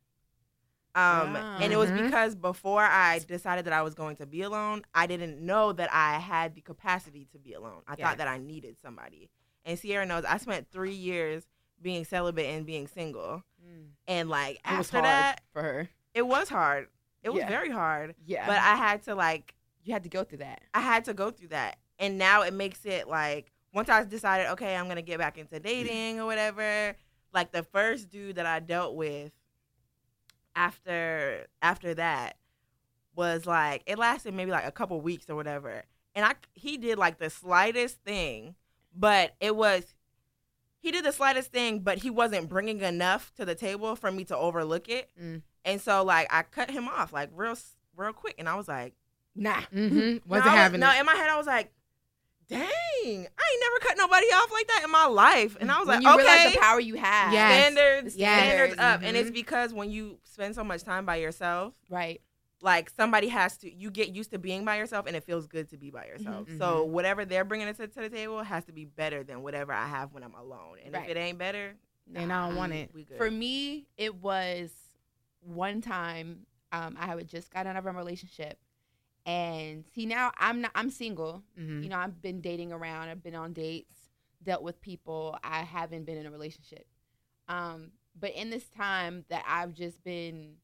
Um, 0.94 1.36
and 1.60 1.72
it 1.72 1.76
was 1.76 1.90
Mhm. 1.90 2.04
because 2.04 2.34
before 2.34 2.82
I 2.82 3.18
decided 3.18 3.66
that 3.66 3.74
I 3.74 3.82
was 3.82 3.94
going 3.94 4.16
to 4.16 4.26
be 4.26 4.40
alone, 4.40 4.82
I 4.94 5.06
didn't 5.06 5.38
know 5.44 5.72
that 5.72 5.92
I 5.92 6.18
had 6.18 6.54
the 6.54 6.62
capacity 6.62 7.26
to 7.32 7.38
be 7.38 7.52
alone. 7.52 7.82
I 7.86 7.96
Yeah. 7.98 8.08
thought 8.08 8.18
that 8.18 8.28
I 8.28 8.38
needed 8.38 8.78
somebody. 8.80 9.28
And 9.66 9.78
Sierra 9.78 10.06
knows 10.06 10.24
I 10.24 10.38
spent 10.38 10.70
three 10.70 10.94
years 10.94 11.44
being 11.80 12.04
celibate 12.04 12.46
and 12.46 12.66
being 12.66 12.86
single. 12.88 13.42
Mm. 13.64 13.86
And 14.08 14.28
like 14.28 14.56
It 14.64 14.76
was 14.76 14.86
after 14.86 14.98
hard 14.98 15.04
that, 15.06 15.40
for 15.52 15.62
her. 15.62 15.88
it 16.14 16.22
was 16.26 16.48
hard. 16.48 16.88
It 17.22 17.30
was 17.30 17.40
Yeah. 17.40 17.48
very 17.48 17.70
hard. 17.70 18.14
Yeah. 18.24 18.46
But 18.46 18.58
I 18.58 18.76
had 18.76 19.02
to 19.04 19.14
like 19.14 19.54
you 19.82 19.92
had 19.92 20.02
to 20.02 20.08
go 20.08 20.24
through 20.24 20.38
that. 20.38 20.62
I 20.74 20.80
had 20.80 21.04
to 21.04 21.14
go 21.14 21.30
through 21.30 21.48
that. 21.48 21.78
And 21.98 22.18
now 22.18 22.42
it 22.42 22.52
makes 22.52 22.84
it 22.84 23.08
like 23.08 23.52
once 23.72 23.88
I 23.88 24.02
decided, 24.04 24.48
okay, 24.52 24.76
I'm 24.76 24.88
gonna 24.88 25.02
get 25.02 25.18
back 25.18 25.38
into 25.38 25.58
dating 25.60 26.20
or 26.20 26.26
whatever. 26.26 26.96
Like 27.32 27.52
the 27.52 27.62
first 27.62 28.08
dude 28.10 28.36
that 28.36 28.46
I 28.46 28.60
dealt 28.60 28.94
with 28.96 29.32
after 30.54 31.46
after 31.62 31.94
that 31.94 32.36
was 33.14 33.46
like 33.46 33.82
it 33.86 33.98
lasted 33.98 34.34
maybe 34.34 34.50
like 34.50 34.64
a 34.66 34.70
couple 34.72 35.00
weeks 35.00 35.28
or 35.28 35.34
whatever, 35.36 35.82
and 36.14 36.24
I 36.24 36.34
he 36.54 36.76
did 36.78 36.98
like 36.98 37.18
the 37.18 37.30
slightest 37.30 38.02
thing, 38.04 38.54
but 38.94 39.34
it 39.40 39.54
was 39.56 39.94
he 40.86 40.92
did 40.92 41.04
the 41.04 41.10
slightest 41.12 41.50
thing, 41.52 41.80
but 41.80 41.98
he 41.98 42.10
wasn't 42.10 42.48
bringing 42.48 42.80
enough 42.80 43.32
to 43.34 43.44
the 43.44 43.54
table 43.56 43.96
for 43.96 44.12
me 44.12 44.24
to 44.26 44.36
overlook 44.36 44.88
it, 44.88 45.10
Mm. 45.20 45.42
and 45.64 45.80
so 45.80 46.04
like 46.04 46.28
I 46.32 46.42
cut 46.44 46.70
him 46.70 46.86
off 46.88 47.12
like 47.12 47.30
real 47.34 47.56
real 47.96 48.12
quick, 48.12 48.36
and 48.38 48.48
I 48.48 48.54
was 48.54 48.68
like, 48.68 48.94
nah, 49.34 49.60
Mm-hmm. 49.74 50.18
Wasn't 50.28 50.28
no, 50.30 50.36
was- 50.36 50.44
having 50.44 50.80
no, 50.80 50.90
it. 50.92 51.00
in 51.00 51.06
my 51.06 51.14
head, 51.14 51.28
I 51.28 51.36
was 51.36 51.46
like, 51.46 51.72
dang, 52.48 52.62
I 52.64 53.10
ain't 53.12 53.26
never 53.26 53.78
cut 53.80 53.96
nobody 53.98 54.26
off 54.26 54.52
like 54.52 54.68
that 54.68 54.82
in 54.84 54.90
my 54.92 55.06
life. 55.06 55.56
And 55.60 55.70
I 55.70 55.78
was 55.80 55.88
when 55.88 56.02
like, 56.02 56.20
okay, 56.20 56.52
the 56.52 56.58
power 56.60 56.78
you 56.78 56.94
have. 56.94 57.32
Yes. 57.32 57.60
standards, 57.74 58.16
Yes. 58.16 58.38
standards 58.44 58.80
up. 58.80 59.00
And 59.02 59.16
it's 59.16 59.30
because 59.32 59.74
when 59.74 59.90
you 59.90 60.18
spend 60.24 60.54
so 60.54 60.62
much 60.62 60.84
time 60.84 61.04
by 61.04 61.16
yourself, 61.16 61.74
Right. 61.90 62.20
Like 62.62 62.90
somebody 62.90 63.28
has 63.28 63.58
to, 63.58 63.72
you 63.72 63.90
get 63.90 64.08
used 64.14 64.30
to 64.32 64.38
being 64.38 64.64
by 64.64 64.76
yourself 64.78 65.06
and 65.06 65.14
it 65.14 65.24
feels 65.24 65.46
good 65.46 65.68
to 65.70 65.76
be 65.76 65.90
by 65.90 66.06
yourself. 66.06 66.48
Mhm. 66.48 66.58
So 66.58 66.84
whatever 66.84 67.24
they're 67.24 67.44
bringing 67.44 67.72
to, 67.72 67.86
to 67.86 68.00
the 68.00 68.08
table 68.08 68.42
has 68.42 68.64
to 68.64 68.72
be 68.72 68.84
better 68.86 69.22
than 69.22 69.42
whatever 69.42 69.72
I 69.72 69.86
have 69.86 70.12
when 70.12 70.22
I'm 70.22 70.34
alone. 70.34 70.78
And 70.84 70.94
Right. 70.94 71.04
if 71.04 71.16
it 71.16 71.18
ain't 71.18 71.38
better, 71.38 71.76
Then 72.06 72.30
I 72.30 72.46
don't 72.46 72.56
want 72.56 72.72
it. 72.72 72.90
For 73.16 73.30
me, 73.30 73.86
it 73.96 74.14
was 74.14 74.70
one 75.40 75.80
time 75.80 76.46
um, 76.72 76.96
I 76.98 77.06
had 77.06 77.28
just 77.28 77.50
got 77.52 77.66
out 77.66 77.76
of 77.76 77.84
a 77.86 77.92
relationship, 77.92 78.58
and 79.24 79.84
see 79.94 80.06
now 80.06 80.32
I'm 80.38 80.60
not 80.60 80.70
I'm 80.74 80.90
single. 80.90 81.42
Mhm. 81.58 81.82
You 81.82 81.88
know, 81.88 81.98
I've 81.98 82.20
been 82.22 82.40
dating 82.40 82.72
around. 82.72 83.08
I've 83.08 83.22
been 83.22 83.34
on 83.34 83.52
dates, 83.52 83.94
dealt 84.42 84.62
with 84.62 84.80
people. 84.80 85.38
I 85.42 85.62
haven't 85.62 86.04
been 86.04 86.16
in 86.16 86.26
a 86.26 86.30
relationship. 86.30 86.86
Um, 87.48 87.92
but 88.18 88.32
in 88.34 88.50
this 88.50 88.68
time 88.68 89.24
that 89.28 89.44
I've 89.46 89.72
just 89.74 90.02
been, 90.04 90.56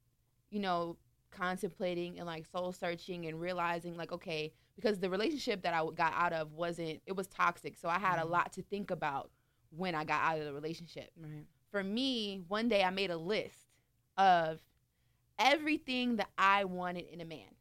you 0.50 0.60
know, 0.60 0.96
contemplating 1.32 2.18
and 2.18 2.26
like 2.26 2.46
soul 2.46 2.72
searching 2.72 3.26
and 3.26 3.40
realizing 3.40 3.96
like 3.96 4.12
okay, 4.12 4.52
because 4.76 5.00
the 5.00 5.10
relationship 5.10 5.62
that 5.62 5.74
I 5.74 5.84
got 5.94 6.12
out 6.14 6.32
of 6.32 6.52
wasn't 6.52 7.02
it 7.06 7.16
was 7.16 7.26
toxic. 7.28 7.76
So 7.78 7.88
I 7.88 7.98
had 7.98 8.18
a 8.20 8.24
Mhm. 8.24 8.30
lot 8.30 8.52
to 8.54 8.62
think 8.62 8.90
about 8.90 9.30
when 9.70 9.94
I 9.94 10.04
got 10.04 10.22
out 10.22 10.38
of 10.38 10.44
the 10.44 10.54
relationship 10.54 11.10
Right. 11.16 11.46
for 11.70 11.82
me, 11.82 12.42
one 12.48 12.68
day 12.68 12.84
I 12.84 12.90
made 12.90 13.10
a 13.10 13.16
list 13.16 13.58
of 14.18 14.60
everything 15.38 16.16
that 16.16 16.30
I 16.38 16.64
wanted 16.64 17.06
in 17.06 17.20
a 17.20 17.24
man. 17.24 17.54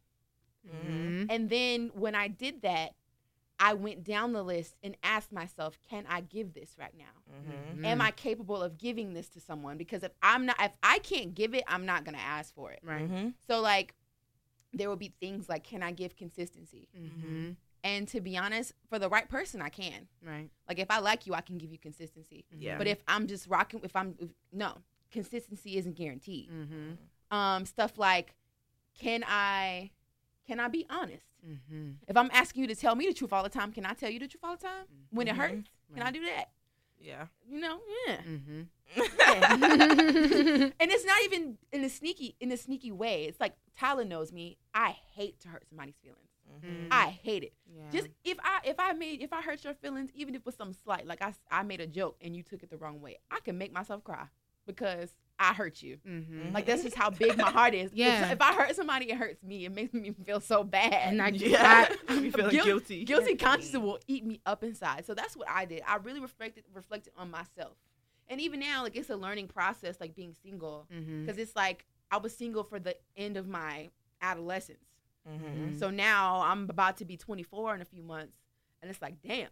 Mhm. 0.66 1.26
And 1.28 1.48
then 1.50 1.90
when 1.94 2.14
I 2.14 2.28
did 2.28 2.62
that, 2.62 2.94
I 3.64 3.74
went 3.74 4.02
down 4.02 4.32
the 4.32 4.42
list 4.42 4.74
and 4.82 4.96
asked 5.04 5.30
myself, 5.30 5.78
can 5.88 6.04
I 6.08 6.20
give 6.22 6.52
this 6.52 6.74
right 6.76 6.94
now? 6.98 7.32
Mhm. 7.32 7.86
Am 7.86 8.00
I 8.00 8.10
capable 8.10 8.60
of 8.60 8.76
giving 8.76 9.12
this 9.14 9.28
to 9.30 9.40
someone? 9.40 9.78
Because 9.78 10.02
if 10.02 10.10
I'm 10.20 10.46
not 10.46 10.56
if 10.60 10.72
I 10.82 10.98
can't 10.98 11.32
give 11.32 11.54
it, 11.54 11.62
I'm 11.68 11.86
not 11.86 12.04
going 12.04 12.16
to 12.16 12.20
ask 12.20 12.52
for 12.54 12.72
it. 12.72 12.80
Right. 12.82 13.08
Mhm. 13.08 13.34
So 13.46 13.60
like 13.60 13.94
there 14.72 14.88
will 14.88 14.96
be 14.96 15.12
things 15.20 15.48
like 15.48 15.62
can 15.62 15.82
I 15.82 15.92
give 15.92 16.16
consistency? 16.16 16.88
Mm-hmm. 16.98 17.50
And 17.84 18.08
to 18.08 18.20
be 18.20 18.36
honest, 18.36 18.72
for 18.88 18.98
the 18.98 19.08
right 19.08 19.28
person 19.28 19.62
I 19.62 19.68
can. 19.68 20.08
Right. 20.22 20.50
Like 20.68 20.78
if 20.80 20.90
I 20.90 20.98
like 20.98 21.26
you, 21.26 21.34
I 21.34 21.40
can 21.40 21.58
give 21.58 21.70
you 21.70 21.78
consistency. 21.78 22.44
Yeah. 22.56 22.78
But 22.78 22.86
if 22.88 23.02
I'm 23.06 23.26
just 23.28 23.46
rocking 23.46 23.80
if 23.84 23.94
I'm 23.94 24.16
if, 24.18 24.30
no, 24.52 24.78
consistency 25.12 25.76
isn't 25.78 25.94
guaranteed. 25.96 26.50
Mm-hmm. 26.50 27.36
um 27.36 27.64
stuff 27.64 27.96
like 27.96 28.34
can 28.98 29.24
i 29.26 29.90
can 30.46 30.60
i 30.60 30.68
be 30.68 30.84
honest 30.90 31.24
Mm-hmm. 31.46 31.90
if 32.06 32.16
i'm 32.16 32.30
asking 32.32 32.62
you 32.62 32.68
to 32.68 32.74
tell 32.76 32.94
me 32.94 33.06
the 33.06 33.12
truth 33.14 33.32
all 33.32 33.42
the 33.42 33.48
time 33.48 33.72
can 33.72 33.84
i 33.84 33.92
tell 33.94 34.08
you 34.10 34.18
the 34.20 34.28
truth 34.28 34.44
all 34.44 34.56
the 34.56 34.62
time 34.62 34.84
when 35.10 35.26
it 35.28 35.34
Mhm. 35.34 35.38
hurts 35.38 35.70
can 35.94 36.02
i 36.04 36.10
do 36.10 36.24
that 36.24 36.46
Yeah. 37.00 37.26
you 37.48 37.58
know 37.60 37.78
yeah 38.06 38.16
Mm-hmm. 38.22 38.62
and 40.80 40.90
it's 40.90 41.04
not 41.04 41.22
even 41.24 41.58
in 41.72 41.82
a 41.84 41.88
sneaky 41.88 42.36
in 42.40 42.52
a 42.52 42.56
sneaky 42.56 42.92
way 42.92 43.24
it's 43.24 43.40
like 43.40 43.54
tyler 43.76 44.04
knows 44.04 44.32
me 44.32 44.56
i 44.74 44.94
hate 45.14 45.40
to 45.40 45.48
hurt 45.48 45.64
somebody's 45.68 45.96
feelings 46.02 46.18
Mhm. 46.62 46.88
i 46.90 47.06
hate 47.08 47.42
it 47.44 47.54
yeah. 47.74 47.90
just 47.90 48.08
if 48.24 48.36
i 48.44 48.60
if 48.64 48.78
i 48.78 48.92
made 48.92 49.22
if 49.22 49.32
i 49.32 49.40
hurt 49.40 49.64
your 49.64 49.72
feelings 49.74 50.10
even 50.14 50.34
if 50.34 50.40
it 50.42 50.46
was 50.46 50.54
some 50.54 50.72
slight 50.74 51.06
like 51.06 51.22
I 51.22 51.32
I 51.50 51.62
made 51.62 51.80
a 51.80 51.86
joke 51.86 52.16
and 52.20 52.36
you 52.36 52.42
took 52.42 52.62
it 52.62 52.68
the 52.70 52.76
wrong 52.76 53.00
way 53.00 53.16
i 53.30 53.40
can 53.40 53.56
make 53.56 53.72
myself 53.72 54.04
cry 54.04 54.26
because 54.66 55.10
i 55.38 55.52
hurt 55.52 55.82
you 55.82 55.98
mm-hmm. 56.06 56.52
Like 56.54 56.66
that's 56.66 56.82
just 56.84 56.94
how 56.96 57.10
big 57.10 57.36
my 57.38 57.50
heart 57.50 57.74
is. 57.74 57.90
If- 57.90 57.96
Yeah. 57.98 58.30
If, 58.30 58.40
I 58.40 58.52
hurt 58.52 58.76
somebody, 58.76 59.10
it 59.10 59.16
hurts 59.16 59.42
me. 59.42 59.64
It 59.64 59.72
makes 59.72 59.92
me 59.92 60.12
feel 60.24 60.40
so 60.40 60.62
bad. 60.62 60.92
And 60.92 61.20
I- 61.22 61.28
Yeah. 61.34 61.88
I- 62.08 62.12
you 62.14 62.30
feel 62.30 62.48
Guilt- 62.50 62.64
guilty. 62.64 63.04
guilty 63.04 63.34
conscience 63.34 63.72
will 63.76 63.98
eat 64.06 64.24
me 64.24 64.40
up 64.46 64.62
inside. 64.62 65.04
So 65.06 65.14
that's 65.14 65.36
what 65.36 65.48
I 65.48 65.64
did. 65.64 65.82
I 65.88 65.96
really 65.96 66.20
reflected 66.20 66.64
reflected 66.72 67.12
on 67.16 67.30
myself. 67.30 67.76
And 68.28 68.40
even 68.40 68.60
now, 68.60 68.82
like 68.84 68.94
it's 68.94 69.10
a 69.10 69.16
learning 69.16 69.48
process, 69.48 69.96
like 70.00 70.14
being 70.14 70.34
single, 70.44 70.86
Mm-hmm. 70.94 71.22
because 71.24 71.38
it's 71.38 71.56
like 71.56 71.86
I 72.10 72.18
was 72.18 72.36
single 72.36 72.62
for 72.62 72.78
the 72.78 72.94
end 73.16 73.36
of 73.36 73.48
my 73.48 73.90
adolescence. 74.20 74.84
Mhm. 75.28 75.78
So 75.78 75.90
now 75.90 76.40
I'm 76.42 76.68
about 76.70 76.98
to 76.98 77.04
be 77.04 77.16
24 77.16 77.74
in 77.74 77.80
a 77.80 77.84
few 77.84 78.02
months, 78.02 78.36
and 78.80 78.90
it's 78.90 79.00
like, 79.02 79.20
damn, 79.22 79.48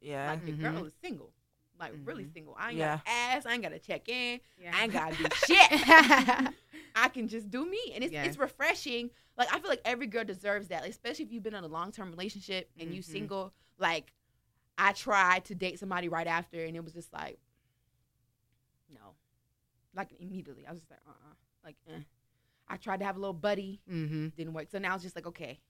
Yeah. 0.00 0.30
like 0.30 0.44
the 0.46 0.52
Mhm. 0.52 0.60
girl 0.60 0.84
is 0.84 0.92
single, 1.02 1.32
like 1.78 1.92
really 2.04 2.24
Mhm. 2.24 2.32
single. 2.32 2.54
I 2.58 2.70
ain't 2.70 2.78
Yeah. 2.78 2.96
got 2.96 3.06
ass. 3.06 3.46
I 3.46 3.52
ain't 3.54 3.62
got 3.62 3.70
to 3.70 3.78
check 3.78 4.08
in, 4.08 4.40
Yeah. 4.58 4.72
I 4.74 4.84
ain't 4.84 4.92
got 4.92 5.12
to 5.12 5.18
do 5.22 5.24
shit. 5.46 5.58
I 6.94 7.08
can 7.12 7.28
just 7.28 7.50
do 7.50 7.68
me, 7.68 7.92
and 7.94 8.02
it's 8.02 8.12
Yeah. 8.12 8.24
it's 8.24 8.38
refreshing. 8.38 9.10
Like 9.36 9.52
I 9.52 9.58
feel 9.60 9.68
like 9.68 9.82
every 9.84 10.06
girl 10.06 10.24
deserves 10.24 10.68
that, 10.68 10.86
especially 10.86 11.24
if 11.26 11.32
you've 11.32 11.42
been 11.42 11.54
in 11.54 11.64
a 11.64 11.68
long 11.68 11.92
term 11.92 12.10
relationship 12.10 12.70
and 12.78 12.94
you 12.94 13.00
Mhm. 13.02 13.04
single. 13.04 13.54
Like 13.78 14.12
I 14.78 14.92
tried 14.92 15.44
to 15.46 15.54
date 15.54 15.78
somebody 15.78 16.08
right 16.08 16.26
after, 16.26 16.64
and 16.64 16.74
it 16.76 16.84
was 16.84 16.92
just 16.94 17.12
like, 17.12 17.38
no, 18.92 19.14
like 19.94 20.12
immediately. 20.20 20.66
I 20.66 20.70
was 20.70 20.80
just 20.80 20.90
like, 20.90 21.00
uh, 21.06 21.10
uh 21.10 21.34
like, 21.64 21.76
eh. 21.88 22.00
I 22.68 22.76
tried 22.76 22.98
to 23.00 23.04
have 23.06 23.16
a 23.16 23.20
little 23.20 23.32
buddy, 23.34 23.80
mm-hmm. 23.90 24.28
didn't 24.36 24.52
work. 24.52 24.68
So 24.70 24.78
now 24.78 24.94
it's 24.94 25.04
just 25.04 25.14
like, 25.16 25.26
okay, 25.26 25.60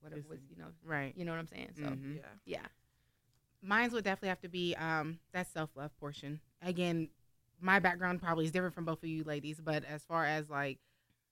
whatever 0.00 0.22
was, 0.28 0.40
you 0.48 0.56
know, 0.56 0.68
Right. 0.82 1.16
you 1.16 1.24
know 1.24 1.32
what 1.32 1.38
I'm 1.38 1.46
saying. 1.46 1.72
So 1.76 1.82
Mhm. 1.82 2.16
Yeah. 2.16 2.22
yeah, 2.44 2.66
Mine 3.62 3.90
would 3.92 4.04
definitely 4.04 4.30
have 4.30 4.40
to 4.40 4.48
be 4.48 4.74
um 4.76 5.18
that 5.32 5.46
self 5.52 5.70
love 5.76 5.90
portion. 6.00 6.40
Again, 6.62 7.08
my 7.60 7.78
background 7.78 8.22
probably 8.22 8.44
is 8.46 8.50
different 8.50 8.74
from 8.74 8.84
both 8.84 9.02
of 9.02 9.08
you 9.08 9.24
ladies, 9.24 9.60
but 9.60 9.84
as 9.84 10.02
far 10.02 10.24
as 10.24 10.48
like 10.48 10.78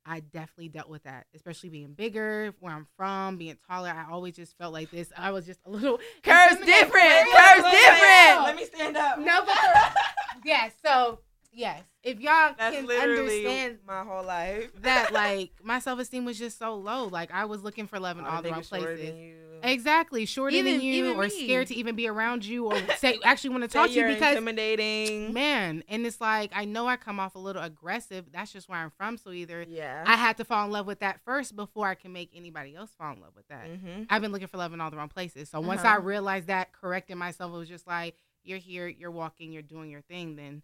I 0.06 0.20
definitely 0.20 0.68
dealt 0.68 0.88
with 0.88 1.02
that, 1.04 1.26
especially 1.34 1.68
being 1.68 1.92
bigger, 1.92 2.54
where 2.60 2.72
I'm 2.72 2.86
from, 2.96 3.36
being 3.36 3.58
taller. 3.68 3.90
I 3.90 4.10
always 4.10 4.34
just 4.36 4.56
felt 4.56 4.72
like 4.72 4.90
this. 4.90 5.12
I 5.16 5.32
was 5.32 5.44
just 5.44 5.60
a 5.66 5.70
little 5.70 5.98
Curves 6.22 6.56
different. 6.64 6.92
Wait, 6.94 7.34
Curves 7.36 7.70
different. 7.70 8.42
Let 8.44 8.56
me 8.56 8.64
stand 8.64 8.96
up. 8.96 9.18
No, 9.18 9.44
but 9.44 9.54
for- 9.56 10.40
yes. 10.44 10.72
So 10.82 11.20
yes, 11.52 11.82
if 12.02 12.20
y'all 12.20 12.54
That's 12.58 12.76
can 12.76 12.90
understand 12.90 13.78
my 13.86 14.02
whole 14.04 14.24
life. 14.24 14.70
that, 14.82 15.12
like 15.12 15.50
my 15.62 15.78
self 15.78 15.98
esteem 16.00 16.24
was 16.24 16.38
just 16.38 16.58
so 16.58 16.74
low. 16.76 17.06
Like 17.06 17.30
I 17.32 17.44
was 17.46 17.62
looking 17.62 17.86
for 17.86 17.98
love 17.98 18.18
in 18.18 18.24
all 18.24 18.42
the 18.42 18.50
wrong 18.50 18.62
places. 18.62 19.34
Exactly, 19.60 20.24
shorter 20.24 20.54
Even- 20.54 20.74
than 20.74 20.80
you, 20.82 21.14
or 21.14 21.24
me. 21.24 21.30
scared 21.30 21.66
to 21.66 21.74
even 21.74 21.96
be 21.96 22.06
around 22.06 22.44
you, 22.44 22.66
or 22.66 22.78
say 22.98 23.18
actually 23.24 23.50
want 23.50 23.64
to 23.64 23.68
talk 23.68 23.88
to 23.88 23.92
you 23.92 24.06
because 24.06 24.36
intimidating. 24.36 25.32
man. 25.32 25.82
And 25.88 26.06
it's 26.06 26.20
like 26.20 26.52
I 26.54 26.64
know 26.64 26.86
I 26.86 26.96
come 26.96 27.18
off 27.18 27.34
a 27.34 27.40
little 27.40 27.62
aggressive. 27.62 28.26
That's 28.32 28.52
just 28.52 28.68
where 28.68 28.78
I'm 28.78 28.90
from. 28.96 29.16
So 29.16 29.32
either 29.32 29.64
Yeah. 29.68 30.04
I 30.06 30.14
had 30.14 30.36
to 30.36 30.44
fall 30.44 30.64
in 30.64 30.70
love 30.70 30.86
with 30.86 31.00
that 31.00 31.20
first 31.24 31.56
before 31.56 31.88
I 31.88 31.96
can 31.96 32.12
make 32.12 32.30
anybody 32.36 32.76
else 32.76 32.90
fall 32.96 33.12
in 33.14 33.20
love 33.20 33.32
with 33.34 33.48
that. 33.48 33.66
mm-hmm. 33.66 34.04
I've 34.08 34.22
been 34.22 34.30
looking 34.30 34.46
for 34.46 34.58
love 34.58 34.72
in 34.72 34.80
all 34.80 34.90
the 34.92 34.96
wrong 34.96 35.08
places. 35.08 35.48
So 35.50 35.58
once 35.60 35.80
Uh-huh. 35.80 35.94
I 35.94 35.96
realized 35.96 36.46
that, 36.46 36.72
correcting 36.72 37.18
myself, 37.18 37.52
it 37.52 37.56
was 37.58 37.68
just 37.68 37.86
like 37.88 38.14
you're 38.44 38.58
here, 38.58 38.86
you're 38.86 39.10
walking, 39.10 39.50
you're 39.50 39.62
doing 39.62 39.90
your 39.90 40.02
thing. 40.02 40.36
Then 40.36 40.62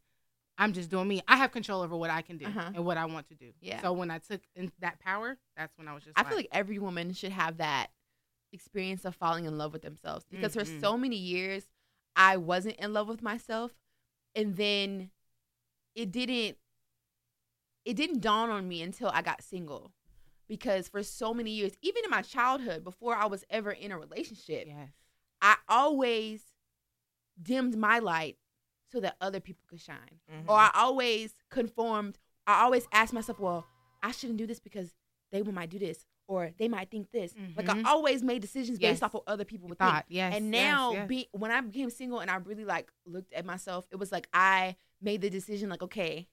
I'm 0.57 0.73
just 0.73 0.89
doing 0.91 1.09
me. 1.09 1.21
I 1.27 1.37
have 1.37 1.51
control 1.51 1.83
over 1.83 1.97
what 1.97 2.11
I 2.11 2.23
can 2.23 2.39
do 2.39 2.47
Uh-huh. 2.47 2.71
and 2.75 2.85
what 2.85 2.97
I 2.97 3.07
want 3.07 3.29
to 3.29 3.35
do. 3.35 3.53
Yeah. 3.61 3.81
So 3.83 3.93
when 3.93 4.11
I 4.11 4.19
took 4.19 4.41
in 4.55 4.71
that 4.81 5.01
power, 5.01 5.37
that's 5.57 5.77
when 5.77 5.89
I 5.89 5.95
was 5.95 6.05
just. 6.05 6.19
I 6.19 6.25
feel 6.25 6.37
like 6.37 6.49
every 6.53 6.79
woman 6.79 7.13
should 7.13 7.33
have 7.33 7.57
that 7.59 7.89
experience 8.53 9.05
of 9.05 9.17
falling 9.17 9.47
in 9.47 9.59
love 9.59 9.73
with 9.73 9.83
themselves 9.83 10.25
because 10.31 10.55
for 10.55 10.63
Mhm. 10.63 10.81
so 10.81 10.97
many 10.97 11.17
years 11.17 11.65
I 12.15 12.37
wasn't 12.37 12.77
in 12.77 12.93
love 12.93 13.09
with 13.09 13.21
myself 13.21 13.73
and 14.37 14.57
then 14.57 15.11
it 15.97 16.13
didn't 16.13 16.57
it 17.85 17.97
didn't 17.97 18.21
dawn 18.21 18.51
on 18.51 18.69
me 18.69 18.81
until 18.83 19.11
I 19.13 19.23
got 19.23 19.43
single 19.43 19.93
because 20.49 20.89
for 20.89 21.03
so 21.03 21.35
many 21.35 21.51
years 21.51 21.73
even 21.83 22.05
in 22.05 22.11
my 22.11 22.23
childhood 22.23 22.85
before 22.85 23.17
I 23.17 23.27
was 23.27 23.45
ever 23.51 23.73
in 23.73 23.91
a 23.93 23.99
relationship 23.99 24.69
yes. 24.69 24.91
I 25.43 25.57
always 25.69 26.43
dimmed 27.43 27.77
my 27.77 27.99
light 27.99 28.37
so 28.95 29.01
that 29.01 29.17
other 29.21 29.41
people 29.41 29.65
could 29.69 29.81
shine 29.81 30.21
Mm-hmm. 30.33 30.49
or 30.49 30.57
I 30.57 30.71
always 30.75 31.35
conformed. 31.51 32.19
I 32.47 32.63
always 32.63 32.87
asked 32.93 33.13
myself, 33.13 33.41
well, 33.41 33.67
I 34.03 34.13
shouldn't 34.13 34.39
do 34.39 34.47
this 34.47 34.61
because 34.61 34.95
they 35.33 35.43
might 35.43 35.69
do 35.71 35.79
this 35.79 36.07
or 36.29 36.53
they 36.59 36.69
might 36.69 36.91
think 36.91 37.11
this. 37.11 37.35
Like 37.57 37.69
I 37.69 37.75
Mhm. 37.75 37.85
always 37.87 38.23
made 38.23 38.41
decisions 38.41 38.79
based 38.79 39.03
off 39.03 39.15
of 39.15 39.23
other 39.27 39.45
people 39.45 39.69
would 39.69 39.79
think. 39.79 39.91
Thought 39.91 40.05
yes. 40.09 40.35
And 40.37 40.51
now, 40.51 40.93
yes. 40.93 41.09
be, 41.09 41.29
when 41.33 41.51
I 41.51 41.61
became 41.61 41.91
single 41.91 42.21
and 42.21 42.31
I 42.31 42.37
really 42.37 42.65
like 42.65 42.91
looked 43.05 43.33
at 43.33 43.45
myself, 43.45 43.87
it 43.91 43.97
was 43.97 44.13
like 44.13 44.29
I 44.33 44.77
made 45.03 45.21
the 45.23 45.29
decision, 45.31 45.69
like, 45.69 45.83
okay, 45.83 46.29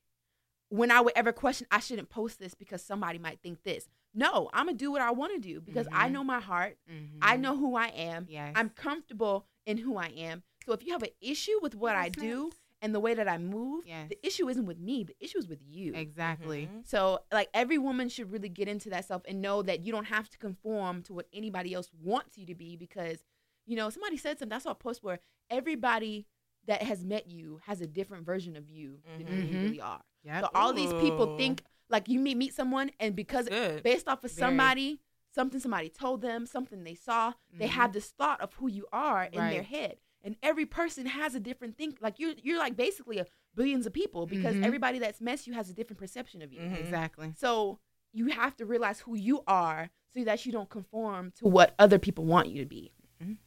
when 0.70 0.92
I 0.92 1.02
would 1.02 1.14
ever 1.16 1.34
question, 1.34 1.68
I 1.72 1.80
shouldn't 1.80 2.10
post 2.10 2.40
this 2.40 2.54
because 2.54 2.82
somebody 2.82 3.20
might 3.20 3.42
think 3.42 3.64
this. 3.64 3.90
No, 4.14 4.50
I'm 4.54 4.68
gonna 4.68 4.78
do 4.78 4.92
what 4.92 5.02
I 5.02 5.12
want 5.12 5.34
to 5.34 5.40
do 5.40 5.60
because 5.62 5.88
I 5.92 6.08
Mhm. 6.08 6.12
know 6.14 6.24
my 6.24 6.40
heart. 6.40 6.78
Mhm. 6.90 7.18
I 7.22 7.36
know 7.38 7.58
who 7.58 7.76
I 7.76 7.88
am. 7.88 8.28
Yes. 8.30 8.54
I'm 8.56 8.70
comfortable 8.70 9.46
in 9.66 9.78
who 9.78 9.98
I 9.98 10.08
am. 10.08 10.44
So 10.66 10.74
if 10.74 10.86
you 10.86 10.92
have 10.94 11.04
an 11.04 11.10
issue 11.22 11.60
with 11.62 11.76
what 11.76 11.96
I 11.96 12.10
do 12.10 12.52
and 12.82 12.94
the 12.96 13.00
way 13.00 13.14
that 13.14 13.28
I 13.28 13.38
move, 13.38 13.86
Yes. 13.88 14.10
the 14.10 14.26
issue 14.26 14.48
isn't 14.50 14.66
with 14.66 14.80
me. 14.80 15.04
The 15.04 15.16
issue 15.20 15.38
is 15.38 15.48
with 15.48 15.62
you. 15.68 15.94
Exactly. 15.96 16.68
Mhm. 16.68 16.86
So, 16.88 17.20
like, 17.32 17.50
every 17.54 17.78
woman 17.78 18.10
should 18.10 18.32
really 18.32 18.50
get 18.50 18.68
into 18.68 18.90
that 18.92 19.06
self 19.06 19.22
and 19.28 19.42
know 19.42 19.62
that 19.64 19.82
you 19.82 19.92
don't 19.92 20.06
have 20.06 20.30
to 20.30 20.38
conform 20.38 21.04
to 21.04 21.14
what 21.14 21.28
anybody 21.34 21.74
else 21.74 21.90
wants 22.02 22.38
you 22.38 22.46
to 22.48 22.56
be 22.56 22.76
because, 22.76 23.24
you 23.66 23.76
know, 23.76 23.90
somebody 23.90 24.18
said 24.18 24.40
something. 24.40 24.56
I 24.56 24.60
saw 24.60 24.72
a 24.72 24.76
post 24.76 25.04
where 25.04 25.20
everybody 25.50 26.26
that 26.66 26.84
has 26.84 27.04
met 27.06 27.28
you 27.28 27.60
has 27.66 27.82
a 27.82 27.88
different 27.88 28.26
version 28.26 28.56
of 28.56 28.70
you 28.70 29.00
than 29.18 29.28
who 29.28 29.36
you 29.36 29.60
really 29.64 29.82
are. 29.82 30.04
Yep. 30.24 30.44
So, 30.46 30.50
all 30.54 30.74
these 30.74 30.94
people 30.94 31.36
think, 31.38 31.64
like, 31.90 32.08
you 32.08 32.20
meet, 32.20 32.38
meet 32.38 32.54
someone, 32.54 32.92
and 33.00 33.16
because 33.16 33.50
Good. 33.50 33.84
based 33.84 34.08
off 34.08 34.24
of 34.24 34.32
Very. 34.32 34.48
somebody, 34.50 35.02
something 35.34 35.60
somebody 35.60 35.90
told 35.90 36.22
them, 36.22 36.46
something 36.46 36.84
they 36.84 36.96
saw, 36.96 37.34
they 37.52 37.66
Mhm. 37.68 37.70
have 37.72 37.94
this 37.94 38.12
thought 38.12 38.40
of 38.42 38.54
who 38.56 38.68
you 38.68 38.88
are 38.92 39.24
in 39.26 39.40
their 39.50 39.64
head. 39.64 40.00
And 40.24 40.36
every 40.44 40.66
person 40.66 41.06
has 41.08 41.34
a 41.36 41.40
different 41.40 41.78
think. 41.78 41.98
Like 42.02 42.20
you're, 42.20 42.34
you're 42.44 42.60
like 42.60 42.76
basically 42.78 43.18
a 43.18 43.26
billions 43.56 43.86
of 43.88 43.94
people 43.94 44.26
because 44.28 44.56
Mhm. 44.56 44.64
everybody 44.66 45.00
that's 45.00 45.20
met 45.20 45.48
you 45.48 45.54
has 45.54 45.70
a 45.70 45.74
different 45.74 46.00
perception 46.00 46.42
of 46.42 46.54
you. 46.54 46.60
Mhm. 46.62 46.80
Exactly. 46.80 47.34
So 47.38 47.80
you 48.14 48.28
have 48.28 48.56
to 48.58 48.66
realize 48.66 49.00
who 49.00 49.16
you 49.16 49.44
are 49.48 49.90
so 50.16 50.24
that 50.24 50.46
you 50.46 50.52
don't 50.52 50.70
conform 50.70 51.32
to 51.38 51.46
what 51.48 51.74
other 51.80 51.98
people 51.98 52.26
want 52.26 52.50
you 52.50 52.62
to 52.62 52.68
be. 52.68 52.92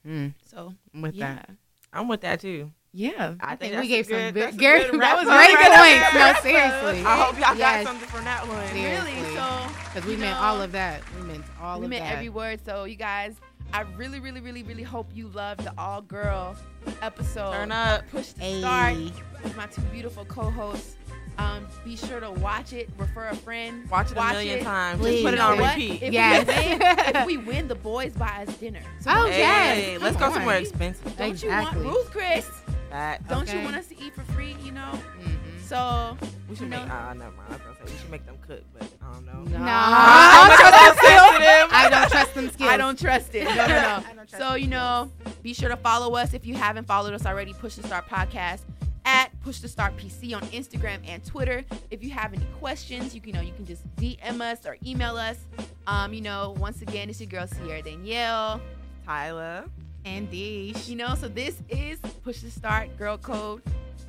Mm, 0.07 0.35
So 0.45 0.75
with 0.95 1.15
yeah, 1.15 1.35
that. 1.37 1.51
I'm 1.93 2.07
with 2.09 2.21
that 2.23 2.41
too. 2.41 2.73
yeah. 2.93 3.35
I, 3.41 3.57
think, 3.57 3.73
that's 3.73 3.87
we 3.87 3.93
a 3.93 3.97
gave 3.97 4.07
some 4.07 4.17
good- 4.17 4.35
good, 4.35 4.59
Gary, 4.59 4.85
good 4.91 5.01
that 5.01 5.17
was 5.17 5.27
up 5.27 5.33
very 5.41 5.53
good 5.53 5.71
right 5.71 6.01
points. 6.13 6.45
No, 6.45 6.51
seriously. 6.51 7.05
I 7.05 7.17
hope 7.25 7.39
y'all 7.41 7.57
Yes. 7.57 7.85
got 7.85 7.87
something 7.91 8.09
from 8.09 8.25
that 8.25 8.47
one. 8.49 8.67
Seriously. 8.69 9.13
Really? 9.15 9.35
So 9.35 9.67
Because 9.93 10.05
we 10.07 10.13
you 10.13 10.19
meant 10.19 10.39
know, 10.41 10.47
all 10.47 10.63
of 10.63 10.73
that. 10.73 11.03
We 11.21 11.27
meant 11.27 11.45
all 11.61 11.79
we 11.81 11.87
of 11.87 11.91
meant 11.91 12.05
that. 12.05 12.13
every 12.15 12.29
word. 12.29 12.61
So 12.65 12.85
you 12.85 12.97
guys, 12.97 13.35
I 13.75 13.81
really, 13.97 14.21
really, 14.21 14.41
really, 14.41 14.63
really 14.63 14.85
hope 14.85 15.09
you 15.13 15.27
love 15.29 15.59
the 15.59 15.73
all 15.77 16.01
girl 16.01 16.55
episode. 17.03 17.51
Turn 17.53 17.73
up. 17.73 18.09
Push 18.13 18.35
to 18.35 18.41
Ayy. 18.41 18.61
start 18.61 18.95
with 19.43 19.57
my 19.57 19.67
two 19.67 19.81
beautiful 19.93 20.25
co-hosts. 20.27 20.95
Um, 21.39 21.67
be 21.85 21.97
sure 21.97 22.21
to 22.21 22.31
watch 22.31 22.73
it. 22.73 22.89
Refer 22.97 23.31
a 23.31 23.35
friend. 23.35 23.91
Watch 23.91 24.13
it 24.13 24.17
a 24.17 24.23
million 24.31 24.61
it. 24.61 24.63
times. 24.63 25.01
Please. 25.01 25.23
Just 25.23 25.25
put 25.25 25.35
it 25.35 25.41
on 25.41 25.59
what? 25.59 25.75
repeat. 25.75 26.03
If, 26.05 26.13
Yes. 26.13 26.47
we 26.47 26.55
win, 26.55 27.17
if 27.17 27.27
we 27.27 27.37
win, 27.53 27.67
the 27.67 27.75
boys 27.75 28.13
buy 28.13 28.45
us 28.47 28.57
dinner. 28.59 28.79
So 29.01 29.11
Oh, 29.13 29.27
Hey, 29.27 29.95
yes. 29.95 30.01
let's 30.03 30.17
Come 30.19 30.31
go 30.31 30.37
somewhere 30.37 30.59
expensive. 30.59 31.17
don't 31.17 31.31
Exactly. 31.31 31.81
you 31.81 31.85
want 31.89 31.97
Ruth 31.97 32.11
Chris? 32.13 32.49
That. 32.91 33.27
Don't 33.27 33.53
you 33.53 33.61
want 33.65 33.75
us 33.75 33.87
to 33.89 34.01
eat 34.01 34.15
for 34.15 34.21
free? 34.35 34.55
You 34.63 34.71
know. 34.71 34.93
Mhm. 35.21 35.37
So 35.65 36.17
We 36.49 36.57
should 36.57 36.65
you 36.65 36.69
make. 36.71 36.87
know? 36.87 36.95
Uh, 36.95 37.15
never 37.15 37.31
mind. 37.37 37.49
I 37.49 37.53
was 37.53 37.61
gonna 37.63 37.75
say 37.89 37.93
we 37.95 37.99
should 37.99 38.11
make 38.11 38.27
them 38.27 38.37
cook, 38.47 38.63
but 38.79 38.83
I 39.03 39.13
don't 39.13 39.27
know. 39.27 39.59
No. 39.59 39.65
I 39.67 40.47
don't 40.49 40.59
trust 40.59 41.01
them 41.01 41.07
sensitive. 41.07 41.73
I 41.73 41.89
don't 41.89 42.11
trust 42.11 42.35
them 42.35 42.51
skills. 42.51 42.71
I 42.71 42.77
don't 42.77 42.99
trust 42.99 43.35
it. 43.35 43.45
No, 43.49 43.55
no, 43.55 43.67
no. 43.67 43.75
I 44.09 44.13
don't 44.15 44.29
trust 44.29 44.39
so, 44.39 44.55
you 44.55 44.67
know, 44.69 45.11
be 45.43 45.55
sure 45.55 45.69
to 45.69 45.77
follow 45.77 46.15
us 46.17 46.35
if 46.35 46.45
you 46.47 46.55
haven't 46.55 46.87
followed 46.87 47.15
us 47.15 47.25
already. 47.27 47.53
Push 47.55 47.77
the 47.77 47.83
Start 47.85 48.09
Podcast 48.09 48.61
at 49.07 49.29
Push 49.43 49.61
the 49.61 49.69
Start 49.69 49.97
PC 49.97 50.35
on 50.35 50.43
Instagram 50.49 50.99
and 51.07 51.25
Twitter. 51.25 51.65
If 51.91 52.03
you 52.03 52.11
have 52.11 52.33
any 52.33 52.47
questions, 52.59 53.15
you 53.15 53.21
can 53.21 53.29
you 53.29 53.35
know 53.35 53.41
you 53.43 53.53
can 53.53 53.67
just 53.67 53.83
DM 53.97 54.41
us 54.41 54.67
or 54.67 54.77
email 54.85 55.17
us. 55.17 55.39
Um, 55.87 56.13
you 56.15 56.21
know, 56.21 56.55
once 56.59 56.83
again, 56.83 57.09
it's 57.11 57.21
your 57.21 57.29
girl 57.29 57.47
Sierra 57.47 57.83
Danielle. 57.83 58.61
Tyler. 59.07 59.65
And 60.07 60.31
Deesh. 60.31 60.89
You 60.89 60.97
know, 60.97 61.15
so 61.15 61.29
this 61.29 61.63
is 61.69 61.99
Push 62.23 62.41
the 62.41 62.51
Start 62.51 62.97
Girl 62.99 63.17
Code 63.19 63.63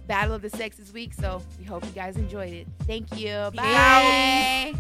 Battle 0.08 0.36
of 0.36 0.42
the 0.42 0.50
Sexes 0.50 0.94
Week. 0.94 1.14
So 1.14 1.42
we 1.60 1.66
hope 1.66 1.84
you 1.86 1.92
guys 1.92 2.18
enjoyed 2.18 2.54
it. 2.54 2.68
Thank 2.88 3.18
you. 3.20 3.32
Out. 3.32 3.56
Bye. 3.56 4.74